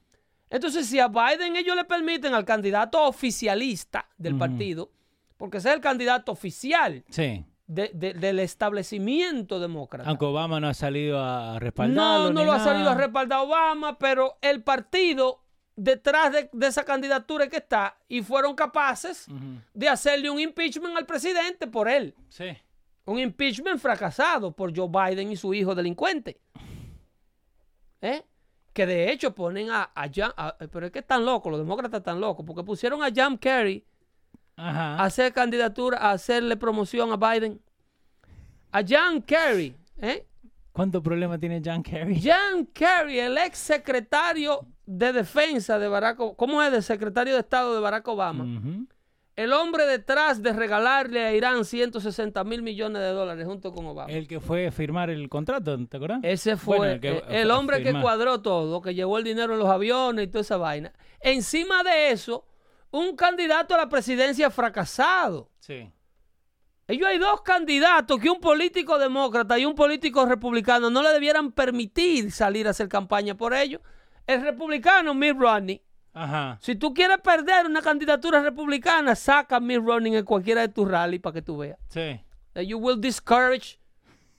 Entonces, 0.51 0.87
si 0.87 0.99
a 0.99 1.09
Biden 1.09 1.57
ellos 1.57 1.77
le 1.77 1.85
permiten 1.85 2.35
al 2.35 2.45
candidato 2.45 3.01
oficialista 3.05 4.07
del 4.19 4.37
partido, 4.37 4.91
porque 5.37 5.59
ese 5.59 5.69
es 5.71 5.75
el 5.77 5.81
candidato 5.81 6.33
oficial 6.33 7.05
Sí. 7.09 7.45
De- 7.75 7.91
de- 7.95 8.15
del 8.15 8.39
establecimiento 8.39 9.61
demócrata. 9.61 10.09
Aunque 10.09 10.25
Obama 10.25 10.61
no 10.61 10.69
ha 10.69 10.75
salido 10.75 11.19
a 11.23 11.59
respaldarlo. 11.59 12.25
No, 12.29 12.33
no 12.33 12.45
lo 12.45 12.53
ha 12.53 12.61
salido 12.61 12.91
a 12.91 12.95
respaldar 12.95 13.41
Obama, 13.41 13.99
pero 13.99 14.39
el 14.43 14.63
partido 14.63 15.41
detrás 15.75 16.33
de, 16.33 16.51
de 16.53 16.67
esa 16.67 16.85
candidatura 16.85 17.49
que 17.49 17.57
está 17.57 17.97
y 18.09 18.23
fueron 18.23 18.55
capaces 18.55 19.27
de 19.73 19.89
hacerle 19.89 20.29
un 20.31 20.39
impeachment 20.39 20.97
al 20.97 21.07
presidente 21.07 21.67
por 21.67 21.89
él. 21.89 22.15
Sí. 22.29 22.57
Un 23.05 23.19
impeachment 23.19 23.81
fracasado 23.81 24.53
por 24.55 24.77
Joe 24.77 24.89
Biden 24.89 25.33
y 25.33 25.37
su 25.37 25.53
hijo 25.55 25.75
delincuente. 25.75 26.41
¿Eh? 28.01 28.23
Que 28.73 28.87
de 28.87 29.13
hecho 29.13 29.35
ponen 29.35 29.71
a, 29.71 29.91
a 29.95 30.09
John- 30.15 30.33
a- 30.37 30.57
pero 30.71 30.87
es 30.87 30.93
que 30.93 31.01
están 31.01 31.25
locos, 31.25 31.51
los 31.51 31.61
demócratas 31.61 31.99
están 31.99 32.21
locos, 32.21 32.45
porque 32.47 32.63
pusieron 32.65 33.03
a 33.03 33.09
John 33.15 33.39
Kerry 33.39 33.85
Ajá. 34.57 35.03
hacer 35.03 35.33
candidatura, 35.33 35.99
a 35.99 36.13
hacerle 36.13 36.57
promoción 36.57 37.11
a 37.13 37.17
Biden. 37.17 37.61
A 38.71 38.83
John 38.89 39.23
Kerry, 39.23 39.75
¿eh? 39.99 40.27
¿Cuánto 40.73 41.03
problema 41.03 41.39
tiene 41.39 41.61
John 41.65 41.83
Kerry? 41.83 42.21
John 42.23 42.67
Kerry, 42.73 43.19
el 43.19 43.37
ex 43.37 43.59
secretario 43.59 44.67
de 44.87 45.13
defensa 45.13 45.79
de 45.79 45.89
Barack 45.89 46.19
Obama, 46.21 46.37
¿cómo 46.37 46.63
es? 46.63 46.73
De 46.73 46.81
secretario 46.81 47.35
de 47.35 47.41
Estado 47.41 47.75
de 47.75 47.81
Barack 47.81 48.09
Obama. 48.09 48.47
El 49.35 49.53
hombre 49.55 49.87
detrás 49.87 50.43
de 50.43 50.53
regalarle 50.53 51.25
a 51.25 51.33
Irán 51.35 51.65
160 51.65 52.45
mil 52.45 52.63
millones 52.63 53.01
de 53.01 53.09
dólares 53.09 53.47
junto 53.47 53.73
con 53.73 53.87
Obama. 53.87 54.11
El 54.13 54.27
que 54.29 54.41
fue 54.41 54.67
a 54.67 54.73
firmar 54.73 55.09
el 55.11 55.29
contrato, 55.31 55.79
¿te 55.87 55.97
acuerdas? 55.97 56.21
Ese 56.23 56.57
fue 56.59 56.77
Bueno, 56.79 56.93
el, 56.95 57.05
el 57.05 57.23
que- 57.23 57.41
el 57.43 57.51
hombre 57.51 57.83
que 57.83 57.99
cuadró 58.01 58.41
todo, 58.43 58.81
que 58.83 58.95
llevó 58.95 59.17
el 59.19 59.25
dinero 59.25 59.55
en 59.55 59.59
los 59.59 59.69
aviones 59.69 60.25
y 60.25 60.29
toda 60.29 60.41
esa 60.43 60.57
vaina. 60.59 60.93
Encima 61.21 61.83
de 61.83 62.11
eso, 62.11 62.45
un 62.93 63.17
candidato 63.17 63.75
a 63.75 63.79
la 63.79 63.89
presidencia 63.89 64.51
fracasado. 64.51 65.51
Sí. 65.59 65.91
Ellos 66.87 67.07
hay 67.09 67.19
dos 67.19 67.43
candidatos 67.43 68.19
que 68.21 68.29
un 68.31 68.41
político 68.41 68.99
demócrata 68.99 69.59
y 69.59 69.65
un 69.65 69.75
político 69.75 70.25
republicano 70.27 70.91
no 70.91 71.03
le 71.03 71.09
debieran 71.11 71.51
permitir 71.53 72.31
salir 72.31 72.67
a 72.67 72.71
hacer 72.71 72.89
campaña 72.89 73.35
por 73.35 73.55
ellos. 73.55 73.81
el 74.27 74.43
republicano 74.43 75.15
Mitt 75.15 75.37
Romney, 75.37 75.83
Ajá. 76.13 76.59
si 76.61 76.75
tú 76.77 76.93
quieres 76.95 77.19
perder 77.19 77.67
una 77.67 77.83
candidatura 77.83 78.41
republicana, 78.43 79.15
saca 79.17 79.57
a 79.57 79.61
Mitt 79.61 79.81
Romney 79.85 80.15
en 80.17 80.25
cualquiera 80.25 80.61
de 80.61 80.69
tus 80.69 80.89
rallies 80.89 81.21
para 81.21 81.35
que 81.35 81.43
tú 81.43 81.57
veas. 81.59 81.79
Sí. 81.89 82.21
That 82.53 82.63
you 82.65 82.79
will 82.79 83.01
discourage 83.01 83.79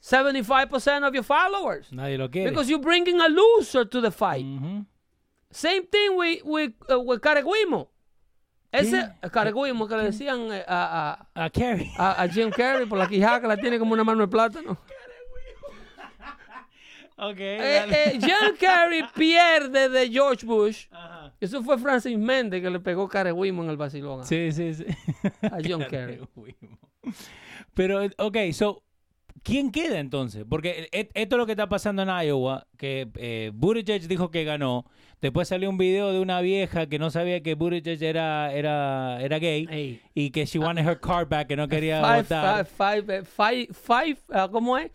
75% 0.02 1.08
of 1.08 1.14
your 1.14 1.24
followers. 1.24 1.92
Nadie 1.92 2.18
lo 2.18 2.30
quiere. 2.30 2.50
Because 2.52 2.70
you're 2.70 2.84
bringing 2.84 3.20
a 3.22 3.28
loser 3.30 3.86
to 3.86 4.02
the 4.02 4.12
fight. 4.12 4.46
Same 5.50 5.86
thing 5.88 6.16
with, 6.18 6.42
with, 6.44 6.74
uh, 6.92 7.00
with 7.00 7.22
Careguimo. 7.22 7.88
Ese 8.74 9.10
Careguimo 9.32 9.88
que 9.88 9.96
le 9.96 10.04
decían 10.04 10.52
eh, 10.52 10.66
a, 10.68 11.28
A 11.36 11.50
Kerry. 11.50 11.92
a, 11.98 12.24
a, 12.24 12.28
Jim 12.28 12.50
Carrey 12.50 12.88
por 12.88 12.98
la 12.98 13.08
quijada 13.08 13.40
que 13.40 13.48
la 13.48 13.56
tiene 13.56 13.78
como 13.80 13.94
una 13.94 14.04
mano 14.04 14.22
de 14.22 14.28
plátano. 14.28 14.78
Ok. 17.16 17.40
Eh, 17.40 17.86
eh, 17.90 18.20
Jim 18.20 18.58
Carrey 18.60 19.04
pierde 19.16 19.88
de 19.88 20.10
George 20.10 20.46
Bush. 20.46 20.88
Ajá. 20.92 21.32
Eso 21.40 21.62
fue 21.62 21.78
Francis 21.78 22.18
Méndez 22.18 22.62
que 22.62 22.70
le 22.70 22.80
pegó 22.80 23.08
Careguimo 23.08 23.64
en 23.64 23.70
el 23.70 23.78
vacilón. 23.78 24.26
Sí, 24.26 24.52
sí, 24.52 24.74
sí. 24.74 24.86
A 25.44 25.60
John 25.64 25.86
Kerry. 25.90 26.20
Pero, 27.74 28.02
ok, 28.18 28.38
so, 28.52 28.82
¿quién 29.44 29.72
queda 29.72 30.00
entonces? 30.00 30.46
Porque 30.50 30.90
e- 30.92 31.10
esto 31.14 31.36
es 31.36 31.38
lo 31.38 31.46
que 31.46 31.52
está 31.54 31.70
pasando 31.70 32.02
en 32.02 32.10
Iowa, 32.10 32.66
que 32.78 33.08
eh, 33.16 33.52
Buttigieg 33.54 34.08
dijo 34.08 34.32
que 34.32 34.44
ganó. 34.44 34.86
Después 35.22 35.48
salió 35.48 35.70
un 35.70 35.78
video 35.78 36.12
de 36.12 36.20
una 36.20 36.42
vieja 36.42 36.88
que 36.88 37.00
no 37.00 37.10
sabía 37.10 37.42
que 37.42 37.56
Buttigieg 37.56 38.02
era, 38.04 38.52
era, 38.54 39.22
era 39.22 39.40
gay 39.40 40.02
y 40.14 40.32
que 40.32 40.46
she 40.46 40.60
wanted 40.60 40.86
her 40.86 41.00
card 41.00 41.30
back, 41.30 41.48
que 41.48 41.56
no 41.56 41.68
quería 41.68 42.02
Five, 42.02 42.22
votar. 42.24 42.66
five, 42.66 43.02
five, 43.04 43.18
eh, 43.20 43.24
five, 43.24 43.68
five, 43.72 44.18
ah, 44.34 44.50
¿cómo 44.52 44.78
es? 44.78 44.92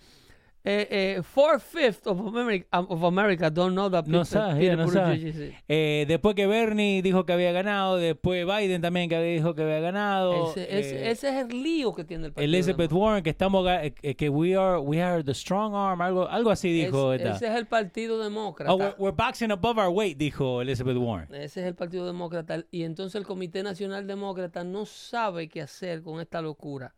Eh, 0.64 0.86
eh, 1.18 1.22
four 1.22 1.60
fifths 1.60 2.06
of 2.06 2.18
America, 2.20 2.66
of 2.80 3.02
America 3.04 3.48
don't 3.48 3.72
know 3.74 3.88
that 3.88 4.04
No 4.06 4.18
Peter- 4.18 4.24
sabe, 4.26 4.60
Peter 4.60 4.76
no 4.76 4.84
Buttigieg 4.84 5.32
sabe. 5.32 5.46
is- 5.48 5.54
Eh, 5.68 6.04
después 6.08 6.34
que 6.34 6.46
Bernie 6.46 7.00
dijo 7.00 7.24
que 7.24 7.32
había 7.32 7.52
ganado, 7.52 7.96
después 7.96 8.44
Biden 8.44 8.82
también 8.82 9.08
que 9.08 9.16
había 9.16 9.32
dijo 9.34 9.54
que 9.54 9.62
había 9.62 9.78
ganado. 9.80 10.50
Ese, 10.50 10.64
ese- 10.78 10.96
eh, 11.06 11.10
ese 11.10 11.28
es 11.28 11.34
el 11.48 11.62
lío 11.62 11.94
que 11.94 12.04
tiene 12.04 12.26
el 12.26 12.32
partido. 12.32 12.44
Elizabeth. 12.44 12.92
Warren 12.92 13.22
que 13.22 13.30
estamos 13.30 13.66
eh, 13.68 14.14
que 14.16 14.28
we 14.28 14.56
are 14.56 14.78
we 14.78 15.00
are 15.00 15.22
the 15.22 15.32
strong 15.32 15.74
arm 15.74 16.00
algo 16.02 16.28
algo 16.28 16.50
así 16.50 16.72
dijo 16.72 17.12
Es- 17.14 17.22
ese 17.22 17.46
es 17.46 17.54
el 17.54 17.66
partido 17.66 18.18
demócrata. 18.22 18.72
Oh, 18.74 18.76
we're, 18.76 18.94
we're 18.98 19.16
boxing 19.16 19.52
above 19.52 19.78
our 19.78 19.88
weight 19.90 20.18
dijo 20.18 20.60
Elizabeth 20.60 20.96
Warren. 20.96 21.32
Ese 21.34 21.60
es 21.62 21.66
el 21.68 21.76
Partido 21.76 22.04
Demócrata. 22.04 22.64
Y 22.70 22.82
entonces 22.82 23.14
el 23.14 23.24
Comité 23.26 23.62
Nacional 23.62 24.06
Demócrata 24.06 24.64
no 24.64 24.84
sabe 24.86 25.48
qué 25.48 25.62
hacer 25.62 26.02
con 26.02 26.20
esta 26.20 26.42
locura. 26.42 26.94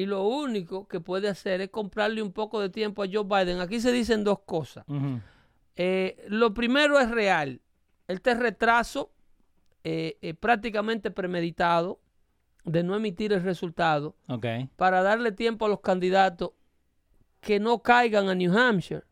Y 0.00 0.06
lo 0.06 0.24
único 0.26 0.88
que 0.88 0.98
puede 0.98 1.28
hacer 1.28 1.60
es 1.60 1.68
comprarle 1.68 2.22
un 2.22 2.32
poco 2.32 2.58
de 2.58 2.70
tiempo 2.70 3.02
a 3.02 3.06
Joe 3.06 3.24
Biden. 3.24 3.60
Aquí 3.60 3.80
se 3.80 3.92
dicen 3.92 4.24
dos 4.24 4.38
cosas. 4.46 4.86
Eh, 5.76 6.24
lo 6.28 6.54
primero 6.54 6.98
es 6.98 7.10
real. 7.10 7.60
Este 8.08 8.32
retraso 8.34 9.10
eh, 9.84 10.16
eh, 10.22 10.32
prácticamente 10.32 11.10
premeditado 11.10 12.00
de 12.64 12.82
no 12.82 12.96
emitir 12.96 13.34
el 13.34 13.42
resultado 13.42 14.16
Okay. 14.26 14.70
para 14.76 15.02
darle 15.02 15.32
tiempo 15.32 15.66
a 15.66 15.68
los 15.68 15.80
candidatos 15.80 16.52
que 17.42 17.60
no 17.60 17.82
caigan 17.82 18.30
a 18.30 18.34
New 18.34 18.56
Hampshire 18.58 19.02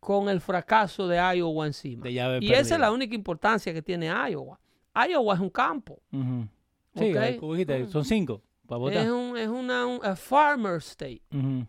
con 0.00 0.30
el 0.30 0.40
fracaso 0.40 1.06
de 1.06 1.18
Iowa 1.36 1.66
encima. 1.66 2.04
De 2.04 2.12
y 2.40 2.52
esa 2.52 2.76
es 2.76 2.80
la 2.80 2.92
única 2.92 3.14
importancia 3.14 3.74
que 3.74 3.82
tiene 3.82 4.06
Iowa. 4.06 4.58
Iowa 4.94 5.34
es 5.34 5.40
un 5.40 5.50
campo. 5.50 6.00
Sí, 6.10 7.12
Ok. 7.14 7.40
como 7.40 7.52
dijiste, 7.52 7.86
son 7.88 8.06
cinco 8.06 8.40
para 8.68 8.78
votar. 8.78 9.04
Es, 9.04 9.10
un, 9.10 9.36
es 9.36 9.48
una 9.48 9.84
un- 9.86 10.04
a 10.04 10.14
farmer 10.14 10.76
state. 10.76 11.22
Ujú. 11.32 11.66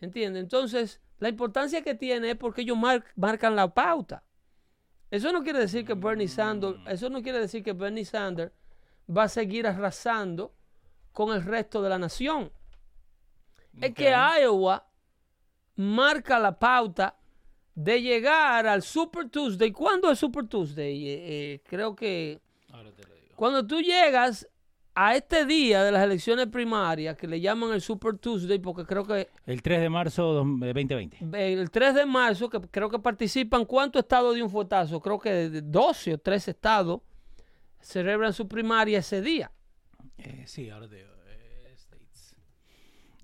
¿Entiendes? 0.00 0.42
Entonces, 0.44 1.00
la 1.18 1.28
importancia 1.28 1.82
que 1.82 1.94
tiene 1.94 2.30
es 2.30 2.36
porque 2.36 2.62
ellos 2.62 2.78
mar- 2.78 3.04
marcan 3.16 3.54
la 3.56 3.74
pauta. 3.74 4.22
Eso 5.10 5.32
no 5.32 5.42
quiere 5.42 5.58
decir 5.58 5.84
que 5.84 5.94
Bernie 5.94 6.28
Sanders, 6.28 6.78
eso 6.86 7.10
no 7.10 7.22
quiere 7.22 7.40
decir 7.40 7.62
que 7.62 7.72
Bernie 7.72 8.04
Sanders 8.04 8.52
va 9.10 9.24
a 9.24 9.28
seguir 9.28 9.66
arrasando 9.66 10.54
con 11.12 11.34
el 11.34 11.42
resto 11.42 11.82
de 11.82 11.88
la 11.88 11.98
nación. 11.98 12.52
Es 13.80 13.94
que 13.94 14.10
Iowa 14.42 14.86
marca 15.76 16.38
la 16.38 16.58
pauta 16.58 17.16
de 17.74 18.02
llegar 18.02 18.66
al 18.66 18.82
Super 18.82 19.28
Tuesday. 19.30 19.70
¿Cuándo 19.72 20.10
es 20.10 20.18
Super 20.18 20.46
Tuesday? 20.46 21.08
Eh, 21.08 21.14
eh, 21.54 21.62
creo 21.66 21.94
que 21.96 22.40
Ahora 22.72 22.92
te 22.92 23.04
lo 23.06 23.14
digo. 23.14 23.34
cuando 23.36 23.66
tú 23.66 23.80
llegas 23.80 24.48
a 25.00 25.14
este 25.14 25.46
día 25.46 25.84
de 25.84 25.92
las 25.92 26.02
elecciones 26.02 26.48
primarias, 26.48 27.16
que 27.16 27.28
le 27.28 27.40
llaman 27.40 27.72
el 27.72 27.80
Super 27.80 28.18
Tuesday, 28.18 28.58
porque 28.58 28.84
creo 28.84 29.04
que 29.06 29.28
El 29.46 29.62
3 29.62 29.80
de 29.82 29.88
marzo 29.88 30.44
de 30.44 30.72
2020. 30.72 31.18
el 31.52 31.70
3 31.70 31.94
de 31.94 32.04
marzo, 32.04 32.50
que 32.50 32.60
creo 32.62 32.90
que 32.90 32.98
participan, 32.98 33.64
¿cuántos 33.64 34.00
estados 34.00 34.34
de 34.34 34.42
un 34.42 34.50
fuetazo? 34.50 35.00
Creo 35.00 35.20
que 35.20 35.30
de 35.30 35.62
12 35.62 36.14
o 36.14 36.18
13 36.18 36.50
estados 36.50 37.00
celebran 37.80 38.32
su 38.32 38.48
primaria 38.48 38.98
ese 38.98 39.22
día. 39.22 39.52
Eh, 40.16 40.42
sí, 40.46 40.68
ahora 40.68 40.88
te 40.88 40.96
digo. 40.96 41.08
eh, 41.28 41.74
states. 41.76 42.34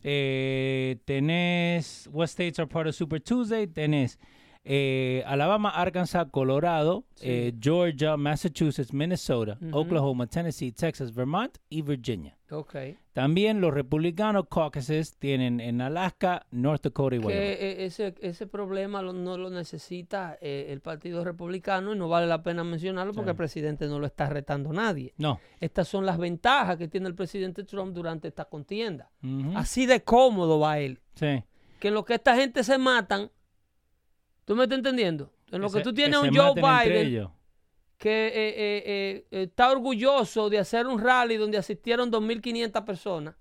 Eh, 0.04 0.98
tenés 1.04 2.08
what 2.12 2.28
states 2.28 2.60
are 2.60 2.68
part 2.68 2.86
of 2.86 2.94
Super 2.94 3.20
Tuesday? 3.20 3.66
Tenés 3.66 4.18
eh, 4.64 5.22
Alabama, 5.26 5.68
Arkansas, 5.70 6.26
Colorado, 6.30 7.04
Sí. 7.16 7.26
eh, 7.28 7.52
Georgia, 7.60 8.16
Massachusetts, 8.16 8.92
Minnesota. 8.92 9.58
Oklahoma, 9.72 10.26
Tennessee, 10.26 10.72
Texas, 10.72 11.14
Vermont 11.14 11.58
y 11.68 11.82
Virginia. 11.82 12.36
Ok. 12.50 12.74
También 13.12 13.60
los 13.60 13.74
republicanos 13.74 14.46
caucuses 14.48 15.16
tienen 15.18 15.60
en 15.60 15.80
Alaska, 15.80 16.46
North 16.50 16.82
Dakota 16.84 17.16
y 17.16 17.18
Wyoming. 17.18 17.36
Eh, 17.36 17.84
ese, 17.84 18.14
ese 18.20 18.46
problema 18.46 19.02
lo- 19.02 19.12
no 19.12 19.36
lo 19.38 19.50
necesita 19.50 20.38
eh, 20.40 20.66
el 20.70 20.80
Partido 20.80 21.24
Republicano 21.24 21.94
y 21.94 21.98
no 21.98 22.08
vale 22.08 22.26
la 22.26 22.42
pena 22.42 22.62
mencionarlo 22.64 23.12
porque 23.12 23.28
Sí. 23.28 23.32
el 23.32 23.36
presidente 23.36 23.86
no 23.86 23.98
lo 23.98 24.06
está 24.06 24.28
retando 24.28 24.72
nadie. 24.72 25.12
No. 25.18 25.40
Estas 25.60 25.88
son 25.88 26.06
las 26.06 26.18
ventajas 26.18 26.76
que 26.76 26.88
tiene 26.88 27.08
el 27.08 27.14
presidente 27.14 27.64
Trump 27.64 27.92
durante 27.94 28.28
esta 28.28 28.44
contienda. 28.46 29.10
Así 29.54 29.86
de 29.86 30.02
cómodo 30.02 30.58
va 30.60 30.78
él. 30.78 31.00
Sí. 31.14 31.42
Que 31.80 31.90
lo 31.90 32.04
que 32.04 32.14
esta 32.14 32.34
gente 32.36 32.64
se 32.64 32.78
matan, 32.78 33.30
¿tú 34.44 34.54
me 34.56 34.64
estás 34.64 34.78
entendiendo? 34.78 35.32
En 35.50 35.60
lo 35.60 35.68
que, 35.68 35.78
se- 35.78 35.84
tú 35.84 35.92
tienes 35.94 36.18
se 36.20 36.28
un 36.28 36.34
Joe 36.34 36.54
Biden 36.54 37.28
que 37.98 38.26
eh, 38.26 38.32
eh, 38.34 39.26
eh, 39.30 39.42
está 39.42 39.70
orgulloso 39.70 40.50
de 40.50 40.58
hacer 40.58 40.86
un 40.86 41.00
rally 41.00 41.36
donde 41.36 41.56
asistieron 41.58 42.10
2.500 42.10 42.84
personas. 42.84 43.34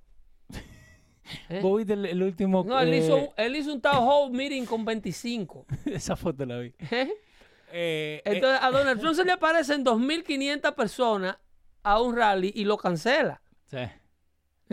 ¿Vos 1.62 1.78
viste 1.78 1.94
el, 1.94 2.22
último? 2.24 2.64
No, 2.66 2.80
él, 2.80 2.94
hizo, 2.94 3.16
un- 3.16 3.30
él 3.36 3.56
hizo 3.56 3.74
un 3.74 3.82
town 3.82 4.08
hall 4.08 4.32
meeting 4.32 4.66
con 4.66 4.86
25. 4.86 5.66
esa 5.86 6.16
foto 6.16 6.46
la 6.46 6.60
vi. 6.60 6.74
Entonces 7.76 8.60
a 8.62 8.70
Donald 8.70 9.00
Trump 9.00 9.16
se 9.16 9.26
le 9.26 9.32
aparecen 9.32 9.84
2.500 9.84 10.76
personas 10.76 11.38
a 11.82 12.00
un 12.02 12.16
rally 12.16 12.52
y 12.56 12.66
lo 12.66 12.78
cancela. 12.78 13.42
sí. 13.68 13.78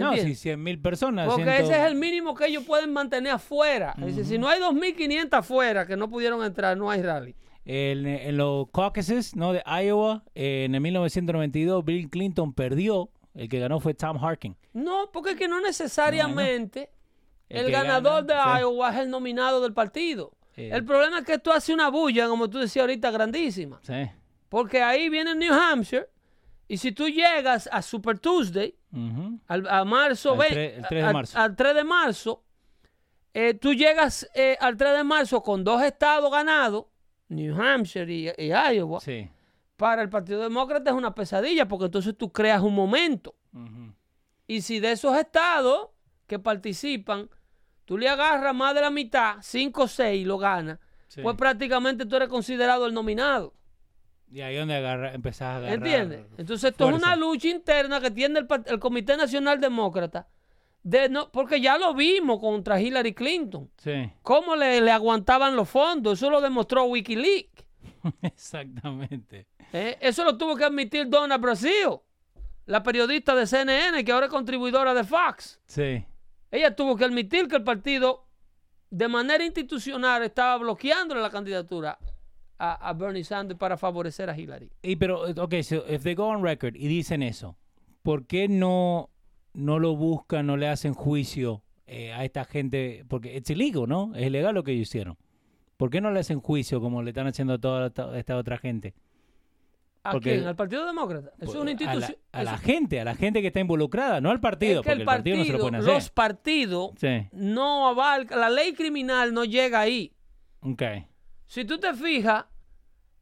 No, 0.01 0.09
¿Entiendes? 0.11 0.39
si 0.39 0.43
100 0.43 0.63
mil 0.63 0.81
personas. 0.81 1.29
Porque 1.29 1.59
ese 1.59 1.73
es 1.73 1.87
el 1.87 1.95
mínimo 1.95 2.35
que 2.35 2.47
ellos 2.47 2.65
pueden 2.65 2.93
mantener 2.93 3.33
afuera. 3.33 3.95
Si 4.25 4.39
no 4.39 4.49
hay 4.49 4.61
2.500 4.61 5.29
afuera 5.33 5.87
que 5.87 5.97
no 5.97 6.09
pudieron 6.09 6.45
entrar, 6.45 6.77
no 6.77 6.91
hay 6.91 7.03
rally. 7.03 7.37
En, 7.65 8.07
en 8.07 8.37
los 8.37 8.69
caucuses 8.73 9.37
¿no? 9.37 9.53
de 9.53 9.63
Iowa, 9.67 10.25
eh, 10.35 10.65
en 10.65 10.75
el 10.75 10.81
1992, 10.81 11.85
Bill 11.85 12.09
Clinton 12.11 12.53
perdió. 12.53 13.11
El 13.35 13.49
que 13.49 13.61
ganó 13.61 13.79
fue 13.79 13.95
Tom 13.95 14.23
Harkin. 14.23 14.57
No, 14.73 15.11
porque 15.13 15.31
es 15.31 15.37
que 15.37 15.47
no 15.47 15.61
necesariamente 15.61 16.91
El 17.49 17.71
ganador 17.71 18.27
gana, 18.27 18.53
de 18.53 18.55
sí. 18.57 18.61
Iowa 18.63 18.91
es 18.91 18.99
el 18.99 19.11
nominado 19.11 19.61
del 19.61 19.73
partido. 19.73 20.33
Sí. 20.57 20.63
El 20.63 20.85
problema 20.85 21.21
es 21.21 21.25
que 21.25 21.35
esto 21.35 21.53
hace 21.53 21.73
una 21.73 21.91
bulla, 21.91 22.27
como 22.27 22.51
tú 22.51 22.59
decías 22.59 22.83
ahorita, 22.83 23.11
grandísima. 23.11 23.79
Sí. 23.83 24.11
Porque 24.49 24.83
ahí 24.83 25.09
viene 25.09 25.35
New 25.35 25.53
Hampshire 25.53 26.09
y 26.67 26.77
si 26.77 26.93
tú 26.93 27.09
llegas 27.09 27.69
a 27.73 27.83
Super 27.83 28.19
Tuesday, 28.19 28.75
Al, 29.47 29.69
a 29.69 29.85
marzo, 29.85 30.33
Al 30.33 30.39
ve- 30.39 30.49
tre- 30.51 30.77
el 30.79 30.87
3 30.89 31.07
de 31.07 31.13
marzo. 31.13 31.39
Al, 31.39 31.57
3 31.57 31.75
de 31.75 31.85
marzo, 31.85 32.45
eh, 33.35 33.55
tú 33.55 33.73
llegas 33.75 34.29
eh, 34.35 34.57
al 34.61 34.77
3 34.77 34.97
de 34.97 35.05
marzo 35.05 35.43
con 35.43 35.63
dos 35.65 35.83
estados 35.83 36.31
ganados, 36.31 36.87
New 37.29 37.55
Hampshire 37.61 38.13
y, 38.13 38.29
y 38.37 38.53
Iowa. 38.75 39.01
Sí. 39.01 39.29
Para 39.77 40.03
el 40.03 40.09
Partido 40.11 40.43
Demócrata 40.43 40.91
es 40.91 40.97
una 40.97 41.15
pesadilla 41.15 41.67
porque 41.69 41.87
entonces 41.87 42.17
tú 42.17 42.33
creas 42.33 42.61
un 42.63 42.75
momento. 42.75 43.35
Y 44.47 44.63
si 44.63 44.81
de 44.81 44.93
esos 44.93 45.17
estados 45.17 45.89
que 46.27 46.39
participan, 46.39 47.31
tú 47.85 47.97
le 47.97 48.09
agarras 48.09 48.55
más 48.55 48.75
de 48.75 48.81
la 48.81 48.91
mitad, 48.91 49.37
5 49.41 49.83
o 49.85 49.89
6 49.89 50.23
y 50.23 50.25
lo 50.25 50.39
ganas, 50.39 50.79
Sí. 51.07 51.23
pues 51.23 51.37
prácticamente 51.37 52.07
tú 52.07 52.17
eres 52.17 52.29
considerado 52.29 52.87
el 52.87 52.95
nominado. 52.95 53.55
Y 54.33 54.43
ahí 54.43 54.57
donde 54.57 54.77
agarra, 54.77 55.13
empezás 55.13 55.43
a 55.43 55.57
agarrar. 55.57 55.75
¿Entiendes? 55.79 56.27
Entonces 56.39 56.71
esto 56.71 56.89
es 56.89 56.95
una 56.95 57.17
lucha 57.17 57.49
interna 57.49 58.01
que 58.01 58.11
tiene 58.11 58.39
el, 58.39 58.47
el 58.67 58.79
Comité 58.79 59.17
Nacional 59.17 59.61
Demócrata. 59.61 60.29
De 60.83 61.09
no, 61.09 61.31
porque 61.31 61.61
ya 61.61 61.77
lo 61.77 61.93
vimos 61.95 62.39
contra 62.41 62.81
Hillary 62.81 63.13
Clinton. 63.13 63.71
Sí, 63.77 64.11
Cómo 64.23 64.57
le, 64.57 64.81
le 64.81 64.91
aguantaban 64.91 65.57
los 65.57 65.69
fondos. 65.69 66.19
Eso 66.19 66.31
lo 66.31 66.41
demostró 66.41 66.85
Wikileaks. 66.85 67.65
exactamente. 68.23 69.47
¿eh? 69.73 69.99
Eso 70.01 70.25
lo 70.25 70.39
tuvo 70.39 70.57
que 70.57 70.65
admitir 70.65 71.09
Donna 71.09 71.37
Brasil, 71.37 71.99
la 72.67 72.83
periodista 72.83 73.35
de 73.35 73.47
CNN, 73.47 74.05
que 74.05 74.13
ahora 74.13 74.27
es 74.27 74.33
contribuidora 74.33 74.95
de 74.95 75.05
Fox. 75.05 75.61
Sí. 75.67 76.05
Ella 76.51 76.75
tuvo 76.75 76.97
que 76.97 77.05
admitir 77.05 77.47
que 77.49 77.57
el 77.57 77.65
partido 77.65 78.27
de 78.91 79.07
manera 79.09 79.45
institucional 79.45 80.23
estaba 80.23 80.57
bloqueándole 80.57 81.21
la 81.21 81.31
candidatura 81.31 81.99
a, 82.63 82.89
a 82.91 82.93
Bernie 82.93 83.25
Sanders 83.25 83.59
para 83.59 83.77
favorecer 83.79 84.29
a 84.29 84.37
Hillary. 84.39 84.71
Y 84.83 84.97
pero, 84.97 85.27
eh, 85.27 85.35
ok, 85.39 85.55
so 85.63 85.85
if 85.89 86.03
they 86.03 86.15
go 86.15 86.27
on 86.27 86.43
record 86.45 86.77
y 86.77 86.87
dicen 86.89 87.23
eso, 87.23 87.57
¿por 88.03 88.27
qué 88.27 88.49
no, 88.49 89.09
no 89.55 89.79
lo 89.79 89.97
buscan, 89.97 90.47
no 90.47 90.57
le 90.59 90.69
hacen 90.69 90.93
juicio 90.93 91.63
eh, 91.87 92.13
a 92.13 92.25
esta 92.25 92.45
gente? 92.45 93.05
Porque 93.09 93.37
es 93.37 93.49
ilegal, 93.49 93.89
¿no? 93.89 94.13
Es 94.15 94.27
ilegal 94.27 94.55
lo 94.55 94.63
que 94.63 94.73
ellos 94.73 94.89
hicieron. 94.89 95.17
¿Por 95.79 95.89
qué 95.89 96.03
no 96.03 96.11
le 96.11 96.21
hacen 96.21 96.41
juicio 96.41 96.81
como 96.83 97.03
le 97.03 97.11
están 97.11 97.27
haciendo 97.27 97.55
a 97.55 97.59
toda 97.59 97.87
esta, 97.87 98.19
esta 98.19 98.37
otra 98.37 98.59
gente? 98.59 98.95
¿A 100.03 100.13
Porque- 100.13 100.35
quién? 100.37 100.47
¿Al 100.47 100.57
Partido 100.57 100.87
Demócrata? 100.87 101.33
Es 101.39 101.51
una 101.55 101.61
a 101.63 101.65
la, 101.65 101.71
institución. 101.73 102.17
a 102.33 102.43
la 102.43 102.59
gente, 102.59 103.01
a 103.01 103.05
la 103.05 103.15
gente 103.15 103.41
que 103.41 103.47
está 103.49 103.61
involucrada, 103.61 104.21
no 104.21 104.31
al 104.31 104.41
partido, 104.41 104.81
es 104.81 104.85
que 104.87 104.91
porque 104.91 105.01
el 105.01 105.07
partido, 105.07 105.37
no 105.39 105.45
se 105.45 105.53
lo 105.53 105.59
pueden 105.59 105.75
hacer. 105.77 105.95
los 105.95 106.11
partidos 106.11 106.91
Sí, 106.99 107.27
no 107.33 107.89
abarca, 107.89 108.37
la 108.37 108.49
ley 108.51 108.73
criminal 108.75 109.33
no 109.35 109.45
llega 109.45 109.81
ahí. 109.81 110.13
ok. 110.61 110.83
Si 111.51 111.65
tú 111.65 111.81
te 111.81 111.93
fijas, 111.95 112.45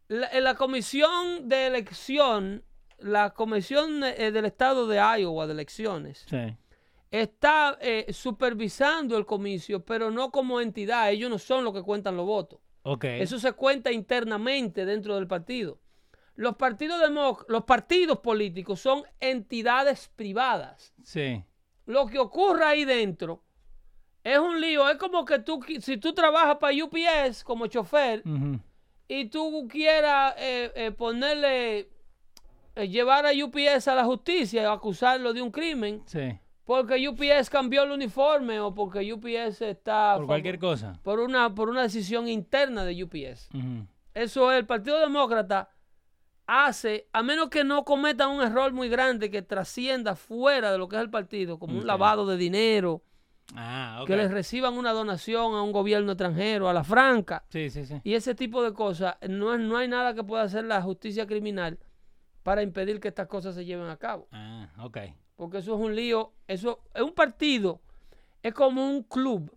la, 0.09 0.29
en 0.29 0.45
la 0.45 0.55
comisión 0.55 1.49
de 1.49 1.66
elección, 1.66 2.62
la 2.99 3.31
comisión 3.31 4.05
eh, 4.05 4.31
del 4.31 4.45
estado 4.45 4.87
de 4.87 4.99
Iowa 4.99 5.47
de 5.47 5.55
elecciones, 5.55 6.26
Sí. 6.29 6.55
está 7.11 7.79
eh, 7.81 8.12
supervisando 8.12 9.16
el 9.16 9.24
comicio, 9.24 9.83
pero 9.83 10.11
no 10.11 10.31
como 10.31 10.61
entidad. 10.61 11.11
Ellos 11.11 11.31
no 11.31 11.39
son 11.39 11.64
los 11.64 11.72
que 11.72 11.81
cuentan 11.83 12.18
los 12.18 12.26
votos. 12.26 12.61
Ok. 12.83 13.05
Eso 13.05 13.39
se 13.39 13.53
cuenta 13.53 13.91
internamente 13.93 14.85
dentro 14.85 15.14
del 15.14 15.26
partido. 15.26 15.81
Los 16.35 16.57
partidos, 16.57 17.01
los 17.49 17.64
partidos 17.64 18.18
políticos 18.18 18.79
son 18.79 19.05
entidades 19.20 20.11
privadas. 20.14 20.93
Sí. 21.03 21.43
Lo 21.87 22.05
que 22.05 22.18
ocurre 22.18 22.66
ahí 22.66 22.85
dentro 22.85 23.43
es 24.33 24.39
un 24.39 24.61
lío. 24.61 24.89
Es 24.89 24.97
como 24.97 25.24
que 25.24 25.39
tú, 25.39 25.61
si 25.81 25.97
tú 25.97 26.12
trabajas 26.12 26.57
para 26.57 26.74
UPS 26.85 27.43
como 27.45 27.66
chofer 27.66 28.22
y 29.09 29.24
tú 29.26 29.66
quieras 29.70 30.35
eh, 30.39 30.70
eh, 30.74 30.91
ponerle, 30.91 31.89
eh, 32.76 32.89
llevar 32.89 33.26
a 33.26 33.31
UPS 33.33 33.89
a 33.89 33.95
la 33.95 34.05
justicia 34.05 34.70
acusarlo 34.70 35.33
de 35.33 35.41
un 35.43 35.51
crimen, 35.51 36.03
Sí. 36.07 36.39
porque 36.64 37.09
UPS 37.09 37.49
cambió 37.51 37.85
el 37.85 37.93
uniforme 37.93 38.61
o 38.61 38.74
porque 38.74 39.12
UPS 39.12 39.62
está... 39.62 40.14
Por 40.16 40.26
cualquier 40.26 40.59
cosa. 40.59 40.99
Por 41.03 41.20
una, 41.20 41.55
por 41.55 41.70
una 41.70 41.83
decisión 41.83 42.29
interna 42.29 42.85
de 42.85 43.03
UPS. 43.03 43.49
Eso 44.14 44.53
es, 44.53 44.59
el 44.59 44.66
Partido 44.66 44.99
Demócrata 45.01 45.70
hace, 46.47 47.07
a 47.12 47.22
menos 47.22 47.51
que 47.51 47.62
no 47.64 47.85
cometa 47.85 48.26
un 48.29 48.43
error 48.43 48.72
muy 48.72 48.89
grande 48.89 49.31
que 49.31 49.43
trascienda 49.43 50.16
fuera 50.16 50.72
de 50.72 50.79
lo 50.79 50.89
que 50.89 50.97
es 50.97 51.03
el 51.03 51.11
partido, 51.11 51.59
como 51.59 51.74
un 51.74 51.81
Ok. 51.81 51.87
lavado 51.87 52.26
de 52.26 52.37
dinero, 52.37 53.03
Ah, 53.55 54.05
que 54.07 54.16
les 54.16 54.30
reciban 54.30 54.74
una 54.76 54.92
donación 54.92 55.55
a 55.55 55.62
un 55.62 55.72
gobierno 55.72 56.12
extranjero, 56.12 56.68
a 56.68 56.74
la 56.74 56.84
franca, 56.84 57.44
Sí, 57.49 57.70
sí, 57.70 57.86
sí. 57.86 57.94
y 58.05 58.14
ese 58.14 58.34
tipo 58.34 58.62
de 58.62 58.72
cosas, 58.74 59.16
no, 59.28 59.55
es, 59.55 59.61
no 59.61 59.76
hay 59.78 59.88
nada 59.88 60.14
que 60.14 60.22
pueda 60.22 60.42
hacer 60.42 60.64
la 60.64 60.82
justicia 60.82 61.26
criminal 61.26 61.78
para 62.42 62.62
impedir 62.62 63.01
que 63.01 63.09
estas 63.09 63.26
cosas 63.26 63.55
se 63.55 63.64
lleven 63.64 63.88
a 63.88 63.96
cabo. 63.96 64.28
Ah, 64.32 64.68
ok. 64.82 64.99
Porque 65.36 65.59
eso 65.59 65.74
es 65.74 65.80
un 65.80 65.94
lío, 65.96 66.32
eso 66.46 66.80
es 66.94 67.03
un 67.03 67.12
partido, 67.14 67.80
es 68.42 68.53
como 68.53 68.86
un 68.86 69.03
club, 69.03 69.51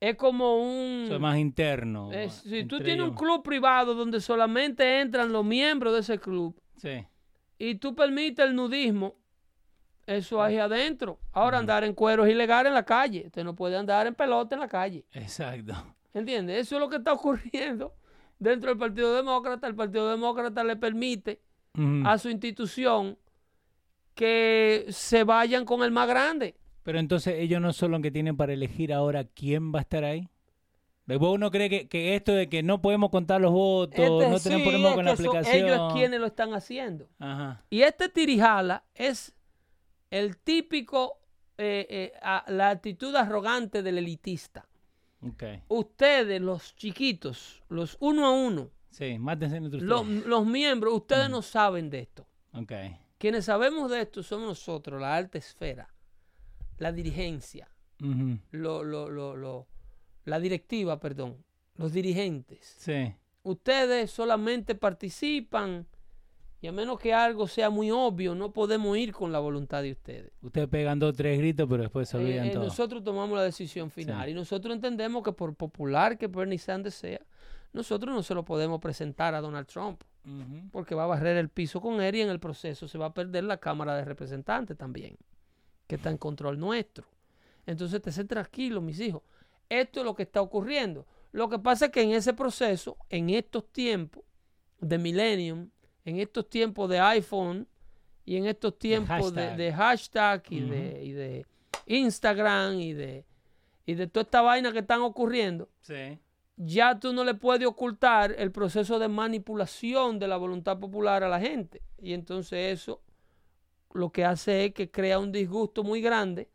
es 0.00 0.16
como 0.16 0.58
un... 0.62 1.04
Eso 1.06 1.14
es 1.14 1.20
más 1.20 1.38
interno. 1.38 2.12
es- 2.12 2.34
si 2.34 2.64
tú 2.64 2.78
tienes 2.80 3.04
un 3.08 3.14
club 3.14 3.42
privado 3.42 3.94
donde 3.94 4.20
solamente 4.20 5.00
entran 5.00 5.32
los 5.32 5.44
miembros 5.46 5.94
de 5.94 6.00
ese 6.00 6.18
club, 6.18 6.54
Sí. 6.76 7.06
y 7.58 7.76
tú 7.76 7.94
permites 7.94 8.44
el 8.44 8.54
nudismo, 8.54 9.14
eso 10.06 10.42
ahí 10.42 10.58
adentro. 10.58 11.18
Ahora 11.32 11.58
andar 11.58 11.84
en 11.84 11.92
cuero 11.94 12.24
es 12.24 12.32
ilegal 12.32 12.66
en 12.66 12.74
la 12.74 12.84
calle. 12.84 13.24
Usted 13.26 13.44
no 13.44 13.54
puede 13.54 13.76
andar 13.76 14.06
en 14.06 14.14
pelota 14.14 14.54
en 14.54 14.60
la 14.60 14.68
calle. 14.68 15.04
Exacto. 15.12 15.74
¿Entiendes? 16.14 16.60
Eso 16.60 16.76
es 16.76 16.80
lo 16.80 16.88
que 16.88 16.96
está 16.96 17.12
ocurriendo 17.14 17.94
dentro 18.38 18.70
del 18.70 18.78
Partido 18.78 19.14
Demócrata. 19.14 19.66
El 19.66 19.74
Partido 19.74 20.10
Demócrata 20.10 20.62
le 20.64 20.76
permite 20.76 21.40
a 22.04 22.16
su 22.16 22.30
institución 22.30 23.18
que 24.14 24.86
se 24.88 25.24
vayan 25.24 25.64
con 25.66 25.82
el 25.82 25.90
más 25.90 26.08
grande. 26.08 26.54
Pero 26.82 26.98
entonces 26.98 27.34
ellos 27.38 27.60
no 27.60 27.72
son 27.74 27.90
los 27.90 28.00
que 28.00 28.10
tienen 28.10 28.36
para 28.36 28.52
elegir 28.54 28.92
ahora 28.94 29.24
quién 29.24 29.74
va 29.74 29.80
a 29.80 29.82
estar 29.82 30.04
ahí. 30.04 30.28
¿Vos 31.06 31.34
uno 31.34 31.50
cree 31.50 31.68
que, 31.68 31.86
que 31.86 32.16
esto 32.16 32.32
de 32.32 32.48
que 32.48 32.62
no 32.62 32.80
podemos 32.80 33.10
contar 33.10 33.40
los 33.40 33.52
votos, 33.52 33.98
Este, 33.98 34.30
no 34.30 34.38
sí, 34.38 34.48
tenemos 34.48 34.68
problemas 34.68 34.90
es 34.90 34.96
con 34.96 35.04
la 35.04 35.12
aplicación? 35.12 35.66
ellos 35.66 35.92
quienes 35.92 36.18
lo 36.20 36.26
están 36.26 36.54
haciendo. 36.54 37.08
Ajá. 37.18 37.62
Y 37.70 37.82
este 37.82 38.08
tirijala 38.08 38.82
es 38.94 39.35
el 40.10 40.36
típico, 40.38 41.18
eh, 41.58 41.86
eh, 41.88 42.12
a- 42.22 42.44
la 42.48 42.70
actitud 42.70 43.14
arrogante 43.16 43.82
del 43.82 43.98
elitista. 43.98 44.66
Ustedes, 45.68 46.40
los 46.40 46.74
chiquitos, 46.76 47.62
los 47.68 47.96
uno 48.00 48.26
a 48.26 48.30
uno, 48.30 48.70
Sí, 48.90 49.18
los, 49.18 50.06
los 50.26 50.46
miembros, 50.46 50.92
Mm. 50.92 50.96
ustedes 50.96 51.30
no 51.30 51.42
saben 51.42 51.90
de 51.90 52.00
esto. 52.00 52.26
Ok. 52.52 52.72
Quienes 53.18 53.44
sabemos 53.46 53.90
de 53.90 54.02
esto 54.02 54.22
somos 54.22 54.48
nosotros, 54.48 55.00
la 55.00 55.14
alta 55.16 55.38
esfera, 55.38 55.88
la 56.78 56.92
dirigencia, 56.92 57.68
lo- 58.52 58.84
lo- 58.84 59.10
lo- 59.36 59.66
la 60.24 60.38
directiva, 60.40 60.98
perdón, 61.00 61.44
los 61.76 61.92
dirigentes. 61.92 62.74
Sí. 62.78 63.14
Ustedes 63.42 64.10
solamente 64.10 64.74
participan 64.74 65.86
y 66.60 66.66
a 66.68 66.72
menos 66.72 66.98
que 66.98 67.12
algo 67.12 67.46
sea 67.46 67.70
muy 67.70 67.90
obvio, 67.90 68.34
no 68.34 68.52
podemos 68.52 68.96
ir 68.96 69.12
con 69.12 69.30
la 69.32 69.38
voluntad 69.38 69.82
de 69.82 69.92
ustedes. 69.92 70.32
Ustedes 70.42 70.68
pegan 70.68 70.98
dos, 70.98 71.14
tres 71.16 71.38
gritos, 71.38 71.66
pero 71.68 71.82
después 71.82 72.08
se 72.08 72.16
Eh, 72.16 72.20
olvidan 72.20 72.46
eh, 72.46 72.50
todo. 72.52 72.64
nosotros 72.64 73.04
tomamos 73.04 73.36
la 73.36 73.44
decisión 73.44 73.90
final 73.90 74.24
Sí. 74.24 74.30
y 74.30 74.34
nosotros 74.34 74.74
entendemos 74.74 75.22
que 75.22 75.32
por 75.32 75.54
popular 75.54 76.16
que 76.18 76.26
Bernie 76.28 76.58
Sanders 76.58 76.94
sea, 76.94 77.20
nosotros 77.72 78.14
no 78.14 78.22
se 78.22 78.34
lo 78.34 78.44
podemos 78.44 78.80
presentar 78.80 79.34
a 79.34 79.40
Donald 79.40 79.66
Trump 79.66 80.02
porque 80.72 80.96
va 80.96 81.04
a 81.04 81.06
barrer 81.06 81.36
el 81.36 81.50
piso 81.50 81.80
con 81.80 82.00
él 82.00 82.16
y 82.16 82.20
en 82.20 82.30
el 82.30 82.40
proceso 82.40 82.88
se 82.88 82.98
va 82.98 83.06
a 83.06 83.14
perder 83.14 83.44
la 83.44 83.58
Cámara 83.58 83.94
de 83.94 84.04
Representantes 84.04 84.76
también, 84.76 85.16
que 85.86 85.94
está 85.94 86.10
en 86.10 86.18
control 86.18 86.58
nuestro. 86.58 87.06
Entonces, 87.64 88.02
te 88.02 88.10
sé 88.10 88.24
tranquilo, 88.24 88.80
mis 88.80 88.98
hijos. 88.98 89.22
Esto 89.68 90.00
es 90.00 90.06
lo 90.06 90.16
que 90.16 90.24
está 90.24 90.40
ocurriendo. 90.40 91.06
Lo 91.30 91.48
que 91.48 91.60
pasa 91.60 91.86
es 91.86 91.90
que 91.92 92.02
en 92.02 92.10
ese 92.10 92.32
proceso, 92.32 92.96
en 93.08 93.30
estos 93.30 93.70
tiempos 93.72 94.24
de 94.80 94.98
Millennium, 94.98 95.70
en 96.06 96.18
estos 96.20 96.48
tiempos 96.48 96.88
de 96.88 96.98
iPhone 97.00 97.68
y 98.24 98.36
en 98.36 98.46
estos 98.46 98.78
tiempos 98.78 99.34
de, 99.34 99.42
hashtag. 99.42 99.56
de 99.58 99.72
hashtag 99.72 100.42
y, 100.50 100.60
de, 100.60 101.04
y 101.04 101.12
de 101.12 101.46
Instagram 101.86 102.80
y 102.80 102.92
de, 102.94 103.24
y 103.84 103.94
de 103.94 104.06
toda 104.06 104.22
esta 104.22 104.40
vaina 104.40 104.72
que 104.72 104.78
están 104.78 105.02
ocurriendo, 105.02 105.68
Sí. 105.82 106.18
ya 106.56 106.98
tú 106.98 107.12
no 107.12 107.22
le 107.24 107.34
puedes 107.34 107.66
ocultar 107.68 108.34
el 108.38 108.50
proceso 108.50 108.98
de 108.98 109.08
manipulación 109.08 110.18
de 110.18 110.28
la 110.28 110.36
voluntad 110.38 110.78
popular 110.78 111.22
a 111.22 111.28
la 111.28 111.38
gente. 111.40 111.82
Y 112.00 112.12
entonces 112.14 112.78
eso 112.80 113.02
lo 113.92 114.10
que 114.10 114.24
hace 114.24 114.66
es 114.66 114.74
que 114.74 114.90
crea 114.90 115.18
un 115.18 115.32
disgusto 115.32 115.82
muy 115.84 116.00
grande 116.00 116.48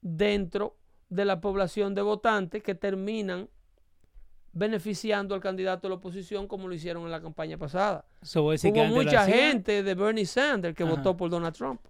dentro 0.00 0.76
de 1.08 1.24
la 1.24 1.40
población 1.40 1.94
de 1.94 2.02
votantes 2.02 2.62
que 2.62 2.74
terminan 2.74 3.48
beneficiando 4.58 5.34
al 5.34 5.40
candidato 5.40 5.86
de 5.86 5.90
la 5.90 5.94
oposición 5.96 6.46
como 6.48 6.68
lo 6.68 6.74
hicieron 6.74 7.04
en 7.04 7.10
la 7.10 7.20
campaña 7.22 7.56
pasada. 7.56 8.04
So, 8.22 8.50
que 8.50 8.68
Hubo 8.70 8.84
mucha 8.86 9.24
gente 9.24 9.82
de 9.82 9.94
Bernie 9.94 10.26
Sanders 10.26 10.74
que 10.76 10.82
Ajá. 10.82 10.94
votó 10.94 11.16
por 11.16 11.30
Donald 11.30 11.54
Trump. 11.54 11.80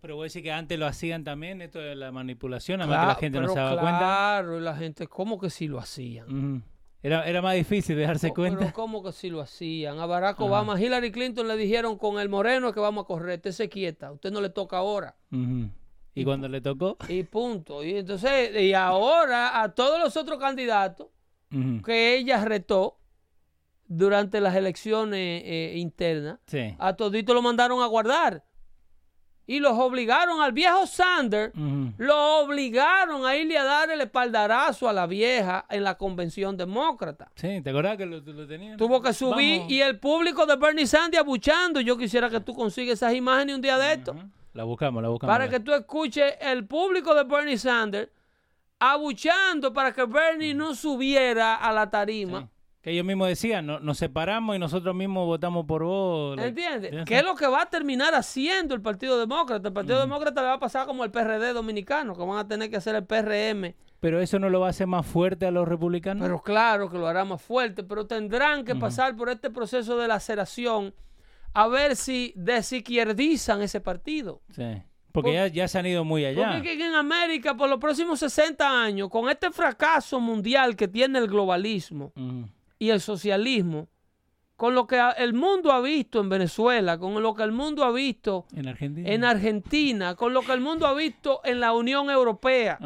Pero 0.00 0.16
voy 0.16 0.24
a 0.24 0.26
decir 0.26 0.42
que 0.42 0.52
antes 0.52 0.78
lo 0.78 0.86
hacían 0.86 1.24
también, 1.24 1.60
esto 1.60 1.78
de 1.80 1.96
la 1.96 2.12
manipulación, 2.12 2.80
además 2.80 3.00
que 3.00 3.06
la 3.06 3.14
gente 3.16 3.40
no 3.40 3.48
se 3.48 3.58
daba 3.58 3.80
cuenta. 3.80 3.98
Claro, 3.98 4.58
y 4.58 4.60
la 4.60 4.76
gente, 4.76 5.06
¿cómo 5.08 5.40
que 5.40 5.50
sí 5.50 5.66
lo 5.66 5.78
hacían? 5.78 6.62
Era, 7.02 7.28
era 7.28 7.40
más 7.42 7.54
difícil 7.54 7.96
de 7.96 8.02
darse 8.02 8.28
Oh, 8.28 8.34
cuenta. 8.34 8.58
Pero 8.58 8.72
¿cómo 8.72 9.02
que 9.02 9.12
sí 9.12 9.30
lo 9.30 9.40
hacían? 9.40 9.98
A 10.00 10.06
Barack 10.06 10.34
Ajá. 10.36 10.44
Obama, 10.44 10.74
a 10.74 10.80
Hillary 10.80 11.10
Clinton 11.12 11.46
le 11.48 11.56
dijeron 11.56 11.96
con 11.98 12.18
el 12.20 12.28
moreno 12.28 12.72
que 12.72 12.80
vamos 12.80 13.04
a 13.04 13.06
correr, 13.06 13.36
usted 13.38 13.52
se 13.52 13.68
quieta, 13.68 14.10
usted 14.12 14.30
no 14.32 14.40
le 14.40 14.50
toca 14.50 14.78
ahora. 14.78 15.16
Ujú. 15.32 15.70
Y 16.14 16.24
cuando 16.24 16.48
le 16.48 16.60
tocó, 16.60 16.96
Y 17.08 17.22
punto. 17.24 17.84
Y 17.84 17.96
entonces, 17.98 18.60
y 18.60 18.72
ahora 18.74 19.62
a 19.62 19.72
todos 19.72 20.00
los 20.00 20.16
otros 20.16 20.38
candidatos 20.38 21.06
que 21.84 22.16
ella 22.16 22.44
retó 22.44 22.98
durante 23.86 24.40
las 24.40 24.54
elecciones 24.54 25.42
eh, 25.44 25.74
internas, 25.76 26.38
sí. 26.46 26.74
a 26.78 26.94
todito 26.94 27.32
lo 27.34 27.42
mandaron 27.42 27.82
a 27.82 27.86
guardar. 27.86 28.44
Y 29.46 29.60
los 29.60 29.72
obligaron 29.78 30.42
al 30.42 30.52
viejo 30.52 30.86
Sanders, 30.86 31.54
Ujú. 31.56 31.94
lo 31.96 32.40
obligaron 32.40 33.24
a 33.24 33.34
irle 33.34 33.56
a 33.56 33.64
dar 33.64 33.90
el 33.90 34.02
espaldarazo 34.02 34.90
a 34.90 34.92
la 34.92 35.06
vieja 35.06 35.64
en 35.70 35.84
la 35.84 35.96
convención 35.96 36.54
demócrata. 36.58 37.32
Sí, 37.34 37.62
¿te 37.62 37.70
acordás 37.70 37.96
que 37.96 38.04
lo, 38.04 38.20
lo 38.20 38.46
tenían? 38.46 38.76
Tuvo 38.76 39.00
que 39.00 39.14
subir 39.14 39.60
Vamos. 39.60 39.72
y 39.72 39.80
el 39.80 39.98
público 39.98 40.44
de 40.44 40.56
Bernie 40.56 40.86
Sanders 40.86 41.22
abuchando. 41.22 41.80
Yo 41.80 41.96
quisiera 41.96 42.28
que 42.28 42.40
tú 42.40 42.52
consigas 42.54 42.92
esas 42.98 43.14
imágenes 43.14 43.54
un 43.56 43.62
día 43.62 43.78
de 43.78 43.94
esto. 43.94 44.14
La 44.52 44.64
buscamos, 44.64 45.02
la 45.02 45.08
buscamos. 45.08 45.32
Para 45.34 45.48
que 45.48 45.60
tú 45.60 45.72
escuches 45.72 46.34
el 46.42 46.66
público 46.66 47.14
de 47.14 47.24
Bernie 47.24 47.56
Sanders 47.56 48.10
abuchando 48.78 49.72
para 49.72 49.92
que 49.92 50.04
Bernie 50.04 50.54
no 50.54 50.74
subiera 50.74 51.54
a 51.54 51.72
la 51.72 51.90
tarima. 51.90 52.42
Sí. 52.42 52.46
Que 52.80 52.92
ellos 52.92 53.04
mismos 53.04 53.26
decían, 53.26 53.66
no, 53.66 53.80
nos 53.80 53.98
separamos 53.98 54.54
y 54.54 54.58
nosotros 54.60 54.94
mismos 54.94 55.26
votamos 55.26 55.66
por 55.66 55.82
vos. 55.82 56.38
¿Entiendes? 56.38 57.04
¿Qué 57.04 57.18
es 57.18 57.24
lo 57.24 57.34
que 57.34 57.48
va 57.48 57.62
a 57.62 57.66
terminar 57.66 58.14
haciendo 58.14 58.72
el 58.74 58.80
Partido 58.80 59.18
Demócrata? 59.18 59.66
El 59.68 59.74
Partido 59.74 59.98
Mm. 59.98 60.02
Demócrata 60.02 60.40
le 60.42 60.46
va 60.46 60.54
a 60.54 60.58
pasar 60.60 60.86
como 60.86 61.02
el 61.04 61.10
PRD 61.10 61.52
dominicano, 61.52 62.16
que 62.16 62.22
van 62.22 62.38
a 62.38 62.46
tener 62.46 62.70
que 62.70 62.76
hacer 62.76 62.94
el 62.94 63.04
PRM 63.04 63.74
Pero 63.98 64.20
eso 64.20 64.38
no 64.38 64.48
lo 64.48 64.60
va 64.60 64.68
a 64.68 64.70
hacer 64.70 64.86
más 64.86 65.04
fuerte 65.04 65.44
a 65.44 65.50
los 65.50 65.66
republicanos. 65.66 66.22
Pero 66.22 66.40
claro 66.40 66.88
que 66.88 66.98
lo 66.98 67.08
hará 67.08 67.24
más 67.24 67.42
fuerte, 67.42 67.82
pero 67.82 68.06
tendrán 68.06 68.64
que 68.64 68.76
pasar 68.76 69.16
por 69.16 69.28
este 69.28 69.50
proceso 69.50 69.98
de 69.98 70.06
laceración 70.06 70.94
a 71.52 71.66
ver 71.66 71.96
si 71.96 72.32
desizquierdizan 72.36 73.60
ese 73.60 73.80
partido. 73.80 74.40
Sí. 74.54 74.82
Porque 75.18 75.30
Por- 75.30 75.34
ya, 75.34 75.46
ya 75.48 75.68
se 75.68 75.78
han 75.78 75.86
ido 75.86 76.04
muy 76.04 76.24
allá. 76.24 76.52
Porque 76.54 76.72
en 76.74 76.94
América, 76.94 77.56
por 77.56 77.68
los 77.68 77.78
próximos 77.78 78.18
60 78.20 78.82
años, 78.82 79.08
con 79.08 79.28
este 79.28 79.50
fracaso 79.50 80.20
mundial 80.20 80.76
que 80.76 80.88
tiene 80.88 81.18
el 81.18 81.28
globalismo 81.28 82.12
y 82.78 82.90
el 82.90 83.00
socialismo, 83.00 83.88
con 84.56 84.74
lo 84.74 84.88
que 84.88 85.00
el 85.18 85.34
mundo 85.34 85.70
ha 85.70 85.80
visto 85.80 86.20
en 86.20 86.28
Venezuela, 86.28 86.98
con 86.98 87.22
lo 87.22 87.32
que 87.34 87.44
el 87.44 87.52
mundo 87.52 87.84
ha 87.84 87.92
visto 87.92 88.44
En 88.56 88.66
Argentina. 88.66 89.08
en 89.08 89.24
Argentina, 89.24 90.16
con 90.16 90.32
lo 90.34 90.42
que 90.42 90.52
el 90.52 90.60
mundo 90.60 90.86
ha 90.88 90.94
visto 90.94 91.40
en 91.44 91.60
la 91.60 91.72
Unión 91.72 92.10
Europea, 92.10 92.76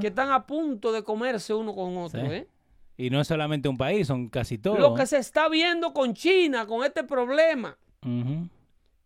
que 0.00 0.08
están 0.08 0.32
a 0.32 0.44
punto 0.44 0.90
de 0.90 1.04
comerse 1.04 1.54
uno 1.54 1.72
con 1.74 1.96
otro. 1.98 2.20
Sí. 2.20 2.26
¿eh? 2.32 2.48
Y 2.96 3.10
no 3.10 3.20
es 3.20 3.28
solamente 3.28 3.68
un 3.68 3.78
país, 3.78 4.08
son 4.08 4.28
casi 4.28 4.58
todos. 4.58 4.78
Lo 4.80 4.94
que 4.94 5.06
se 5.06 5.18
está 5.18 5.48
viendo 5.48 5.92
con 5.92 6.14
China, 6.14 6.66
con 6.66 6.84
este 6.84 7.04
problema. 7.04 7.78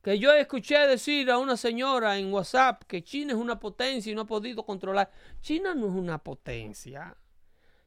Que 0.04 0.18
yo 0.18 0.32
escuché 0.34 0.78
decir 0.86 1.30
a 1.30 1.38
una 1.38 1.56
señora 1.56 2.18
en 2.18 2.32
WhatsApp 2.32 2.82
que 2.84 3.02
China 3.02 3.32
es 3.32 3.38
una 3.38 3.58
potencia 3.58 4.12
y 4.12 4.14
no 4.14 4.20
ha 4.22 4.26
podido 4.26 4.64
controlar. 4.64 5.10
China 5.40 5.74
no 5.74 5.86
es 5.86 5.92
una 5.94 6.18
potencia. 6.18 7.16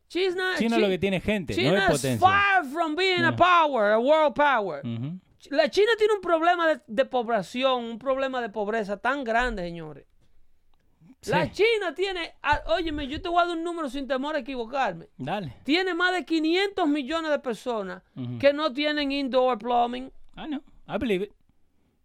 China, 0.09 0.55
China 0.57 0.75
Chi- 0.77 0.81
lo 0.81 0.87
que 0.87 0.97
tiene 0.97 1.19
gente, 1.21 1.53
China 1.53 1.71
no 1.71 1.77
es 1.77 1.83
is 1.83 1.89
potencia. 2.01 2.27
far 2.27 2.65
from 2.65 2.95
being 2.95 3.23
a 3.23 3.35
power, 3.35 3.91
a 3.91 3.99
world 3.99 4.33
power. 4.33 4.81
La 5.51 5.69
China 5.69 5.91
tiene 5.97 6.13
un 6.15 6.21
problema 6.21 6.67
de, 6.67 6.81
de 6.87 7.05
población, 7.05 7.83
un 7.83 7.99
problema 7.99 8.41
de 8.41 8.49
pobreza 8.49 8.97
tan 8.97 9.23
grande, 9.23 9.61
señores. 9.63 10.05
La. 11.25 11.51
China 11.51 11.93
tiene, 11.95 12.33
ah, 12.41 12.61
óyeme, 12.67 13.07
yo 13.07 13.21
te 13.21 13.27
voy 13.27 13.41
a 13.41 13.45
dar 13.47 13.57
un 13.57 13.63
número 13.63 13.89
sin 13.89 14.07
temor 14.07 14.35
a 14.35 14.39
equivocarme. 14.39 15.09
Dale. 15.17 15.55
Tiene 15.63 15.93
más 15.93 16.13
de 16.13 16.25
500 16.25 16.87
millones 16.87 17.31
de 17.31 17.39
personas 17.39 18.01
que 18.39 18.53
no 18.53 18.71
tienen 18.71 19.11
indoor 19.11 19.57
plumbing. 19.57 20.05
I 20.37 20.45
know. 20.47 20.61
I 20.87 20.97
believe 20.97 21.23
it. 21.25 21.33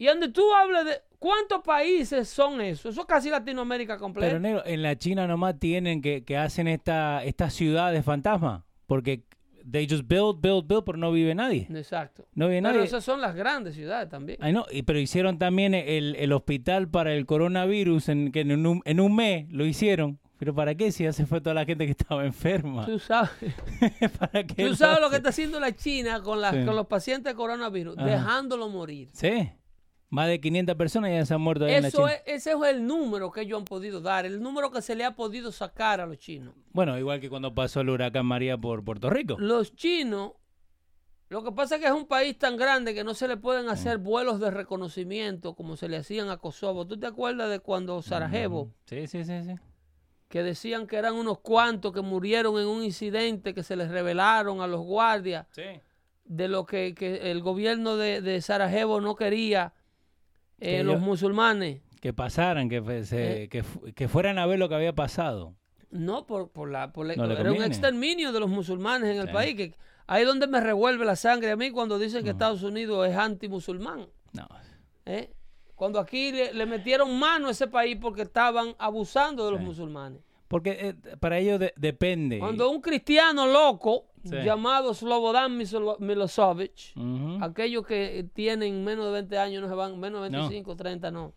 Y 0.02 0.06
donde 0.06 0.28
tú 0.30 0.42
hables 0.54 0.84
de 0.84 0.92
cuántos 1.20 1.60
países 1.62 2.28
son 2.28 2.60
esos, 2.60 2.92
eso 2.92 3.02
es 3.02 3.06
casi 3.06 3.30
Latinoamérica 3.30 3.94
Pero 3.94 4.00
completa. 4.00 4.38
negro, 4.40 4.62
en 4.66 4.82
la 4.82 4.96
China 4.98 5.28
nomás 5.28 5.58
tienen 5.60 6.02
que, 6.02 6.24
que 6.24 6.36
hacen 6.36 6.66
esta, 6.66 7.22
estas 7.24 7.54
ciudades 7.54 8.04
fantasma. 8.04 8.64
Porque 8.86 9.22
they 9.70 9.86
just 9.88 10.08
build, 10.08 10.40
build, 10.40 10.66
build, 10.66 10.82
pero 10.84 10.98
no 10.98 11.12
vive 11.12 11.36
nadie. 11.36 11.68
Exacto. 11.72 12.26
No 12.34 12.48
vive 12.48 12.60
Pero 12.62 12.72
nadie. 12.74 12.84
esas 12.84 13.04
son 13.04 13.20
las 13.20 13.36
grandes 13.36 13.76
ciudades 13.76 14.08
también. 14.08 14.38
Ay, 14.40 14.52
no, 14.52 14.66
y- 14.72 14.82
pero 14.82 14.98
hicieron 14.98 15.38
también 15.38 15.72
el, 15.74 16.16
el 16.16 16.32
hospital 16.32 16.88
para 16.88 17.14
el 17.14 17.24
coronavirus, 17.24 18.08
en, 18.08 18.32
que 18.32 18.40
en 18.40 18.66
un, 18.66 18.82
en 18.84 18.98
un 18.98 19.14
mes 19.14 19.46
lo 19.50 19.64
hicieron. 19.64 20.18
¿Pero 20.38 20.52
para 20.52 20.74
qué? 20.74 20.90
Si 20.90 21.04
ya 21.04 21.12
se 21.12 21.24
fue 21.26 21.40
toda 21.40 21.54
la 21.54 21.64
gente 21.64 21.84
que 21.86 21.92
estaba 21.92 22.26
enferma. 22.26 22.84
Tú 22.86 22.98
sabes, 22.98 23.30
¿Para 24.18 24.42
qué 24.44 24.66
tú 24.66 24.74
sabes 24.74 25.00
lo 25.00 25.08
que 25.10 25.16
está 25.16 25.28
haciendo 25.28 25.60
la 25.60 25.70
China 25.76 26.20
con, 26.20 26.40
las, 26.40 26.56
Sí. 26.56 26.64
con 26.64 26.74
los 26.74 26.88
pacientes 26.88 27.32
de 27.32 27.36
coronavirus, 27.36 27.96
Ajá. 27.96 28.06
dejándolo 28.06 28.68
morir. 28.68 29.08
Sí. 29.12 29.48
Más 30.12 30.28
de 30.28 30.42
500 30.42 30.76
personas 30.76 31.10
ya 31.10 31.24
se 31.24 31.32
han 31.32 31.40
muerto 31.40 31.64
ahí 31.64 31.72
en 31.72 31.82
la 31.82 31.88
Eso 31.88 32.00
China. 32.06 32.12
es, 32.12 32.22
ese 32.46 32.52
es 32.52 32.62
el 32.68 32.86
número 32.86 33.30
que 33.32 33.40
ellos 33.40 33.58
han 33.58 33.64
podido 33.64 34.02
dar, 34.02 34.26
el 34.26 34.42
número 34.42 34.70
que 34.70 34.82
se 34.82 34.94
le 34.94 35.04
ha 35.06 35.16
podido 35.16 35.50
sacar 35.52 36.02
a 36.02 36.06
los 36.06 36.18
chinos. 36.18 36.54
Bueno, 36.72 36.98
igual 36.98 37.18
que 37.18 37.30
cuando 37.30 37.54
pasó 37.54 37.80
el 37.80 37.88
huracán 37.88 38.26
María 38.26 38.58
por 38.58 38.84
Puerto 38.84 39.08
Rico. 39.08 39.36
Los 39.38 39.74
chinos, 39.74 40.32
lo 41.30 41.42
que 41.42 41.50
pasa 41.52 41.76
es 41.76 41.80
que 41.80 41.86
es 41.86 41.94
un 41.94 42.06
país 42.06 42.38
tan 42.38 42.58
grande 42.58 42.92
que 42.92 43.04
no 43.04 43.14
se 43.14 43.26
le 43.26 43.38
pueden 43.38 43.70
hacer 43.70 43.96
vuelos 43.96 44.38
de 44.38 44.50
reconocimiento 44.50 45.54
como 45.54 45.78
se 45.78 45.88
le 45.88 45.96
hacían 45.96 46.28
a 46.28 46.36
Kosovo. 46.36 46.86
¿Tú 46.86 46.98
te 46.98 47.06
acuerdas 47.06 47.48
de 47.48 47.60
cuando 47.60 48.02
Sarajevo, 48.02 48.70
Sí, 48.84 49.06
sí, 49.06 49.24
sí, 49.24 49.42
sí. 49.42 49.54
que 50.28 50.42
decían 50.42 50.86
que 50.86 50.96
eran 50.96 51.14
unos 51.14 51.38
cuantos 51.38 51.90
que 51.94 52.02
murieron 52.02 52.60
en 52.60 52.66
un 52.66 52.84
incidente 52.84 53.54
que 53.54 53.62
se 53.62 53.76
les 53.76 53.90
revelaron 53.90 54.60
a 54.60 54.66
los 54.66 54.82
guardias 54.82 55.46
Sí. 55.52 55.62
de 56.26 56.48
lo 56.48 56.66
que, 56.66 56.94
que 56.94 57.30
el 57.30 57.40
gobierno 57.40 57.96
de, 57.96 58.20
de 58.20 58.42
Sarajevo 58.42 59.00
no 59.00 59.16
quería 59.16 59.72
eh, 60.62 60.78
Que 60.78 60.84
los 60.84 61.00
yo- 61.00 61.06
musulmanes? 61.06 61.80
Que 62.00 62.12
pasaran, 62.12 62.68
que, 62.68 63.04
se- 63.04 63.44
Eh. 63.44 63.48
que, 63.48 63.62
fu- 63.62 63.80
que 63.94 64.08
fueran 64.08 64.38
a 64.38 64.46
ver 64.46 64.58
lo 64.58 64.68
que 64.68 64.74
había 64.74 64.94
pasado. 64.94 65.54
No, 65.90 66.26
por, 66.26 66.50
por 66.50 66.70
la, 66.70 66.92
por 66.92 67.06
la- 67.06 67.14
No 67.16 67.26
le 67.26 67.38
era 67.38 67.52
un 67.52 67.62
exterminio 67.62 68.32
de 68.32 68.40
los 68.40 68.48
musulmanes 68.48 69.10
en 69.10 69.20
el 69.20 69.26
Sí. 69.28 69.32
país. 69.32 69.54
Que, 69.56 69.74
ahí 70.06 70.22
es 70.22 70.26
donde 70.28 70.46
me 70.46 70.60
revuelve 70.60 71.04
la 71.04 71.16
sangre 71.16 71.50
a 71.50 71.56
mí 71.56 71.70
cuando 71.70 71.98
dicen 71.98 72.24
que 72.24 72.30
Estados 72.30 72.62
Unidos 72.62 73.06
es 73.08 73.16
anti-musulmán. 73.16 74.06
No. 74.32 74.48
¿eh? 75.04 75.30
Cuando 75.74 75.98
aquí 76.00 76.32
le, 76.32 76.54
le 76.54 76.64
metieron 76.66 77.18
mano 77.18 77.48
a 77.48 77.50
ese 77.50 77.66
país 77.66 77.96
porque 78.00 78.22
estaban 78.22 78.74
abusando 78.78 79.44
de 79.44 79.50
los 79.52 79.60
Sí. 79.60 79.66
musulmanes. 79.66 80.22
Porque 80.48 80.94
para 81.20 81.38
ellos 81.38 81.58
de- 81.60 81.72
depende. 81.76 82.38
Cuando 82.38 82.70
un 82.70 82.80
cristiano 82.80 83.46
loco 83.46 84.06
Sí. 84.24 84.36
llamado 84.44 84.94
Slobodan 84.94 85.56
Milosevic, 85.56 86.92
aquellos 87.40 87.86
que 87.86 88.28
tienen 88.32 88.84
menos 88.84 89.06
de 89.06 89.12
20 89.12 89.38
años 89.38 89.62
no 89.62 89.68
se 89.68 89.74
van, 89.74 89.98
menos 89.98 90.22
de 90.22 90.30
No. 90.30 90.38
25, 90.48 90.76
30 90.76 91.10
no, 91.10 91.32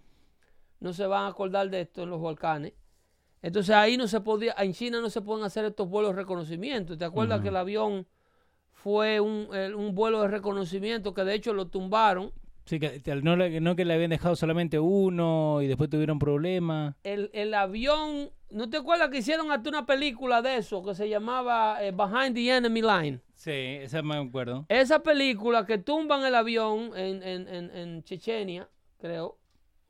no 0.79 0.93
se 0.93 1.07
van 1.07 1.23
a 1.23 1.27
acordar 1.27 1.69
de 1.69 1.81
esto 1.81 2.03
en 2.03 2.09
los 2.11 2.19
volcanes. 2.19 2.73
Entonces 3.41 3.75
ahí 3.75 3.97
no 3.97 4.07
se 4.07 4.21
podía, 4.21 4.55
en 4.57 4.73
China 4.73 5.01
no 5.01 5.09
se 5.09 5.21
pueden 5.21 5.43
hacer 5.45 5.65
estos 5.65 5.87
vuelos 5.89 6.11
de 6.11 6.17
reconocimiento. 6.17 6.97
¿Te 6.97 7.05
acuerdas 7.05 7.41
que 7.41 7.49
el 7.49 7.55
avión 7.55 8.07
fue 8.71 9.19
un, 9.19 9.47
el- 9.53 9.75
un 9.75 9.93
vuelo 9.95 10.21
de 10.21 10.27
reconocimiento 10.27 11.13
que 11.13 11.23
de 11.23 11.33
hecho 11.35 11.53
lo 11.53 11.67
tumbaron? 11.67 12.31
Sí, 12.65 12.79
que, 12.79 13.01
que 13.01 13.15
no, 13.15 13.75
que 13.75 13.85
le 13.85 13.93
habían 13.93 14.09
dejado 14.09 14.35
solamente 14.35 14.79
uno 14.79 15.61
y 15.61 15.67
después 15.67 15.89
tuvieron 15.89 16.17
problemas. 16.17 16.95
El, 17.03 17.29
el 17.33 17.53
avión, 17.53 18.31
¿no 18.49 18.69
te 18.71 18.77
acuerdas 18.77 19.09
que 19.09 19.19
hicieron 19.19 19.51
hasta 19.51 19.69
una 19.69 19.85
película 19.85 20.41
de 20.41 20.57
eso 20.57 20.83
que 20.83 20.95
se 20.95 21.07
llamaba 21.07 21.77
eh, 21.83 21.91
Behind 21.91 22.33
the 22.35 22.49
Enemy 22.57 22.81
Line? 22.81 23.19
Sí, 23.35 23.51
esa 23.51 24.01
me 24.01 24.15
acuerdo. 24.17 24.65
Esa 24.69 25.03
película 25.03 25.65
que 25.65 25.77
tumban 25.77 26.25
el 26.25 26.33
avión 26.33 26.91
en, 26.95 27.21
en, 27.21 27.47
en, 27.47 27.69
en 27.75 28.03
Chechenia, 28.03 28.67
creo, 28.99 29.37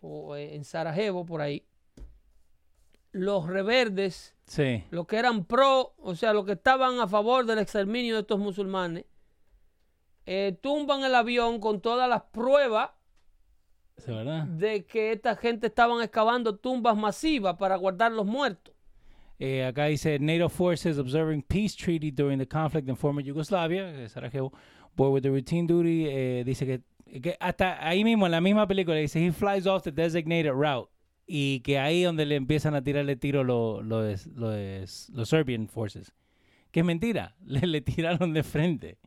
o 0.02 0.36
eh, 0.36 0.56
en 0.56 0.66
Sarajevo, 0.66 1.26
por 1.26 1.40
ahí, 1.42 1.64
los 3.12 3.48
reverdes, 3.48 4.36
Sí. 4.48 4.84
los 4.92 5.08
que 5.08 5.16
eran 5.18 5.46
pro, 5.46 5.94
o 5.98 6.16
sea, 6.16 6.34
los 6.34 6.46
que 6.46 6.52
estaban 6.54 7.00
a 7.00 7.08
favor 7.08 7.46
del 7.46 7.60
exterminio 7.60 8.16
de 8.16 8.22
estos 8.22 8.38
musulmanes, 8.40 9.06
eh, 10.26 10.58
tumban 10.62 11.04
el 11.04 11.16
avión 11.16 11.60
con 11.60 11.82
todas 11.82 12.10
las 12.10 12.24
pruebas 12.24 12.92
¿Es 13.98 14.08
de 14.58 14.86
que 14.86 15.14
esta 15.14 15.36
gente 15.36 15.68
estaban 15.68 16.02
excavando 16.02 16.58
tumbas 16.58 16.98
masivas 16.98 17.56
para 17.56 17.76
guardar 17.78 18.12
los 18.12 18.26
muertos. 18.26 18.74
Eh, 19.40 19.66
acá 19.66 19.86
dice 19.86 20.18
NATO 20.20 20.50
forces 20.50 20.98
observing 20.98 21.42
peace 21.42 21.76
treaty 21.76 22.12
during 22.12 22.38
the 22.40 22.48
conflict 22.48 22.88
in 22.88 22.96
former 22.96 23.24
Yugoslavia, 23.24 24.04
eh, 24.04 24.08
Sarajevo, 24.08 24.54
board 24.96 25.14
with 25.14 25.22
the 25.24 25.30
routine 25.30 25.68
duty. 25.68 26.06
eh, 26.08 26.44
dice 26.46 26.66
que, 26.66 27.20
que 27.22 27.36
hasta 27.40 27.86
ahí 27.86 28.04
mismo 28.04 28.26
en 28.26 28.32
la 28.32 28.42
misma 28.42 28.68
película 28.68 28.96
dice 28.98 29.26
he 29.26 29.32
flies 29.32 29.66
off 29.68 29.84
the 29.84 29.92
designated 29.92 30.52
route 30.54 30.90
y 31.28 31.60
que 31.62 31.80
ahí 31.80 32.04
donde 32.04 32.26
le 32.26 32.36
empiezan 32.36 32.76
a 32.76 32.82
tirarle 32.84 33.16
tiro 33.18 33.44
los 33.44 33.84
los 33.86 34.28
los 34.28 35.30
Serbian 35.30 35.68
forces. 35.68 36.14
Que 36.72 36.82
es 36.82 36.86
mentira, 36.86 37.36
le, 37.46 37.62
le 37.68 37.82
tiraron 37.82 38.34
de 38.34 38.44
frente. 38.44 38.98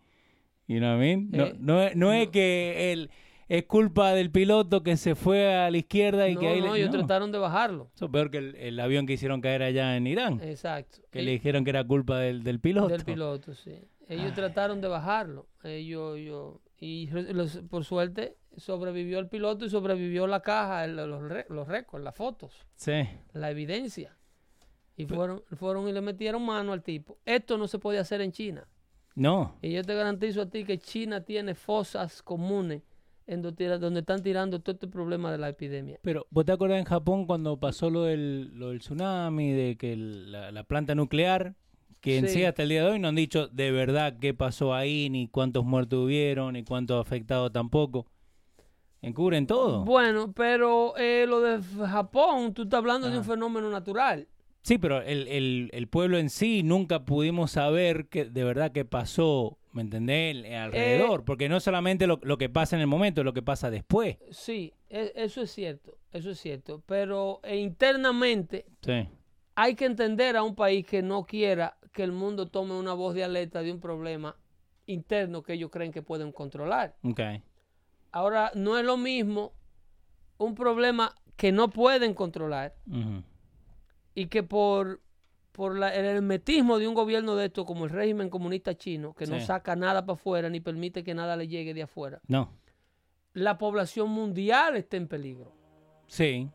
You 0.68 0.78
know 0.78 0.90
what 0.96 1.02
I 1.04 1.16
mean? 1.16 1.30
No, 1.32 1.44
Eh, 1.46 1.56
no, 1.58 1.82
es- 1.82 1.96
no 1.96 2.12
es 2.12 2.26
no. 2.26 2.32
que 2.32 2.92
él 2.92 3.10
es 3.48 3.64
culpa 3.64 4.12
del 4.12 4.30
piloto 4.30 4.82
que 4.82 4.96
se 4.98 5.14
fue 5.14 5.54
a 5.56 5.70
la 5.70 5.78
izquierda 5.78 6.28
y 6.28 6.34
No, 6.34 6.40
que 6.40 6.48
ahí 6.48 6.60
no, 6.60 6.74
le, 6.74 6.80
ellos 6.80 6.92
no. 6.92 6.98
trataron 6.98 7.32
de 7.32 7.38
bajarlo. 7.38 7.90
Eso 7.94 8.04
es 8.04 8.10
peor 8.10 8.30
que 8.30 8.38
el, 8.38 8.54
el 8.56 8.78
avión 8.78 9.06
que 9.06 9.14
hicieron 9.14 9.40
caer 9.40 9.62
allá 9.62 9.96
en 9.96 10.06
Irán. 10.06 10.40
Exacto. 10.42 10.98
Que 11.10 11.22
Y- 11.22 11.24
le 11.24 11.30
dijeron 11.32 11.64
que 11.64 11.70
era 11.70 11.82
culpa 11.84 12.18
del, 12.18 12.42
del 12.44 12.60
piloto. 12.60 12.88
Del 12.88 13.04
piloto, 13.04 13.54
sí. 13.54 13.74
Ellos 14.08 14.32
trataron 14.34 14.80
de 14.82 14.88
bajarlo. 14.88 15.48
Ellos, 15.64 16.18
yo, 16.18 16.60
y 16.78 17.08
los- 17.10 17.58
por 17.70 17.84
suerte 17.84 18.36
sobrevivió 18.56 19.18
el 19.20 19.28
piloto 19.28 19.64
y 19.64 19.70
sobrevivió 19.70 20.26
la 20.26 20.40
caja, 20.40 20.84
el- 20.84 20.96
los, 20.96 21.22
los 21.48 21.66
récords, 21.68 22.04
las 22.04 22.14
fotos, 22.14 22.66
Sí. 22.76 23.08
la 23.32 23.50
evidencia. 23.50 24.14
Y 24.96 25.06
fueron, 25.06 25.42
fueron 25.56 25.88
y 25.88 25.92
le 25.92 26.00
metieron 26.02 26.44
mano 26.44 26.72
al 26.74 26.82
tipo. 26.82 27.18
Esto 27.24 27.56
no 27.56 27.68
se 27.68 27.78
puede 27.78 27.98
hacer 27.98 28.20
en 28.20 28.32
China. 28.32 28.66
No. 29.18 29.56
Y 29.62 29.72
yo 29.72 29.82
te 29.82 29.94
garantizo 29.94 30.42
a 30.42 30.46
ti 30.46 30.64
que 30.64 30.78
China 30.78 31.22
tiene 31.22 31.54
fosas 31.54 32.22
comunes 32.22 32.82
en 33.26 33.42
donde 33.42 34.00
están 34.00 34.22
tirando 34.22 34.60
todo 34.60 34.72
este 34.74 34.86
problema 34.86 35.30
de 35.32 35.38
la 35.38 35.48
epidemia. 35.50 35.98
Pero, 36.02 36.26
¿vos 36.30 36.44
te 36.46 36.52
acuerdas 36.52 36.78
en 36.78 36.84
Japón 36.84 37.26
cuando 37.26 37.58
pasó 37.58 37.90
lo 37.90 38.04
del, 38.04 38.56
lo 38.58 38.70
del 38.70 38.78
tsunami, 38.78 39.50
de 39.52 39.76
que 39.76 39.92
el- 39.92 40.32
la, 40.32 40.50
la 40.52 40.62
planta 40.62 40.94
nuclear, 40.94 41.54
que 42.00 42.18
en 42.18 42.28
Sí. 42.28 42.44
hasta 42.44 42.62
el 42.62 42.68
día 42.68 42.84
de 42.84 42.92
hoy 42.92 42.98
no 43.00 43.08
han 43.08 43.16
dicho 43.16 43.48
de 43.48 43.72
verdad 43.72 44.16
qué 44.20 44.32
pasó 44.34 44.72
ahí, 44.72 45.10
ni 45.10 45.26
cuántos 45.28 45.64
muertos 45.64 45.98
hubieron, 46.06 46.52
ni 46.54 46.62
cuántos 46.62 46.98
afectados 47.04 47.52
tampoco? 47.52 48.06
Encubren 49.02 49.46
todo. 49.46 49.84
Bueno, 49.84 50.32
pero 50.32 50.96
eh, 50.96 51.24
lo 51.28 51.40
de 51.40 51.60
Japón, 51.88 52.54
tú 52.54 52.62
estás 52.62 52.78
hablando 52.78 53.08
de 53.10 53.16
un 53.16 53.22
Ajá. 53.22 53.32
fenómeno 53.32 53.70
natural. 53.70 54.26
Sí, 54.68 54.76
pero 54.76 55.00
el, 55.00 55.26
el- 55.28 55.70
el 55.72 55.88
pueblo 55.88 56.18
en 56.18 56.28
sí 56.28 56.62
nunca 56.62 57.06
pudimos 57.06 57.52
saber 57.52 58.08
que 58.08 58.26
de 58.26 58.44
verdad 58.44 58.70
qué 58.70 58.84
pasó, 58.84 59.56
¿me 59.72 59.80
entendés? 59.80 60.44
Alrededor, 60.54 61.24
porque 61.24 61.48
no 61.48 61.58
solamente 61.58 62.06
lo, 62.06 62.20
lo 62.22 62.36
que 62.36 62.50
pasa 62.50 62.76
en 62.76 62.82
el 62.82 62.86
momento, 62.86 63.22
es 63.22 63.24
lo 63.24 63.32
que 63.32 63.40
pasa 63.40 63.70
después. 63.70 64.18
Sí, 64.30 64.74
e- 64.90 65.12
eso 65.16 65.40
es 65.40 65.50
cierto, 65.52 65.96
eso 66.12 66.28
es 66.32 66.38
cierto. 66.38 66.82
Pero 66.84 67.40
eh, 67.44 67.56
internamente 67.56 68.66
Sí. 68.82 69.08
hay 69.54 69.74
que 69.74 69.86
entender 69.86 70.36
a 70.36 70.42
un 70.42 70.54
país 70.54 70.84
que 70.84 71.00
no 71.00 71.24
quiera 71.24 71.78
que 71.94 72.02
el 72.02 72.12
mundo 72.12 72.48
tome 72.50 72.74
una 72.74 72.92
voz 72.92 73.14
de 73.14 73.24
alerta 73.24 73.62
de 73.62 73.72
un 73.72 73.80
problema 73.80 74.36
interno 74.84 75.42
que 75.42 75.54
ellos 75.54 75.70
creen 75.70 75.92
que 75.92 76.02
pueden 76.02 76.30
controlar. 76.30 76.94
Ok. 77.04 77.20
Ahora, 78.12 78.52
no 78.54 78.76
es 78.78 78.84
lo 78.84 78.98
mismo 78.98 79.54
un 80.36 80.54
problema 80.54 81.14
que 81.36 81.52
no 81.52 81.70
pueden 81.70 82.12
controlar 82.12 82.74
Ujú. 82.86 83.22
Y 84.18 84.26
que 84.26 84.42
por, 84.42 85.00
por 85.52 85.78
la- 85.78 85.94
el 85.94 86.04
hermetismo 86.04 86.78
de 86.78 86.88
un 86.88 86.94
gobierno 86.94 87.36
de 87.36 87.46
esto, 87.46 87.64
como 87.64 87.84
el 87.84 87.90
régimen 87.90 88.28
comunista 88.30 88.74
chino, 88.76 89.14
que 89.14 89.26
no 89.26 89.38
Sí. 89.38 89.46
saca 89.46 89.76
nada 89.76 90.04
para 90.04 90.14
afuera 90.14 90.48
ni 90.48 90.60
permite 90.60 91.04
que 91.04 91.14
nada 91.14 91.36
le 91.36 91.46
llegue 91.48 91.74
de 91.74 91.82
afuera, 91.82 92.20
No. 92.26 92.50
la 93.34 93.58
población 93.58 94.10
mundial 94.10 94.76
está 94.76 94.96
en 94.96 95.06
peligro. 95.08 95.52
Sí. 96.06 96.48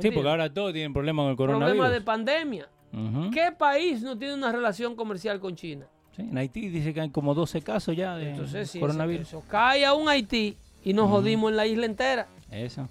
Sí, 0.00 0.10
porque 0.10 0.28
ahora 0.28 0.52
todos 0.52 0.72
tienen 0.72 0.92
problemas 0.94 1.24
con 1.24 1.30
el 1.32 1.36
coronavirus. 1.36 1.70
Problema 1.76 1.90
de 1.94 2.00
pandemia. 2.00 2.68
Ujú. 2.94 3.30
¿Qué 3.30 3.52
país 3.52 4.02
no 4.02 4.16
tiene 4.16 4.34
una 4.34 4.50
relación 4.52 4.96
comercial 4.96 5.38
con 5.40 5.54
China? 5.54 5.86
Sí, 6.16 6.22
en 6.22 6.36
Haití 6.38 6.68
dice 6.68 6.92
que 6.94 7.00
hay 7.02 7.10
como 7.10 7.34
12 7.34 7.60
casos 7.62 7.94
ya 7.96 8.16
de 8.16 8.30
Entonces, 8.30 8.70
si 8.70 8.80
coronavirus. 8.80 9.28
eso 9.28 9.42
cae 9.48 9.84
a 9.84 9.92
un 9.94 10.08
Haití 10.08 10.56
y 10.84 10.92
nos 10.94 11.10
jodimos 11.10 11.50
en 11.50 11.56
la 11.56 11.66
isla 11.66 11.84
entera, 11.86 12.26
Eso. 12.50 12.88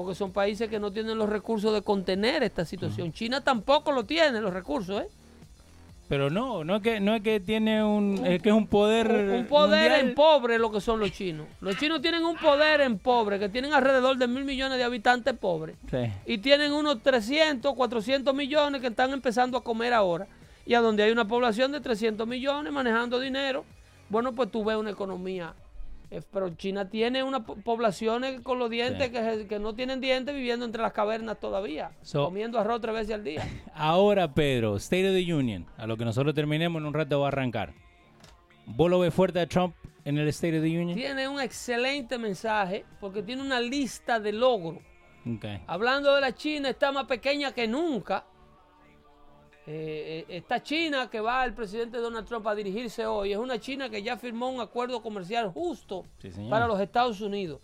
Porque 0.00 0.14
son 0.14 0.32
países 0.32 0.70
que 0.70 0.80
no 0.80 0.90
tienen 0.90 1.18
los 1.18 1.28
recursos 1.28 1.74
de 1.74 1.82
contener 1.82 2.42
esta 2.42 2.64
situación. 2.64 3.12
China 3.12 3.42
tampoco 3.42 3.92
lo 3.92 4.04
tiene, 4.04 4.40
los 4.40 4.50
recursos, 4.54 5.02
¿eh? 5.02 5.08
Pero 6.08 6.30
no, 6.30 6.64
no 6.64 6.76
es 6.76 6.82
que 6.82 7.00
no 7.00 7.14
es 7.14 7.20
que 7.22 7.38
tiene 7.38 7.84
un 7.84 8.18
es 8.24 8.40
que 8.40 8.48
es 8.48 8.54
un 8.54 8.66
poder 8.66 9.08
Un, 9.10 9.30
un 9.40 9.44
poder 9.44 9.90
mundial. 9.90 10.08
en 10.08 10.14
pobre 10.14 10.58
lo 10.58 10.72
que 10.72 10.80
son 10.80 11.00
los 11.00 11.12
chinos. 11.12 11.46
Los 11.60 11.76
chinos 11.76 12.00
tienen 12.00 12.24
un 12.24 12.38
poder 12.38 12.80
en 12.80 12.98
pobre, 12.98 13.38
que 13.38 13.50
tienen 13.50 13.74
alrededor 13.74 14.16
de 14.16 14.26
mil 14.26 14.46
millones 14.46 14.78
de 14.78 14.84
habitantes 14.84 15.36
pobres. 15.36 15.76
Sí. 15.90 15.98
Y 16.24 16.38
tienen 16.38 16.72
unos 16.72 17.02
300, 17.02 17.74
400 17.74 18.34
millones 18.34 18.80
que 18.80 18.86
están 18.86 19.12
empezando 19.12 19.58
a 19.58 19.62
comer 19.62 19.92
ahora. 19.92 20.26
Y 20.64 20.72
a 20.72 20.80
donde 20.80 21.02
hay 21.02 21.10
una 21.12 21.28
población 21.28 21.72
de 21.72 21.80
300 21.82 22.26
millones 22.26 22.72
manejando 22.72 23.20
dinero, 23.20 23.66
bueno, 24.08 24.32
pues 24.32 24.50
tú 24.50 24.64
ves 24.64 24.78
una 24.78 24.92
economía. 24.92 25.52
Eh, 26.10 26.22
Pero 26.32 26.48
China 26.56 26.88
tiene 26.88 27.22
unas 27.22 27.42
po- 27.42 27.56
poblaciones 27.56 28.40
con 28.40 28.58
los 28.58 28.68
dientes 28.68 29.06
Sí. 29.08 29.12
que, 29.12 29.46
que 29.46 29.58
no 29.60 29.74
tienen 29.74 30.00
dientes 30.00 30.34
viviendo 30.34 30.64
entre 30.64 30.82
las 30.82 30.92
cavernas 30.92 31.38
todavía, 31.38 31.92
So- 32.02 32.24
comiendo 32.24 32.58
arroz 32.58 32.80
tres 32.80 32.94
veces 32.94 33.14
al 33.14 33.22
día. 33.24 33.42
Ahora, 33.74 34.34
Pedro, 34.34 34.76
State 34.76 35.08
of 35.08 35.14
the 35.14 35.32
Union, 35.32 35.66
a 35.76 35.86
lo 35.86 35.96
que 35.96 36.04
nosotros 36.04 36.34
terminemos 36.34 36.80
en 36.80 36.86
un 36.86 36.94
rato 36.94 37.20
va 37.20 37.26
a 37.26 37.28
arrancar. 37.28 37.72
¿Vos 38.66 38.90
lo 38.90 38.98
ves 38.98 39.14
fuerte 39.14 39.40
a 39.40 39.46
Trump 39.46 39.74
en 40.04 40.18
el 40.18 40.28
State 40.28 40.58
of 40.58 40.64
the 40.64 40.70
Union? 40.70 40.94
tiene 40.96 41.28
un 41.28 41.40
excelente 41.40 42.18
mensaje 42.18 42.84
porque 43.00 43.22
tiene 43.22 43.42
una 43.42 43.60
lista 43.60 44.18
de 44.20 44.32
logros. 44.32 44.78
Hablando 45.66 46.14
de 46.14 46.20
la 46.22 46.34
China, 46.34 46.70
está 46.70 46.90
más 46.92 47.04
pequeña 47.04 47.52
que 47.52 47.68
nunca. 47.68 48.24
Eh, 49.72 50.24
eh, 50.28 50.36
esta 50.38 50.60
China 50.60 51.08
que 51.08 51.20
va 51.20 51.44
el 51.44 51.54
presidente 51.54 51.98
Donald 51.98 52.26
Trump 52.26 52.44
a 52.48 52.56
dirigirse 52.56 53.06
hoy 53.06 53.30
es 53.30 53.38
una 53.38 53.60
China 53.60 53.88
que 53.88 54.02
ya 54.02 54.16
firmó 54.16 54.50
un 54.50 54.60
acuerdo 54.60 55.00
comercial 55.00 55.48
justo 55.52 56.04
Sí, 56.18 56.32
para 56.48 56.66
los 56.66 56.80
Estados 56.80 57.20
Unidos. 57.20 57.60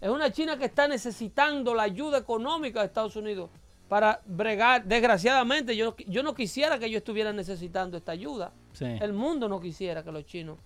Es 0.00 0.08
una 0.08 0.30
China 0.30 0.56
que 0.56 0.66
está 0.66 0.86
necesitando 0.86 1.74
la 1.74 1.82
ayuda 1.82 2.18
económica 2.18 2.78
de 2.78 2.86
Estados 2.86 3.16
Unidos 3.16 3.50
para 3.88 4.20
bregar. 4.24 4.84
Desgraciadamente, 4.84 5.74
yo, 5.76 5.96
yo 6.06 6.22
no 6.22 6.32
quisiera 6.32 6.78
que 6.78 6.86
ellos 6.86 6.98
estuvieran 6.98 7.34
necesitando 7.34 7.96
esta 7.96 8.12
ayuda. 8.12 8.52
Sí. 8.72 8.84
El 8.84 9.12
mundo 9.12 9.48
no 9.48 9.58
quisiera 9.58 10.04
que 10.04 10.12
los 10.12 10.24
chinos 10.26 10.58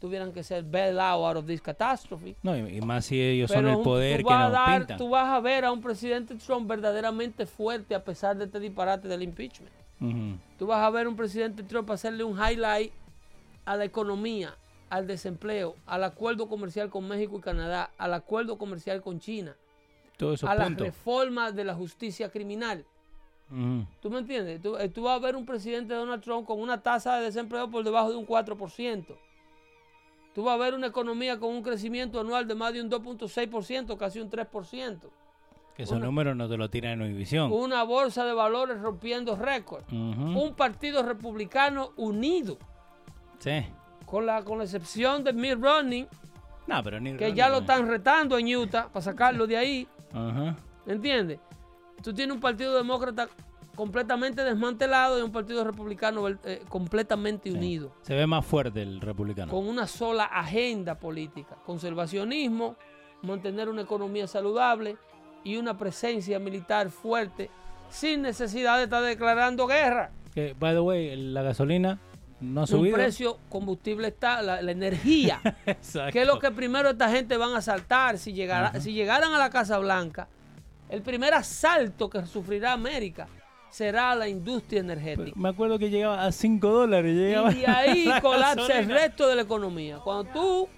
tuvieran 0.00 0.32
que 0.32 0.42
ser 0.42 0.62
bailed 0.62 0.98
out 0.98 1.36
of 1.36 1.44
this 1.44 1.60
catastrophe. 1.60 2.36
No, 2.42 2.56
y, 2.56 2.80
más 2.80 3.04
si 3.04 3.20
ellos 3.20 3.50
son 3.50 3.66
el 3.68 3.80
poder 3.80 4.22
tú 4.22 4.28
que 4.28 4.34
nos 4.34 4.52
dar- 4.52 4.78
pintan. 4.78 4.96
Tú 4.96 5.10
vas 5.10 5.28
a 5.28 5.40
ver 5.40 5.66
a 5.66 5.72
un 5.72 5.82
presidente 5.82 6.36
Trump 6.36 6.66
verdaderamente 6.66 7.44
fuerte 7.44 7.94
a 7.94 8.02
pesar 8.02 8.38
de 8.38 8.46
este 8.46 8.58
disparate 8.60 9.08
del 9.08 9.22
impeachment. 9.22 9.72
Tú 10.58 10.66
vas 10.66 10.84
a 10.84 10.90
ver 10.90 11.08
un 11.08 11.16
presidente 11.16 11.62
Trump 11.62 11.90
hacerle 11.90 12.24
un 12.24 12.38
highlight 12.38 12.92
a 13.64 13.76
la 13.76 13.84
economía, 13.84 14.56
al 14.90 15.06
desempleo, 15.06 15.76
al 15.86 16.04
acuerdo 16.04 16.48
comercial 16.48 16.88
con 16.88 17.06
México 17.06 17.38
y 17.38 17.40
Canadá, 17.40 17.90
al 17.98 18.14
acuerdo 18.14 18.56
comercial 18.58 19.02
con 19.02 19.18
China, 19.20 19.56
a 20.42 20.54
las 20.54 20.68
puntos. 20.68 20.86
reformas 20.86 21.54
de 21.54 21.64
la 21.64 21.74
justicia 21.74 22.30
criminal. 22.30 22.84
Ujú. 23.50 23.86
¿Tú 24.00 24.10
me 24.10 24.18
entiendes? 24.18 24.62
Tú, 24.62 24.76
eh, 24.76 24.88
tú 24.88 25.02
vas 25.02 25.16
a 25.16 25.18
ver 25.18 25.36
un 25.36 25.46
presidente 25.46 25.94
Donald 25.94 26.22
Trump 26.22 26.46
con 26.46 26.60
una 26.60 26.82
tasa 26.82 27.16
de 27.16 27.24
desempleo 27.24 27.70
por 27.70 27.82
debajo 27.82 28.10
de 28.10 28.16
un 28.16 28.26
4%. 28.26 29.16
Tú 30.34 30.44
vas 30.44 30.54
a 30.54 30.58
ver 30.58 30.74
una 30.74 30.86
economía 30.86 31.38
con 31.38 31.50
un 31.50 31.62
crecimiento 31.62 32.20
anual 32.20 32.46
de 32.46 32.54
más 32.54 32.72
de 32.72 32.82
un 32.82 32.90
2.6%, 32.90 33.96
casi 33.96 34.20
un 34.20 34.30
3%. 34.30 35.10
Que 35.78 35.84
esos 35.84 35.96
una- 35.98 36.06
números 36.06 36.34
no 36.36 36.48
te 36.48 36.56
lo 36.56 36.68
tiran 36.68 36.94
en 36.94 37.02
Univision. 37.02 37.52
Una 37.52 37.84
bolsa 37.84 38.24
de 38.24 38.32
valores 38.34 38.80
rompiendo 38.82 39.36
récords. 39.36 39.86
Ujú. 39.92 40.40
Un 40.42 40.54
partido 40.56 41.04
republicano 41.04 41.92
unido, 41.96 42.58
Sí. 43.38 43.64
con 44.04 44.26
la, 44.26 44.42
con 44.42 44.58
la 44.58 44.64
excepción 44.64 45.22
de 45.22 45.32
Mitt 45.32 45.54
Romney, 45.62 46.08
No, 46.66 46.82
pero 46.82 46.98
que 47.16 47.32
ya 47.32 47.48
lo 47.48 47.58
están 47.58 47.86
retando 47.86 48.36
en 48.36 48.54
Utah 48.56 48.88
para 48.88 49.02
sacarlo 49.04 49.46
de 49.46 49.56
ahí. 49.56 49.86
Ajá. 50.12 50.56
¿Entiendes? 50.84 51.38
Tú 52.02 52.12
tienes 52.12 52.34
un 52.34 52.40
partido 52.40 52.74
demócrata 52.74 53.28
completamente 53.76 54.42
desmantelado 54.42 55.16
y 55.18 55.22
un 55.22 55.30
partido 55.30 55.62
republicano 55.62 56.26
eh, 56.28 56.62
completamente 56.68 57.52
unido, 57.52 57.92
Se 58.02 58.16
ve 58.16 58.26
más 58.26 58.44
fuerte 58.44 58.82
el 58.82 59.00
republicano. 59.00 59.52
con 59.52 59.68
una 59.68 59.86
sola 59.86 60.24
agenda 60.24 60.96
política, 60.98 61.54
conservacionismo, 61.64 62.74
mantener 63.22 63.68
una 63.68 63.82
economía 63.82 64.26
saludable 64.26 64.96
y 65.44 65.56
una 65.56 65.76
presencia 65.78 66.38
militar 66.38 66.90
fuerte, 66.90 67.50
sin 67.90 68.22
necesidad 68.22 68.76
de 68.78 68.84
estar 68.84 69.02
declarando 69.02 69.66
guerra. 69.66 70.10
Que, 70.34 70.54
by 70.58 70.74
the 70.74 70.80
way, 70.80 71.16
la 71.16 71.42
gasolina 71.42 71.98
no 72.40 72.62
ha 72.62 72.66
subido. 72.66 72.94
precio, 72.94 73.38
combustible 73.48 74.08
está, 74.08 74.42
la, 74.42 74.62
la 74.62 74.70
energía, 74.70 75.40
Exacto. 75.66 76.12
que 76.12 76.22
es 76.22 76.26
lo 76.26 76.38
que 76.38 76.50
primero 76.50 76.90
esta 76.90 77.10
gente 77.10 77.36
van 77.36 77.54
a 77.54 77.62
saltar 77.62 78.18
si, 78.18 78.32
llegara, 78.32 78.80
si 78.80 78.92
llegaran 78.92 79.32
a 79.32 79.38
la 79.38 79.50
Casa 79.50 79.78
Blanca. 79.78 80.28
El 80.88 81.02
primer 81.02 81.34
asalto 81.34 82.08
que 82.08 82.24
sufrirá 82.24 82.72
América 82.72 83.28
será 83.70 84.14
la 84.14 84.28
industria 84.28 84.80
energética. 84.80 85.32
Me 85.38 85.50
acuerdo 85.50 85.78
que 85.78 85.90
llegaba 85.90 86.24
a 86.24 86.32
5 86.32 86.68
dólares. 86.68 87.14
Llegaba 87.14 87.52
Y 87.52 87.60
de 87.60 87.66
ahí 87.66 88.04
la 88.06 88.20
colapsa 88.20 88.78
el 88.78 88.88
resto 88.88 89.28
de 89.28 89.36
la 89.36 89.42
economía. 89.42 89.98
Cuando 89.98 90.32
tú 90.32 90.68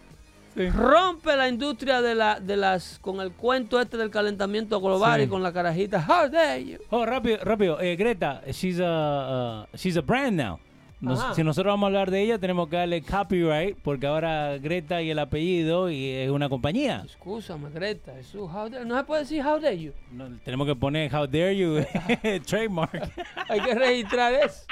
Sí. 0.54 0.68
rompes 0.68 1.36
la 1.36 1.48
industria 1.48 2.02
de, 2.02 2.14
la, 2.14 2.40
de 2.40 2.56
las 2.56 2.98
con 2.98 3.20
el 3.20 3.30
cuento 3.32 3.80
este 3.80 3.96
del 3.96 4.10
calentamiento 4.10 4.80
global 4.80 5.20
Sí. 5.20 5.26
y 5.26 5.28
con 5.28 5.42
la 5.42 5.52
carajita, 5.52 6.04
how 6.08 6.28
dare 6.28 6.64
you? 6.64 6.78
Oh, 6.90 7.06
rápido, 7.06 7.38
rápido. 7.44 7.80
Eh, 7.80 7.94
Greta, 7.96 8.42
she's 8.50 8.80
a, 8.80 9.66
uh, 9.70 9.76
she's 9.76 9.96
a 9.96 10.00
brand 10.02 10.36
now. 10.36 10.58
Nos- 11.02 11.34
si 11.34 11.42
nosotros 11.42 11.72
vamos 11.72 11.84
a 11.84 11.86
hablar 11.86 12.10
de 12.10 12.20
ella, 12.20 12.38
tenemos 12.38 12.68
que 12.68 12.76
darle 12.76 13.00
copyright, 13.00 13.74
porque 13.82 14.06
ahora 14.06 14.58
Greta 14.58 15.00
y 15.00 15.08
el 15.10 15.18
apellido 15.18 15.88
y 15.90 16.10
es 16.10 16.28
una 16.30 16.48
compañía. 16.50 17.04
Escúchame, 17.06 17.70
Greta, 17.70 18.12
Jesús, 18.16 18.42
how 18.52 18.68
dare- 18.68 18.84
no 18.84 18.98
se 18.98 19.04
puede 19.04 19.20
decir 19.22 19.42
how 19.42 19.58
dare 19.58 19.78
you. 19.78 19.92
No, 20.12 20.28
tenemos 20.44 20.66
que 20.66 20.74
poner 20.76 21.14
How 21.14 21.26
Dare 21.26 21.56
You 21.56 21.76
trademark. 22.46 22.92
Hay 23.48 23.60
que 23.60 23.74
registrar 23.74 24.34
eso. 24.34 24.66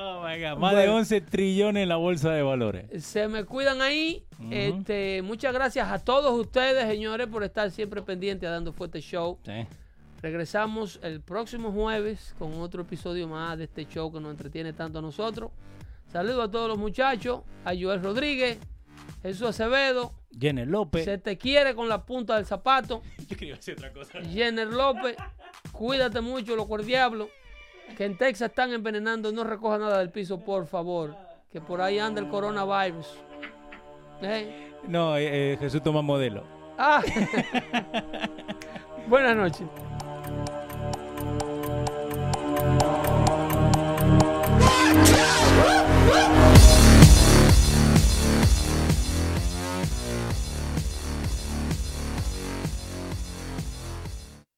Oh 0.00 0.22
my 0.22 0.40
God. 0.40 0.58
Más 0.58 0.72
de 0.72 0.82
Bueno. 0.82 0.96
11 0.96 1.20
trillones 1.22 1.82
en 1.82 1.88
la 1.88 1.96
bolsa 1.96 2.30
de 2.30 2.42
valores. 2.42 3.04
Se 3.04 3.26
me 3.26 3.44
cuidan 3.44 3.82
ahí. 3.82 4.24
Este, 4.50 5.22
muchas 5.22 5.52
gracias 5.52 5.90
a 5.90 5.98
todos 5.98 6.38
ustedes, 6.38 6.86
señores, 6.86 7.26
por 7.26 7.42
estar 7.42 7.68
siempre 7.72 8.00
pendientes 8.02 8.48
a 8.48 8.52
Dando 8.52 8.72
Fuerte 8.72 9.00
Show. 9.00 9.38
Sí. 9.44 9.66
Regresamos 10.22 11.00
el 11.02 11.20
próximo 11.20 11.72
jueves 11.72 12.34
con 12.38 12.54
otro 12.60 12.82
episodio 12.82 13.26
más 13.26 13.58
de 13.58 13.64
este 13.64 13.86
show 13.86 14.12
que 14.12 14.20
nos 14.20 14.30
entretiene 14.30 14.72
tanto 14.72 15.00
a 15.00 15.02
nosotros. 15.02 15.50
Saludos 16.12 16.48
a 16.48 16.50
todos 16.50 16.68
los 16.68 16.78
muchachos, 16.78 17.40
a 17.64 17.72
Joel 17.78 18.00
Rodríguez, 18.02 18.58
Jesús 19.22 19.48
Acevedo. 19.48 20.12
Jenner 20.38 20.68
López. 20.68 21.04
Se 21.04 21.18
te 21.18 21.36
quiere 21.36 21.74
con 21.74 21.88
la 21.88 22.04
punta 22.06 22.36
del 22.36 22.46
zapato. 22.46 23.02
Yo 23.28 23.36
quería 23.36 23.56
decir 23.56 23.74
otra 23.74 23.92
cosa. 23.92 24.20
Jenner 24.22 24.68
López, 24.68 25.16
cuídate 25.72 26.20
mucho, 26.20 26.54
loco 26.54 26.76
el 26.76 26.86
diablo 26.86 27.28
que 27.96 28.04
en 28.04 28.16
Texas 28.16 28.50
están 28.50 28.72
envenenando, 28.72 29.32
no 29.32 29.44
recoja 29.44 29.78
nada 29.78 29.98
del 29.98 30.10
piso, 30.10 30.38
por 30.38 30.66
favor. 30.66 31.16
Que 31.52 31.60
por 31.60 31.80
ahí 31.80 31.98
anda 31.98 32.20
el 32.20 32.28
coronavirus. 32.28 33.06
¿Eh? 34.22 34.72
No, 34.86 35.16
eh, 35.16 35.52
eh 35.52 35.56
Jesús 35.58 35.82
toma 35.82 36.02
modelo. 36.02 36.44
Ah. 36.76 37.02
Buenas 39.08 39.36
noches. 39.36 39.66